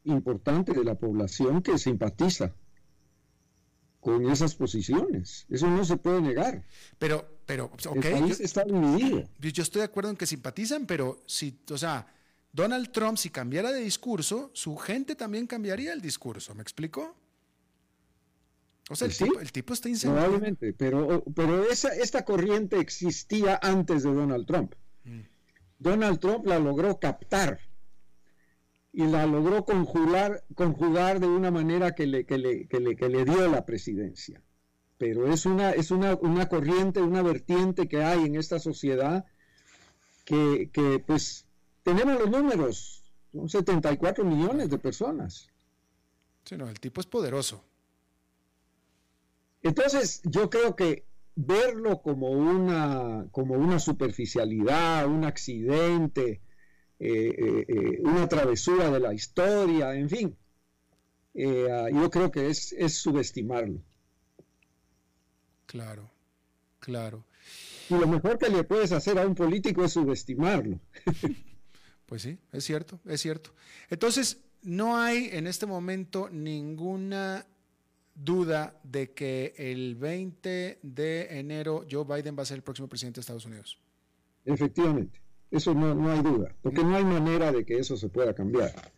importante 0.04 0.72
de 0.72 0.84
la 0.84 0.94
población 0.94 1.60
que 1.60 1.76
simpatiza 1.76 2.54
con 4.00 4.30
esas 4.30 4.54
posiciones. 4.54 5.44
Eso 5.50 5.68
no 5.68 5.84
se 5.84 5.96
puede 5.96 6.22
negar. 6.22 6.64
Pero, 6.98 7.28
pero, 7.47 7.66
ok. 7.66 8.05
El 8.05 8.20
país 8.20 8.40
está 8.40 8.64
dividido. 8.64 9.28
Yo 9.40 9.62
estoy 9.62 9.80
de 9.80 9.86
acuerdo 9.86 10.11
en 10.11 10.16
que 10.16 10.26
simpatizan, 10.26 10.86
pero 10.86 11.20
si, 11.26 11.59
o 11.70 11.78
sea, 11.78 12.07
Donald 12.53 12.90
Trump, 12.93 13.16
si 13.16 13.30
cambiara 13.30 13.72
de 13.72 13.80
discurso, 13.80 14.51
su 14.53 14.76
gente 14.76 15.14
también 15.14 15.47
cambiaría 15.47 15.93
el 15.93 16.01
discurso. 16.01 16.55
¿Me 16.55 16.62
explico? 16.62 17.16
O 18.90 18.97
sea, 18.97 19.09
el, 19.09 19.14
pues 19.32 19.53
tipo, 19.53 19.72
está 19.72 19.88
inseguro. 19.88 20.20
Probablemente, 20.20 20.72
pero, 20.72 21.24
pero 21.34 21.64
esa, 21.70 21.88
esta 21.95 22.24
corriente 22.24 22.78
existía 22.78 23.59
antes 23.62 24.03
de 24.03 24.12
Donald 24.12 24.47
Trump. 24.47 24.74
Mm. 25.05 25.20
Donald 25.78 26.20
Trump 26.20 26.47
la 26.47 26.59
logró 26.59 26.99
captar 26.99 27.61
y 28.93 29.07
la 29.07 29.26
logró 29.26 29.64
conjugar, 29.64 30.45
conjugar 30.55 31.20
de 31.20 31.26
una 31.26 31.51
manera 31.51 31.95
que 31.95 32.07
le, 32.07 32.26
que 32.26 32.36
le, 32.36 32.68
que 32.68 32.80
le, 32.80 32.97
que 32.97 33.09
le 33.09 33.24
dio 33.24 33.49
la 33.49 33.64
presidencia. 33.64 34.43
Pero 35.03 35.26
es, 35.26 35.46
una, 35.46 35.72
es 35.72 35.90
una, 35.90 36.14
una, 36.14 36.48
corriente, 36.48 37.03
una 37.03 37.22
vertiente 37.22 37.88
que 37.88 38.05
hay 38.05 38.24
en 38.24 38.36
esta 38.36 38.61
sociedad 38.61 39.24
que, 40.24 40.70
que 40.72 41.00
pues 41.05 41.44
tenemos 41.82 42.20
los 42.20 42.30
números, 42.30 43.03
son 43.32 43.48
74 43.48 44.24
millones 44.24 44.70
de 44.70 44.78
personas. 44.78 45.48
Sí, 46.44 46.57
no, 46.57 46.68
el 46.68 46.78
tipo 46.78 47.00
es 47.00 47.09
poderoso. 47.09 47.64
Entonces, 49.61 50.22
yo 50.22 50.48
creo 50.48 50.76
que 50.76 51.05
verlo 51.34 52.00
como 52.00 52.30
una, 52.30 53.26
como 53.32 53.55
una 53.55 53.80
superficialidad, 53.80 55.09
un 55.09 55.24
accidente, 55.24 56.42
eh, 57.00 57.34
eh, 57.36 57.64
eh, 57.66 58.00
una 58.05 58.28
travesura 58.28 58.88
de 58.88 59.00
la 59.00 59.12
historia, 59.12 59.96
en 59.96 60.09
fin, 60.09 60.36
yo 61.34 62.09
creo 62.09 62.30
que 62.30 62.50
es, 62.50 62.72
es 62.72 62.94
subestimarlo. 62.98 63.82
Claro, 65.72 66.10
claro. 66.80 67.24
Y 67.88 67.94
lo 67.94 68.06
mejor 68.06 68.36
que 68.36 68.50
le 68.50 68.62
puedes 68.62 68.92
hacer 68.92 69.18
a 69.18 69.26
un 69.26 69.34
político 69.34 69.82
es 69.82 69.94
subestimarlo. 69.94 70.78
pues 72.06 72.20
sí, 72.20 72.38
es 72.52 72.64
cierto, 72.64 73.00
es 73.06 73.22
cierto. 73.22 73.54
Entonces, 73.88 74.36
no 74.64 74.98
hay 74.98 75.30
en 75.32 75.46
este 75.46 75.64
momento 75.64 76.28
ninguna 76.30 77.46
duda 78.14 78.78
de 78.82 79.12
que 79.12 79.54
el 79.56 79.96
20 79.96 80.80
de 80.82 81.38
enero 81.38 81.86
Joe 81.90 82.04
Biden 82.04 82.36
va 82.38 82.42
a 82.42 82.46
ser 82.46 82.56
el 82.56 82.62
próximo 82.62 82.86
presidente 82.86 83.16
de 83.16 83.20
Estados 83.22 83.46
Unidos. 83.46 83.78
Efectivamente, 84.44 85.22
eso 85.50 85.72
no, 85.72 86.12
hay 86.12 86.20
duda, 86.20 86.54
porque 86.60 86.84
no 86.84 86.94
hay 86.96 87.04
manera 87.04 87.50
de 87.50 87.64
que 87.64 87.78
eso 87.78 87.96
se 87.96 88.10
pueda 88.10 88.34
cambiar. 88.34 88.91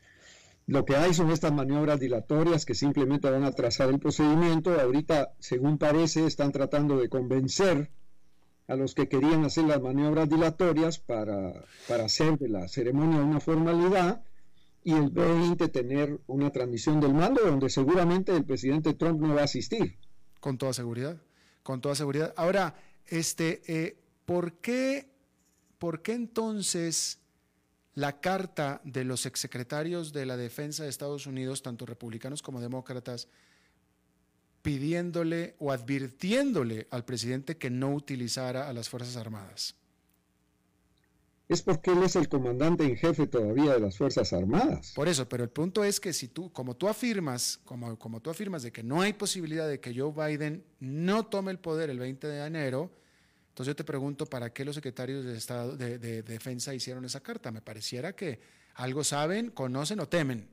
Lo 0.66 0.84
que 0.84 0.96
hay 0.96 1.12
son 1.12 1.30
estas 1.30 1.52
maniobras 1.52 2.00
dilatorias 2.00 2.64
que 2.64 2.74
simplemente 2.74 3.28
van 3.28 3.44
a 3.44 3.52
trazar 3.52 3.90
el 3.90 3.98
procedimiento. 3.98 4.78
Ahorita, 4.80 5.34
según 5.38 5.76
parece, 5.76 6.26
están 6.26 6.52
tratando 6.52 6.96
de 6.96 7.08
convencer 7.08 7.90
a 8.66 8.76
los 8.76 8.94
que 8.94 9.08
querían 9.08 9.44
hacer 9.44 9.64
las 9.64 9.82
maniobras 9.82 10.28
dilatorias 10.28 10.98
para, 10.98 11.52
para 11.86 12.06
hacer 12.06 12.38
de 12.38 12.48
la 12.48 12.66
ceremonia 12.68 13.20
una 13.20 13.40
formalidad 13.40 14.24
y 14.82 14.92
el 14.92 15.10
20 15.10 15.68
tener 15.68 16.20
una 16.26 16.50
transmisión 16.50 17.00
del 17.00 17.12
mando 17.12 17.42
donde 17.42 17.68
seguramente 17.68 18.34
el 18.34 18.44
presidente 18.44 18.94
Trump 18.94 19.20
no 19.20 19.34
va 19.34 19.42
a 19.42 19.44
asistir. 19.44 19.98
Con 20.40 20.56
toda 20.56 20.72
seguridad, 20.72 21.16
con 21.62 21.82
toda 21.82 21.94
seguridad. 21.94 22.32
Ahora, 22.36 22.74
este, 23.06 23.62
eh, 23.66 23.98
¿por, 24.24 24.54
qué, 24.54 25.08
¿por 25.78 26.02
qué 26.02 26.14
entonces 26.14 27.20
la 27.94 28.20
carta 28.20 28.80
de 28.84 29.04
los 29.04 29.26
exsecretarios 29.26 30.12
de 30.12 30.26
la 30.26 30.36
defensa 30.36 30.82
de 30.82 30.88
Estados 30.88 31.26
Unidos, 31.26 31.62
tanto 31.62 31.86
republicanos 31.86 32.42
como 32.42 32.60
demócratas, 32.60 33.28
pidiéndole 34.62 35.54
o 35.58 35.72
advirtiéndole 35.72 36.88
al 36.90 37.04
presidente 37.04 37.56
que 37.56 37.70
no 37.70 37.94
utilizara 37.94 38.68
a 38.68 38.72
las 38.72 38.88
Fuerzas 38.88 39.16
Armadas? 39.16 39.76
es 41.48 41.62
porque 41.62 41.92
él 41.92 42.02
es 42.02 42.16
el 42.16 42.28
comandante 42.28 42.84
en 42.84 42.96
jefe 42.96 43.26
todavía 43.26 43.74
de 43.74 43.80
las 43.80 43.98
Fuerzas 43.98 44.32
Armadas. 44.32 44.92
Por 44.94 45.08
eso, 45.08 45.28
pero 45.28 45.44
el 45.44 45.50
punto 45.50 45.84
es 45.84 46.00
que 46.00 46.12
si 46.12 46.28
tú, 46.28 46.52
como 46.52 46.74
tú 46.74 46.88
afirmas, 46.88 47.60
como, 47.64 47.98
como 47.98 48.20
tú 48.20 48.30
afirmas 48.30 48.62
de 48.62 48.72
que 48.72 48.82
no 48.82 49.02
hay 49.02 49.12
posibilidad 49.12 49.68
de 49.68 49.78
que 49.78 49.94
Joe 49.94 50.12
Biden 50.12 50.64
no 50.80 51.26
tome 51.26 51.50
el 51.50 51.58
poder 51.58 51.90
el 51.90 51.98
20 51.98 52.26
de 52.26 52.46
enero, 52.46 52.90
entonces 53.54 53.70
yo 53.70 53.76
te 53.76 53.84
pregunto, 53.84 54.26
¿para 54.26 54.52
qué 54.52 54.64
los 54.64 54.74
secretarios 54.74 55.24
de 55.24 55.36
Estado 55.36 55.76
de, 55.76 55.96
de 56.00 56.24
Defensa 56.24 56.74
hicieron 56.74 57.04
esa 57.04 57.20
carta? 57.20 57.52
Me 57.52 57.62
pareciera 57.62 58.12
que 58.12 58.40
algo 58.74 59.04
saben, 59.04 59.52
conocen 59.52 60.00
o 60.00 60.08
temen. 60.08 60.48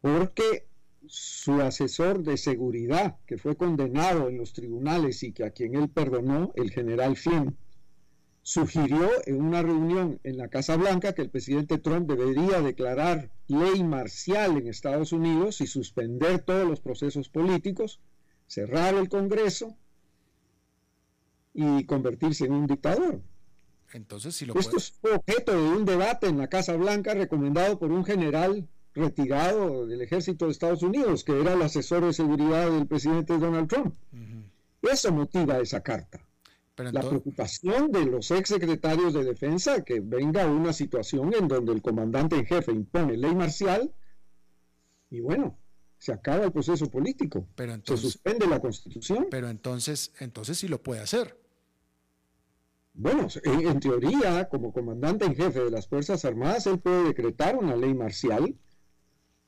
Porque 0.00 0.66
su 1.06 1.60
asesor 1.60 2.22
de 2.22 2.38
seguridad, 2.38 3.18
que 3.26 3.36
fue 3.36 3.58
condenado 3.58 4.30
en 4.30 4.38
los 4.38 4.54
tribunales 4.54 5.22
y 5.22 5.32
que 5.32 5.44
a 5.44 5.50
quien 5.50 5.74
él 5.74 5.90
perdonó, 5.90 6.50
el 6.56 6.70
general 6.70 7.14
Flynn, 7.14 7.58
sugirió 8.40 9.10
en 9.26 9.42
una 9.42 9.60
reunión 9.60 10.18
en 10.24 10.38
la 10.38 10.48
Casa 10.48 10.78
Blanca 10.78 11.12
que 11.12 11.20
el 11.20 11.28
presidente 11.28 11.76
Trump 11.76 12.08
debería 12.08 12.62
declarar 12.62 13.30
ley 13.48 13.84
marcial 13.84 14.56
en 14.56 14.66
Estados 14.66 15.12
Unidos 15.12 15.60
y 15.60 15.66
suspender 15.66 16.38
todos 16.38 16.66
los 16.66 16.80
procesos 16.80 17.28
políticos, 17.28 18.00
cerrar 18.46 18.94
el 18.94 19.10
Congreso 19.10 19.76
y 21.60 21.84
convertirse 21.86 22.44
en 22.44 22.52
un 22.52 22.66
dictador. 22.68 23.20
Entonces, 23.92 24.36
si 24.36 24.46
lo 24.46 24.54
Esto 24.54 24.76
es 24.76 24.94
objeto 25.02 25.52
de 25.52 25.76
un 25.76 25.84
debate 25.84 26.28
en 26.28 26.38
la 26.38 26.46
Casa 26.46 26.76
Blanca 26.76 27.14
recomendado 27.14 27.80
por 27.80 27.90
un 27.90 28.04
general 28.04 28.68
retirado 28.94 29.84
del 29.86 30.00
ejército 30.00 30.44
de 30.44 30.52
Estados 30.52 30.84
Unidos, 30.84 31.24
que 31.24 31.40
era 31.40 31.54
el 31.54 31.62
asesor 31.62 32.04
de 32.04 32.12
seguridad 32.12 32.70
del 32.70 32.86
presidente 32.86 33.36
Donald 33.38 33.68
Trump. 33.68 33.96
Eso 34.82 35.12
motiva 35.12 35.58
esa 35.58 35.82
carta. 35.82 36.24
la 36.76 37.00
preocupación 37.00 37.90
de 37.90 38.06
los 38.06 38.30
exsecretarios 38.30 39.12
de 39.12 39.24
defensa 39.24 39.82
que 39.82 39.98
venga 39.98 40.46
una 40.46 40.72
situación 40.72 41.34
en 41.34 41.48
donde 41.48 41.72
el 41.72 41.82
comandante 41.82 42.36
en 42.36 42.46
jefe 42.46 42.70
impone 42.70 43.16
ley 43.16 43.34
marcial 43.34 43.92
y 45.10 45.18
bueno, 45.18 45.58
se 45.98 46.12
acaba 46.12 46.44
el 46.44 46.52
proceso 46.52 46.88
político. 46.88 47.48
Pero 47.56 47.74
entonces, 47.74 48.06
se 48.06 48.12
suspende 48.12 48.46
la 48.46 48.60
constitución. 48.60 49.26
Pero 49.28 49.48
entonces, 49.48 50.12
entonces 50.20 50.58
sí 50.58 50.68
lo 50.68 50.80
puede 50.80 51.00
hacer. 51.00 51.36
Bueno, 53.00 53.28
en, 53.44 53.78
teoría, 53.78 54.48
como 54.48 54.72
comandante 54.72 55.24
en 55.24 55.36
jefe 55.36 55.60
de 55.60 55.70
las 55.70 55.86
Fuerzas 55.86 56.24
Armadas, 56.24 56.66
él 56.66 56.80
puede 56.80 57.04
decretar 57.04 57.54
una 57.54 57.76
ley 57.76 57.94
marcial, 57.94 58.56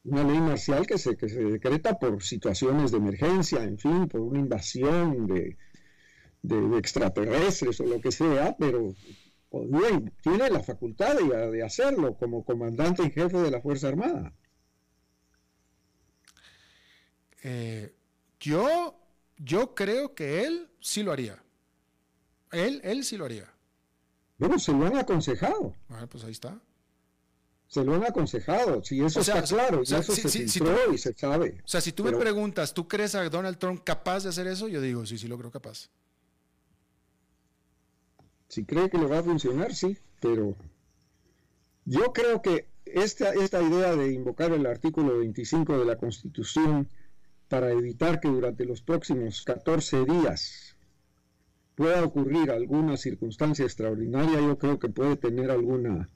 una 0.05 0.23
ley 0.23 0.39
marcial 0.39 0.87
que 0.87 0.99
se, 0.99 1.17
que 1.17 1.29
se 1.29 1.43
decreta 1.43 1.99
por 1.99 2.23
situaciones 2.23 2.93
de 2.93 2.99
emergencia, 2.99 3.65
en 3.65 3.77
fin, 3.77 4.07
por 4.07 4.21
una 4.21 4.39
invasión 4.39 5.27
de, 5.27 5.57
de, 6.43 6.79
extraterrestres 6.79 7.81
o 7.81 7.87
lo 7.87 8.01
que 8.01 8.13
sea, 8.13 8.55
pero 8.57 8.95
bien, 9.53 10.13
tiene 10.23 10.49
la 10.49 10.63
facultad 10.63 11.17
de, 11.19 11.65
hacerlo 11.65 12.17
como 12.17 12.45
comandante 12.45 13.03
en 13.03 13.11
jefe 13.11 13.37
de 13.37 13.51
la 13.51 13.61
Fuerza 13.61 13.89
Armada. 13.89 14.33
Eh, 17.43 17.93
yo, 18.39 18.97
yo 19.39 19.75
creo 19.75 20.15
que 20.15 20.45
él 20.45 20.69
sí 20.79 21.03
lo 21.03 21.11
haría. 21.11 21.43
Él, 22.53 22.81
él 22.85 23.05
sí 23.05 23.17
lo 23.17 23.25
haría. 23.25 23.53
Bueno, 24.39 24.59
se 24.59 24.73
lo 24.73 24.87
han 24.87 24.97
aconsejado. 24.97 25.77
Bueno, 25.89 26.09
pues 26.09 26.25
ahí 26.25 26.33
está. 26.33 26.61
Se 27.69 27.85
lo 27.85 27.95
han 27.95 28.05
aconsejado, 28.05 28.83
si 28.83 29.01
eso 29.01 29.21
está 29.21 29.43
claro, 29.45 29.83
y 29.87 29.95
eso 29.95 30.13
se 30.13 30.43
y 30.43 30.99
se 30.99 31.15
sabe. 31.15 31.61
O 31.65 31.69
sea, 31.69 31.81
si 31.81 31.93
tú 31.93 32.03
me 32.03 32.13
preguntas, 32.13 32.75
¿tú 32.75 32.89
crees 32.89 33.15
a 33.15 33.29
Donald 33.29 33.59
Trump 33.59 33.83
capaz 33.85 34.25
de 34.25 34.31
hacer 34.31 34.49
eso? 34.49 34.67
Yo 34.67 34.81
digo, 34.81 35.07
sí, 35.07 35.19
sí 35.19 35.29
lo 35.29 35.39
creo 35.39 35.53
capaz. 35.53 35.89
Si 38.49 38.65
cree 38.65 38.91
que 38.91 38.99
le 38.99 39.07
va 39.07 39.21
a 39.21 39.23
funcionar, 39.23 39.73
sí, 39.73 39.97
pero 40.21 40.57
yo 41.85 42.13
creo 42.13 42.43
que 42.43 42.67
esta, 42.87 43.33
esta 43.35 43.63
idea 43.63 43.95
de 43.95 44.13
invocar 44.13 44.51
el 44.53 44.67
artículo 44.67 45.19
25 45.19 45.79
de 45.79 45.85
la 45.85 45.97
Constitución 45.97 46.89
para 47.49 47.71
evitar 47.71 48.19
que 48.21 48.29
durante 48.29 48.65
los 48.65 48.83
próximos 48.83 49.43
14 49.43 50.05
días 50.05 50.70
pueda 51.81 52.05
ocurrir 52.05 52.51
alguna 52.51 52.99
circunstancia 52.99 53.65
extraordinaria, 53.65 54.39
yo 54.39 54.59
creo 54.59 54.79
que 54.79 54.91
puede 54.91 55.17
tener 55.17 55.51
alguna 55.51 56.11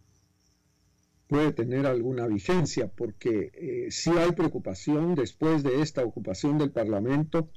puede 1.26 1.54
tener 1.54 1.86
alguna 1.86 2.26
vigencia, 2.26 2.86
porque 2.88 3.50
eh, 3.54 3.90
si 3.90 4.10
hay 4.10 4.32
preocupación 4.32 5.14
después 5.14 5.62
de 5.62 5.80
esta 5.80 6.04
ocupación 6.04 6.58
del 6.58 6.70
Parlamento 6.70 7.48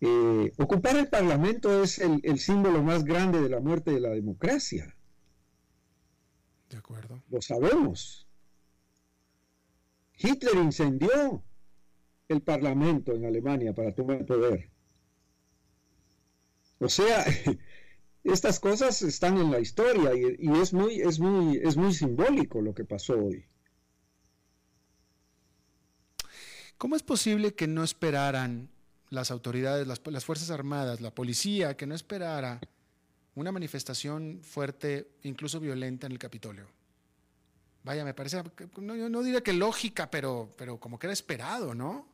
eh, 0.00 0.52
ocupar 0.58 0.96
el 0.96 1.06
Parlamento 1.06 1.80
es 1.80 2.00
el, 2.00 2.40
símbolo 2.40 2.82
más 2.82 3.04
grande 3.04 3.40
de 3.40 3.48
la 3.48 3.60
muerte 3.60 3.92
de 3.92 4.00
la 4.00 4.10
democracia. 4.10 4.96
De 6.70 6.76
acuerdo. 6.76 7.22
Lo 7.30 7.40
sabemos. 7.40 8.26
Hitler 10.18 10.56
incendió 10.56 11.44
el 12.26 12.42
Parlamento 12.42 13.12
en 13.12 13.26
Alemania 13.26 13.72
para 13.72 13.94
tomar 13.94 14.16
el 14.16 14.26
poder. 14.26 14.71
O 16.82 16.88
sea, 16.88 17.24
estas 18.24 18.60
cosas 18.60 19.02
están 19.02 19.38
en 19.38 19.50
la 19.50 19.60
historia 19.60 20.14
y, 20.14 20.36
y, 20.38 20.60
es, 20.60 20.72
muy, 20.72 21.00
es, 21.00 21.18
muy, 21.18 21.58
es 21.58 21.76
muy 21.76 21.94
simbólico 21.94 22.60
lo 22.60 22.74
que 22.74 22.84
pasó 22.84 23.14
hoy. 23.14 23.46
¿Cómo 26.78 26.96
es 26.96 27.02
posible 27.02 27.54
que 27.54 27.68
no 27.68 27.84
esperaran 27.84 28.68
las 29.12 29.30
autoridades, 29.30 29.86
las, 29.86 30.24
Fuerzas 30.24 30.50
Armadas, 30.50 31.00
la 31.00 31.14
policía, 31.14 31.76
que 31.76 31.86
no 31.86 31.94
esperara 31.94 32.60
una 33.34 33.52
manifestación 33.52 34.40
fuerte, 34.42 35.12
incluso 35.22 35.60
violenta 35.60 36.06
en 36.06 36.12
el 36.12 36.18
Capitolio. 36.18 36.66
Vaya, 37.84 38.04
me 38.04 38.14
parece, 38.14 38.42
no, 38.78 38.96
yo 38.96 39.08
no 39.08 39.22
diría 39.22 39.42
que 39.42 39.52
lógica, 39.52 40.10
pero, 40.10 40.50
pero 40.56 40.80
como 40.80 40.98
que 40.98 41.06
era 41.06 41.12
esperado, 41.12 41.74
¿no? 41.74 42.08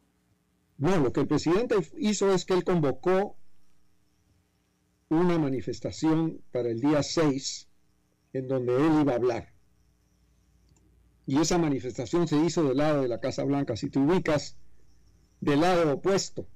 No, 0.76 0.96
lo 0.96 1.12
que 1.12 1.20
el 1.20 1.28
presidente 1.28 1.76
hizo 1.96 2.32
es 2.32 2.44
que 2.44 2.54
él 2.54 2.64
convocó 2.64 3.37
una 5.08 5.38
manifestación 5.38 6.42
para 6.52 6.68
el 6.68 6.80
día 6.80 7.02
6 7.02 7.68
en 8.34 8.48
donde 8.48 8.76
él 8.76 9.00
iba 9.00 9.12
a 9.12 9.16
hablar. 9.16 9.52
Y 11.26 11.38
esa 11.38 11.58
manifestación 11.58 12.26
se 12.28 12.36
hizo 12.36 12.64
del 12.64 12.78
lado 12.78 13.02
de 13.02 13.08
la 13.08 13.20
Casa 13.20 13.44
Blanca. 13.44 13.76
Si 13.76 13.90
te 13.90 13.98
ubicas 13.98 14.56
del 15.40 15.60
lado 15.60 15.92
opuesto, 15.94 16.48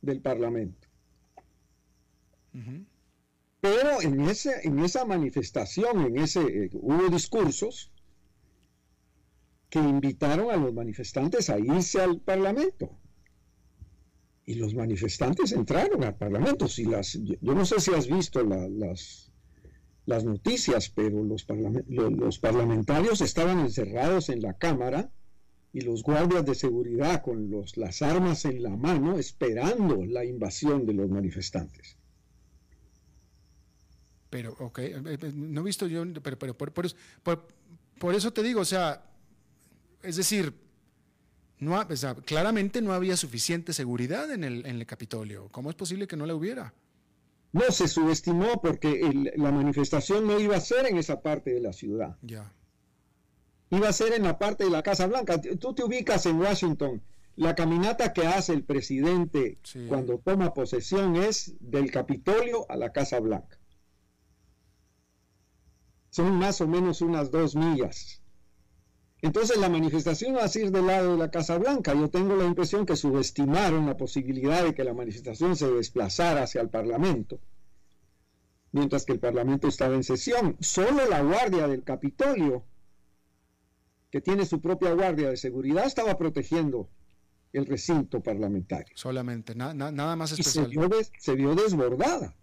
del 0.00 0.20
Parlamento. 0.20 0.88
Pero 3.60 4.00
en, 4.02 4.20
ese, 4.22 4.66
en 4.66 4.78
esa 4.80 5.04
manifestación, 5.04 6.06
en 6.06 6.18
ese, 6.18 6.40
eh, 6.40 6.70
hubo 6.72 7.08
discursos 7.08 7.92
que 9.68 9.78
invitaron 9.78 10.50
a 10.50 10.56
los 10.56 10.72
manifestantes 10.72 11.50
a 11.50 11.58
irse 11.58 12.00
al 12.00 12.20
Parlamento. 12.20 12.90
Y 14.48 14.54
los 14.54 14.72
manifestantes 14.72 15.52
entraron 15.52 16.02
al 16.04 16.16
Parlamento. 16.16 16.68
Si 16.68 16.86
las, 16.86 17.12
yo, 17.22 17.52
no 17.54 17.66
sé 17.66 17.80
si 17.80 17.92
has 17.92 18.08
visto 18.08 18.42
las, 18.42 19.30
las 20.06 20.24
noticias, 20.24 20.88
pero 20.88 21.22
los, 21.22 21.46
los 21.86 22.38
parlamentarios 22.38 23.20
estaban 23.20 23.58
encerrados 23.58 24.30
en 24.30 24.40
la 24.40 24.54
Cámara 24.54 25.10
y 25.74 25.82
los 25.82 26.02
guardias 26.02 26.46
de 26.46 26.54
seguridad 26.54 27.20
con 27.20 27.50
los, 27.50 27.76
las 27.76 28.00
armas 28.00 28.46
en 28.46 28.62
la 28.62 28.74
mano 28.74 29.18
esperando 29.18 30.02
la 30.06 30.24
invasión 30.24 30.86
de 30.86 30.94
los 30.94 31.10
manifestantes. 31.10 31.98
Pero, 34.30 34.56
ok, 34.60 34.78
eh, 34.78 35.02
eh, 35.04 35.32
no 35.34 35.60
he 35.60 35.64
visto 35.64 35.86
yo, 35.86 36.04
pero, 36.22 36.38
pero 36.38 36.56
por, 36.56 36.72
por, 37.98 38.14
eso 38.14 38.32
te 38.32 38.42
digo, 38.42 38.62
o 38.62 38.64
sea, 38.64 39.04
es 40.02 40.16
decir, 40.16 40.54
no, 41.60 41.86
claramente 42.24 42.80
no 42.82 42.92
había 42.92 43.16
suficiente 43.16 43.72
seguridad 43.72 44.30
en 44.30 44.44
el, 44.44 44.66
en 44.66 44.76
el 44.76 44.86
Capitolio. 44.86 45.48
¿Cómo 45.50 45.70
es 45.70 45.76
posible 45.76 46.06
que 46.06 46.16
no 46.16 46.26
la 46.26 46.34
hubiera? 46.34 46.72
No, 47.52 47.62
se 47.70 47.88
subestimó 47.88 48.60
porque 48.60 49.32
la 49.36 49.50
manifestación 49.50 50.26
no 50.26 50.38
iba 50.38 50.56
a 50.56 50.60
ser 50.60 50.86
en 50.86 50.98
esa 50.98 51.22
parte 51.22 51.50
de 51.50 51.60
la 51.60 51.72
ciudad. 51.72 52.16
Ya 52.22 52.52
iba 53.70 53.88
a 53.88 53.92
ser 53.92 54.14
en 54.14 54.22
la 54.22 54.38
parte 54.38 54.64
de 54.64 54.70
la 54.70 54.82
Casa 54.82 55.06
Blanca. 55.06 55.40
Tú 55.40 55.74
te 55.74 55.84
ubicas 55.84 56.26
en 56.26 56.40
Washington. 56.40 57.02
La 57.36 57.54
caminata 57.54 58.12
que 58.12 58.26
hace 58.26 58.52
el 58.52 58.64
presidente 58.64 59.58
cuando 59.88 60.18
toma 60.18 60.54
posesión 60.54 61.16
es 61.16 61.54
del 61.60 61.90
Capitolio 61.90 62.66
a 62.68 62.76
la 62.76 62.90
Casa 62.90 63.20
Blanca. 63.20 63.58
Son 66.10 66.36
más 66.36 66.60
o 66.60 66.66
menos 66.66 67.00
unas 67.00 67.30
dos 67.30 67.54
millas. 67.54 68.22
Entonces 69.20 69.58
la 69.58 69.68
manifestación 69.68 70.36
va 70.36 70.44
a 70.44 70.48
ser 70.48 70.70
del 70.70 70.86
lado 70.86 71.12
de 71.12 71.18
la 71.18 71.30
Casa 71.30 71.58
Blanca. 71.58 71.94
Yo 71.94 72.08
tengo 72.08 72.36
la 72.36 72.44
impresión 72.44 72.86
que 72.86 72.96
subestimaron 72.96 73.86
la 73.86 73.96
posibilidad 73.96 74.62
de 74.62 74.74
que 74.74 74.84
la 74.84 74.94
manifestación 74.94 75.56
se 75.56 75.70
desplazara 75.70 76.44
hacia 76.44 76.60
el 76.60 76.68
Parlamento, 76.68 77.40
mientras 78.70 79.04
que 79.04 79.12
el 79.12 79.18
Parlamento 79.18 79.66
estaba 79.66 79.96
en 79.96 80.04
sesión. 80.04 80.56
Solo 80.60 81.08
la 81.08 81.22
guardia 81.22 81.66
del 81.66 81.82
Capitolio 81.82 82.64
que 84.10 84.20
tiene 84.20 84.46
su 84.46 84.60
propia 84.60 84.92
guardia 84.92 85.30
de 85.30 85.36
seguridad, 85.36 85.86
estaba 85.86 86.16
protegiendo 86.16 86.88
el 87.52 87.66
recinto 87.66 88.20
parlamentario. 88.20 88.94
Solamente, 88.94 89.54
nada 89.54 90.16
más 90.16 90.32
especial. 90.32 90.70
se, 91.18 91.34
vio 91.34 91.54
desbordada. 91.54 92.34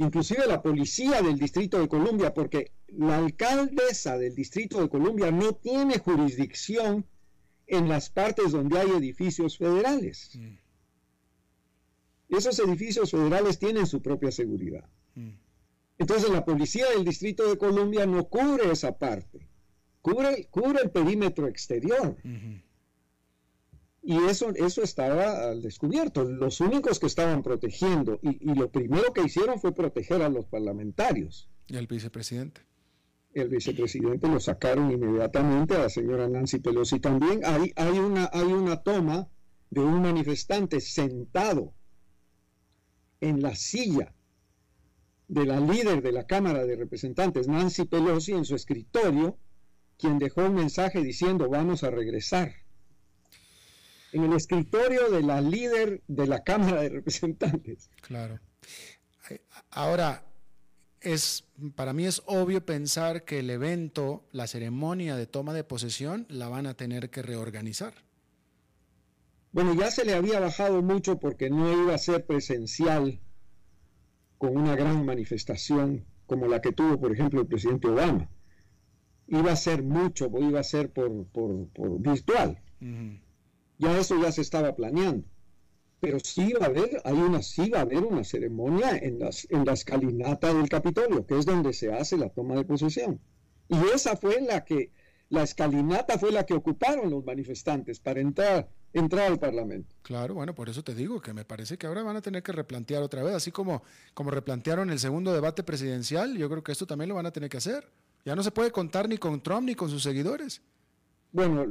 Inclusive 0.00 0.46
la 0.46 0.62
policía 0.62 1.20
del 1.20 1.38
Distrito 1.38 1.78
de 1.78 1.86
Columbia, 1.86 2.32
porque 2.32 2.72
la 2.88 3.18
alcaldesa 3.18 4.16
del 4.16 4.34
Distrito 4.34 4.80
de 4.80 4.88
Columbia 4.88 5.30
no 5.30 5.54
tiene 5.54 5.98
jurisdicción 5.98 7.04
en 7.66 7.88
las 7.88 8.08
partes 8.08 8.52
donde 8.52 8.78
hay 8.78 8.90
edificios 8.90 9.58
federales. 9.58 10.30
Mm. 10.34 10.56
Esos 12.30 12.58
edificios 12.60 13.10
federales 13.10 13.58
tienen 13.58 13.86
su 13.86 14.00
propia 14.00 14.32
seguridad. 14.32 14.88
Mm. 15.14 15.32
Entonces 15.98 16.30
la 16.30 16.44
policía 16.44 16.88
del 16.90 17.04
Distrito 17.04 17.48
de 17.48 17.58
Columbia 17.58 18.06
no 18.06 18.24
cubre 18.24 18.72
esa 18.72 18.96
parte 18.96 19.50
cubre, 20.00 20.48
cubre 20.50 20.82
el 20.82 20.90
perímetro 20.90 21.46
exterior. 21.46 22.16
Y 24.02 24.16
eso, 24.24 24.50
eso 24.54 24.82
estaba 24.82 25.50
al 25.50 25.60
descubierto. 25.60 26.24
Los 26.24 26.60
únicos 26.60 26.98
que 26.98 27.06
estaban 27.06 27.42
protegiendo, 27.42 28.18
y, 28.22 28.54
lo 28.54 28.70
primero 28.70 29.12
que 29.12 29.22
hicieron 29.22 29.60
fue 29.60 29.74
proteger 29.74 30.22
a 30.22 30.28
los 30.28 30.46
parlamentarios. 30.46 31.48
Y 31.66 31.76
al 31.76 31.86
vicepresidente. 31.86 32.62
El 33.32 33.48
vicepresidente 33.48 34.26
lo 34.26 34.40
sacaron 34.40 34.90
inmediatamente, 34.90 35.76
a 35.76 35.80
la 35.80 35.90
señora 35.90 36.28
Nancy 36.28 36.58
Pelosi 36.58 36.98
también. 36.98 37.44
Hay, 37.44 37.72
hay, 37.76 37.98
una, 37.98 38.30
hay 38.32 38.46
una 38.46 38.82
toma 38.82 39.28
de 39.68 39.80
un 39.80 40.02
manifestante 40.02 40.80
sentado 40.80 41.74
en 43.20 43.42
la 43.42 43.54
silla 43.54 44.14
de 45.28 45.46
la 45.46 45.60
líder 45.60 46.02
de 46.02 46.10
la 46.10 46.26
Cámara 46.26 46.64
de 46.64 46.74
Representantes, 46.74 47.46
Nancy 47.46 47.84
Pelosi, 47.84 48.32
en 48.32 48.44
su 48.44 48.56
escritorio, 48.56 49.38
quien 49.96 50.18
dejó 50.18 50.46
un 50.46 50.54
mensaje 50.54 51.02
diciendo 51.02 51.48
vamos 51.48 51.84
a 51.84 51.90
regresar. 51.90 52.52
En 54.12 54.24
el 54.24 54.32
escritorio 54.32 55.10
de 55.10 55.22
la 55.22 55.40
líder 55.40 56.02
de 56.08 56.26
la 56.26 56.42
Cámara 56.42 56.82
de 56.82 56.88
Representantes. 56.88 57.90
Claro. 58.02 58.40
Ahora, 59.70 60.24
es, 61.00 61.44
para 61.74 61.92
mí 61.92 62.04
es 62.06 62.22
obvio 62.26 62.64
pensar 62.64 63.24
que 63.24 63.38
el 63.38 63.50
evento, 63.50 64.24
la 64.32 64.46
ceremonia 64.46 65.16
de 65.16 65.26
toma 65.26 65.54
de 65.54 65.64
posesión, 65.64 66.26
la 66.28 66.48
van 66.48 66.66
a 66.66 66.74
tener 66.74 67.10
que 67.10 67.22
reorganizar. 67.22 67.94
Bueno, 69.52 69.74
ya 69.74 69.90
se 69.90 70.04
le 70.04 70.14
había 70.14 70.38
bajado 70.38 70.82
mucho 70.82 71.18
porque 71.18 71.50
no 71.50 71.72
iba 71.82 71.94
a 71.94 71.98
ser 71.98 72.24
presencial 72.24 73.20
con 74.38 74.56
una 74.56 74.76
gran 74.76 75.04
manifestación 75.04 76.06
como 76.26 76.46
la 76.46 76.60
que 76.60 76.72
tuvo, 76.72 77.00
por 77.00 77.12
ejemplo, 77.12 77.40
el 77.40 77.46
presidente 77.46 77.88
Obama. 77.88 78.28
Iba 79.26 79.52
a 79.52 79.56
ser 79.56 79.82
mucho, 79.82 80.30
iba 80.40 80.60
a 80.60 80.64
ser 80.64 80.92
por, 80.92 81.26
por, 81.26 82.00
virtual. 82.00 82.60
Ya 83.80 83.98
eso 83.98 84.20
ya 84.20 84.30
se 84.30 84.42
estaba 84.42 84.76
planeando. 84.76 85.26
Pero 86.00 86.18
sí 86.20 86.52
va 86.52 86.66
a 86.66 86.68
haber, 86.68 87.00
hay 87.04 87.14
una, 87.14 87.42
sí 87.42 87.70
va 87.70 87.78
a 87.78 87.82
haber 87.82 88.04
una 88.04 88.24
ceremonia 88.24 88.96
en, 88.96 89.18
las, 89.18 89.46
en 89.50 89.64
la 89.64 89.72
escalinata 89.72 90.52
del 90.52 90.68
Capitolio, 90.68 91.26
que 91.26 91.38
es 91.38 91.46
donde 91.46 91.72
se 91.72 91.92
hace 91.92 92.16
la 92.18 92.28
toma 92.28 92.56
de 92.56 92.64
posesión. 92.64 93.18
Y 93.68 93.76
esa 93.94 94.16
fue 94.16 94.40
la 94.42 94.64
que, 94.64 94.92
la 95.30 95.42
escalinata 95.42 96.18
fue 96.18 96.30
la 96.30 96.44
que 96.44 96.54
ocuparon 96.54 97.10
los 97.10 97.24
manifestantes 97.24 98.00
para 98.00 98.20
entrar 98.20 98.68
entrar 98.92 99.30
al 99.30 99.38
Parlamento. 99.38 99.94
Claro, 100.02 100.34
bueno, 100.34 100.54
por 100.54 100.68
eso 100.68 100.82
te 100.82 100.94
digo 100.94 101.20
que 101.20 101.32
me 101.32 101.44
parece 101.44 101.78
que 101.78 101.86
ahora 101.86 102.02
van 102.02 102.16
a 102.16 102.22
tener 102.22 102.42
que 102.42 102.52
replantear 102.52 103.02
otra 103.02 103.22
vez, 103.22 103.34
así 103.34 103.50
como, 103.50 103.82
como 104.14 104.30
replantearon 104.30 104.90
el 104.90 104.98
segundo 104.98 105.32
debate 105.32 105.62
presidencial, 105.62 106.36
yo 106.36 106.50
creo 106.50 106.62
que 106.62 106.72
esto 106.72 106.86
también 106.86 107.08
lo 107.08 107.14
van 107.14 107.26
a 107.26 107.32
tener 107.32 107.48
que 107.48 107.58
hacer. 107.58 107.88
Ya 108.24 108.36
no 108.36 108.42
se 108.42 108.50
puede 108.50 108.70
contar 108.70 109.08
ni 109.08 109.16
con 109.16 109.40
Trump 109.42 109.66
ni 109.66 109.74
con 109.74 109.88
sus 109.88 110.02
seguidores. 110.02 110.60
Bueno, 111.32 111.64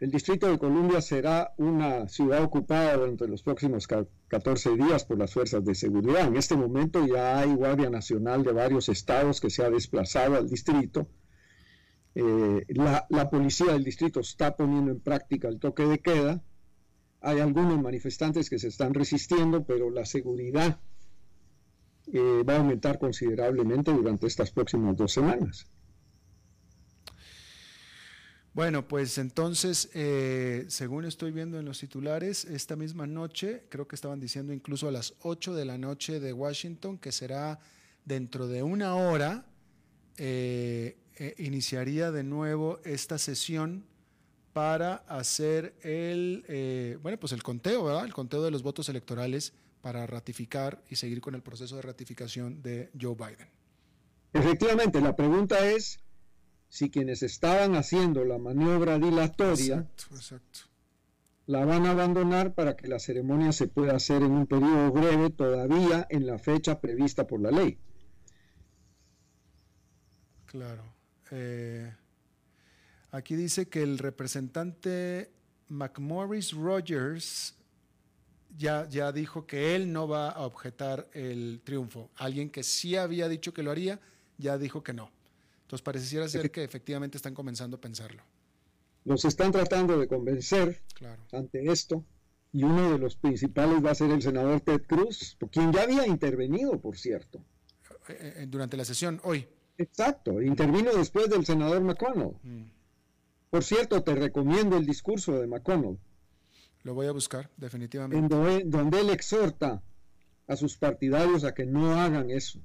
el 0.00 0.10
Distrito 0.10 0.48
de 0.48 0.58
Columbia 0.58 1.00
será 1.00 1.52
una 1.56 2.08
ciudad 2.08 2.42
ocupada 2.42 2.96
durante 2.96 3.26
los 3.26 3.42
próximos 3.42 3.86
14 3.86 4.76
días 4.76 5.04
por 5.04 5.18
las 5.18 5.32
fuerzas 5.32 5.64
de 5.64 5.74
seguridad. 5.74 6.26
En 6.26 6.36
este 6.36 6.56
momento 6.56 7.04
ya 7.06 7.38
hay 7.38 7.54
Guardia 7.54 7.90
Nacional 7.90 8.44
de 8.44 8.52
varios 8.52 8.88
estados 8.88 9.40
que 9.40 9.50
se 9.50 9.64
ha 9.64 9.70
desplazado 9.70 10.36
al 10.36 10.48
distrito. 10.48 11.08
Eh, 12.14 12.64
la, 12.68 13.30
policía 13.30 13.72
del 13.72 13.84
distrito 13.84 14.20
está 14.20 14.56
poniendo 14.56 14.90
en 14.90 15.00
práctica 15.00 15.48
el 15.48 15.58
toque 15.58 15.84
de 15.84 15.98
queda 15.98 16.42
hay 17.20 17.40
algunos 17.40 17.80
manifestantes 17.80 18.48
que 18.48 18.58
se 18.58 18.68
están 18.68 18.94
resistiendo, 18.94 19.64
pero 19.64 19.90
la 19.90 20.04
seguridad 20.04 20.78
eh, 22.12 22.42
va 22.48 22.54
a 22.54 22.58
aumentar 22.58 22.98
considerablemente 22.98 23.92
durante 23.92 24.26
estas 24.26 24.50
próximas 24.50 24.96
dos 24.96 25.12
semanas. 25.12 25.66
Bueno, 28.58 28.88
pues 28.88 29.18
entonces, 29.18 29.88
eh, 29.94 30.64
según 30.66 31.04
estoy 31.04 31.30
viendo 31.30 31.60
en 31.60 31.64
los 31.64 31.78
titulares, 31.78 32.44
esta 32.44 32.74
misma 32.74 33.06
noche, 33.06 33.62
creo 33.68 33.86
que 33.86 33.94
estaban 33.94 34.18
diciendo 34.18 34.52
incluso 34.52 34.88
a 34.88 34.90
las 34.90 35.14
8 35.20 35.54
de 35.54 35.64
la 35.64 35.78
noche 35.78 36.18
de 36.18 36.32
Washington, 36.32 36.98
que 36.98 37.12
será 37.12 37.60
dentro 38.04 38.48
de 38.48 38.64
una 38.64 38.96
hora, 38.96 39.46
eh, 40.16 40.96
iniciaría 41.38 42.10
de 42.10 42.24
nuevo 42.24 42.80
esta 42.82 43.16
sesión 43.16 43.84
para 44.52 45.04
hacer 45.06 45.76
el, 45.82 46.44
eh, 46.48 46.98
bueno, 47.00 47.16
pues 47.20 47.30
el 47.30 47.44
conteo, 47.44 47.84
¿verdad? 47.84 48.06
El 48.06 48.12
conteo 48.12 48.42
de 48.42 48.50
los 48.50 48.64
votos 48.64 48.88
electorales 48.88 49.52
para 49.82 50.04
ratificar 50.08 50.82
y 50.90 50.96
seguir 50.96 51.20
con 51.20 51.36
el 51.36 51.42
proceso 51.42 51.76
de 51.76 51.82
ratificación 51.82 52.60
de 52.60 52.90
Joe 53.00 53.14
Biden. 53.14 53.48
Efectivamente, 54.32 55.00
la 55.00 55.14
pregunta 55.14 55.64
es 55.70 56.00
si 56.68 56.90
quienes 56.90 57.22
estaban 57.22 57.74
haciendo 57.74 58.24
la 58.24 58.38
maniobra 58.38 58.98
dilatoria 58.98 59.86
la 61.46 61.64
van 61.64 61.86
a 61.86 61.92
abandonar 61.92 62.54
para 62.54 62.76
que 62.76 62.88
la 62.88 62.98
ceremonia 62.98 63.52
se 63.52 63.68
pueda 63.68 63.96
hacer 63.96 64.22
en 64.22 64.32
un 64.32 64.46
periodo 64.46 64.92
breve 64.92 65.30
todavía 65.30 66.06
en 66.10 66.26
la 66.26 66.38
fecha 66.38 66.80
prevista 66.80 67.26
por 67.26 67.40
la 67.40 67.50
ley. 67.50 67.78
Claro. 70.46 70.84
Eh, 71.30 71.90
Aquí 73.10 73.36
dice 73.36 73.68
que 73.68 73.82
el 73.82 73.98
representante 73.98 75.30
McMorris 75.68 76.52
Rogers 76.52 77.54
ya, 78.54 78.86
ya 78.88 79.12
dijo 79.12 79.46
que 79.46 79.74
él 79.74 79.92
no 79.92 80.06
va 80.06 80.28
a 80.28 80.42
objetar 80.42 81.08
el 81.14 81.62
triunfo. 81.64 82.10
Alguien 82.16 82.50
que 82.50 82.62
sí 82.62 82.96
había 82.96 83.28
dicho 83.28 83.54
que 83.54 83.62
lo 83.62 83.70
haría, 83.70 83.98
ya 84.36 84.58
dijo 84.58 84.82
que 84.82 84.92
no. 84.92 85.10
Entonces 85.68 85.84
pareciera 85.84 86.26
ser 86.26 86.50
que 86.50 86.64
efectivamente 86.64 87.18
están 87.18 87.34
comenzando 87.34 87.76
a 87.76 87.80
pensarlo. 87.82 88.22
Los 89.04 89.26
están 89.26 89.52
tratando 89.52 89.98
de 89.98 90.08
convencer 90.08 90.80
ante 91.30 91.70
esto 91.70 92.06
y 92.54 92.62
uno 92.62 92.90
de 92.90 92.98
los 92.98 93.16
principales 93.16 93.84
va 93.84 93.90
a 93.90 93.94
ser 93.94 94.10
el 94.10 94.22
senador 94.22 94.62
Ted 94.62 94.80
Cruz, 94.86 95.36
quien 95.52 95.70
ya 95.70 95.82
había 95.82 96.06
intervenido, 96.06 96.80
por 96.80 96.96
cierto. 96.96 97.44
Eh, 98.08 98.32
eh, 98.36 98.46
durante 98.48 98.78
la 98.78 98.86
sesión, 98.86 99.20
hoy. 99.24 99.46
Exacto, 99.76 100.40
intervino 100.40 100.90
después 100.94 101.28
del 101.28 101.44
senador 101.44 101.82
McConnell. 101.82 102.38
Mm. 102.42 102.70
Por 103.50 103.62
cierto, 103.62 104.02
te 104.02 104.14
recomiendo 104.14 104.78
el 104.78 104.86
discurso 104.86 105.38
de 105.38 105.48
McConnell. 105.48 105.98
Lo 106.82 106.94
voy 106.94 107.08
a 107.08 107.12
buscar, 107.12 107.50
definitivamente. 107.58 108.34
donde, 108.64 109.00
él 109.00 109.10
exhorta 109.10 109.82
a 110.46 110.56
sus 110.56 110.78
partidarios 110.78 111.44
a 111.44 111.52
que 111.52 111.66
no 111.66 112.00
hagan 112.00 112.30
eso, 112.30 112.58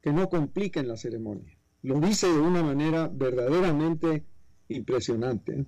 que 0.00 0.10
no 0.10 0.30
compliquen 0.30 0.88
la 0.88 0.96
ceremonia. 0.96 1.55
Lo 1.86 2.00
dice 2.00 2.26
de 2.26 2.40
una 2.40 2.64
manera 2.64 3.08
verdaderamente 3.12 4.24
impresionante. 4.66 5.66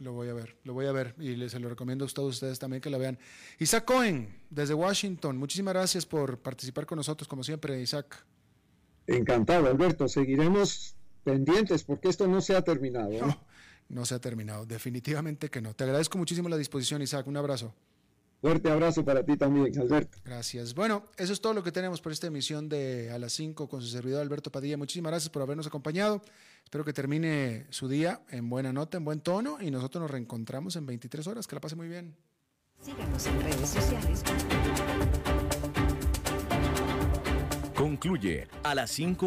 Lo 0.00 0.12
voy 0.12 0.28
a 0.28 0.34
ver, 0.34 0.56
lo 0.64 0.74
voy 0.74 0.86
a 0.86 0.92
ver 0.92 1.14
y 1.20 1.48
se 1.48 1.60
lo 1.60 1.68
recomiendo 1.68 2.04
a 2.04 2.08
todos 2.08 2.34
ustedes 2.34 2.58
también 2.58 2.80
que 2.80 2.90
la 2.90 2.98
vean. 2.98 3.16
Isaac 3.60 3.84
Cohen, 3.84 4.42
desde 4.50 4.74
Washington, 4.74 5.36
muchísimas 5.38 5.74
gracias 5.74 6.04
por 6.04 6.40
participar 6.40 6.84
con 6.84 6.96
nosotros, 6.96 7.28
como 7.28 7.44
siempre, 7.44 7.80
Isaac. 7.80 8.26
Encantado, 9.06 9.68
Alberto. 9.68 10.08
Seguiremos 10.08 10.96
pendientes 11.22 11.84
porque 11.84 12.08
esto 12.08 12.26
no 12.26 12.40
se 12.40 12.56
ha 12.56 12.62
terminado. 12.62 13.12
¿eh? 13.12 13.20
No, 13.88 14.04
se 14.04 14.14
ha 14.14 14.18
terminado, 14.18 14.66
definitivamente 14.66 15.48
que 15.48 15.60
no. 15.60 15.74
Te 15.74 15.84
agradezco 15.84 16.16
muchísimo 16.18 16.48
la 16.48 16.56
disposición, 16.56 17.02
Isaac. 17.02 17.26
Un 17.28 17.36
abrazo. 17.36 17.74
Fuerte 18.42 18.72
abrazo 18.72 19.04
para 19.04 19.24
ti 19.24 19.36
también, 19.36 19.78
Alberto. 19.78 20.18
Gracias. 20.24 20.74
Bueno, 20.74 21.04
eso 21.16 21.32
es 21.32 21.40
todo 21.40 21.54
lo 21.54 21.62
que 21.62 21.70
tenemos 21.70 22.00
por 22.00 22.10
esta 22.10 22.26
emisión 22.26 22.68
de 22.68 23.12
A 23.12 23.18
las 23.18 23.34
5 23.34 23.68
con 23.68 23.80
su 23.80 23.86
servidor 23.86 24.20
Alberto 24.20 24.50
Padilla. 24.50 24.76
Muchísimas 24.76 25.12
gracias 25.12 25.30
por 25.30 25.42
habernos 25.42 25.68
acompañado. 25.68 26.20
Espero 26.64 26.84
que 26.84 26.92
termine 26.92 27.66
su 27.70 27.86
día 27.86 28.22
en 28.30 28.50
buena 28.50 28.72
nota, 28.72 28.96
en 28.96 29.04
buen 29.04 29.20
tono 29.20 29.58
y 29.60 29.70
nosotros 29.70 30.02
nos 30.02 30.10
reencontramos 30.10 30.74
en 30.74 30.86
23 30.86 31.24
horas. 31.28 31.46
Que 31.46 31.54
la 31.54 31.60
pase 31.60 31.76
muy 31.76 31.86
bien. 31.86 32.16
Síganos 32.80 33.24
en 33.28 33.40
redes 33.42 33.68
sociales. 33.68 34.24
Concluye 37.76 38.48
A 38.64 38.74
las 38.74 38.90
5 38.90 39.18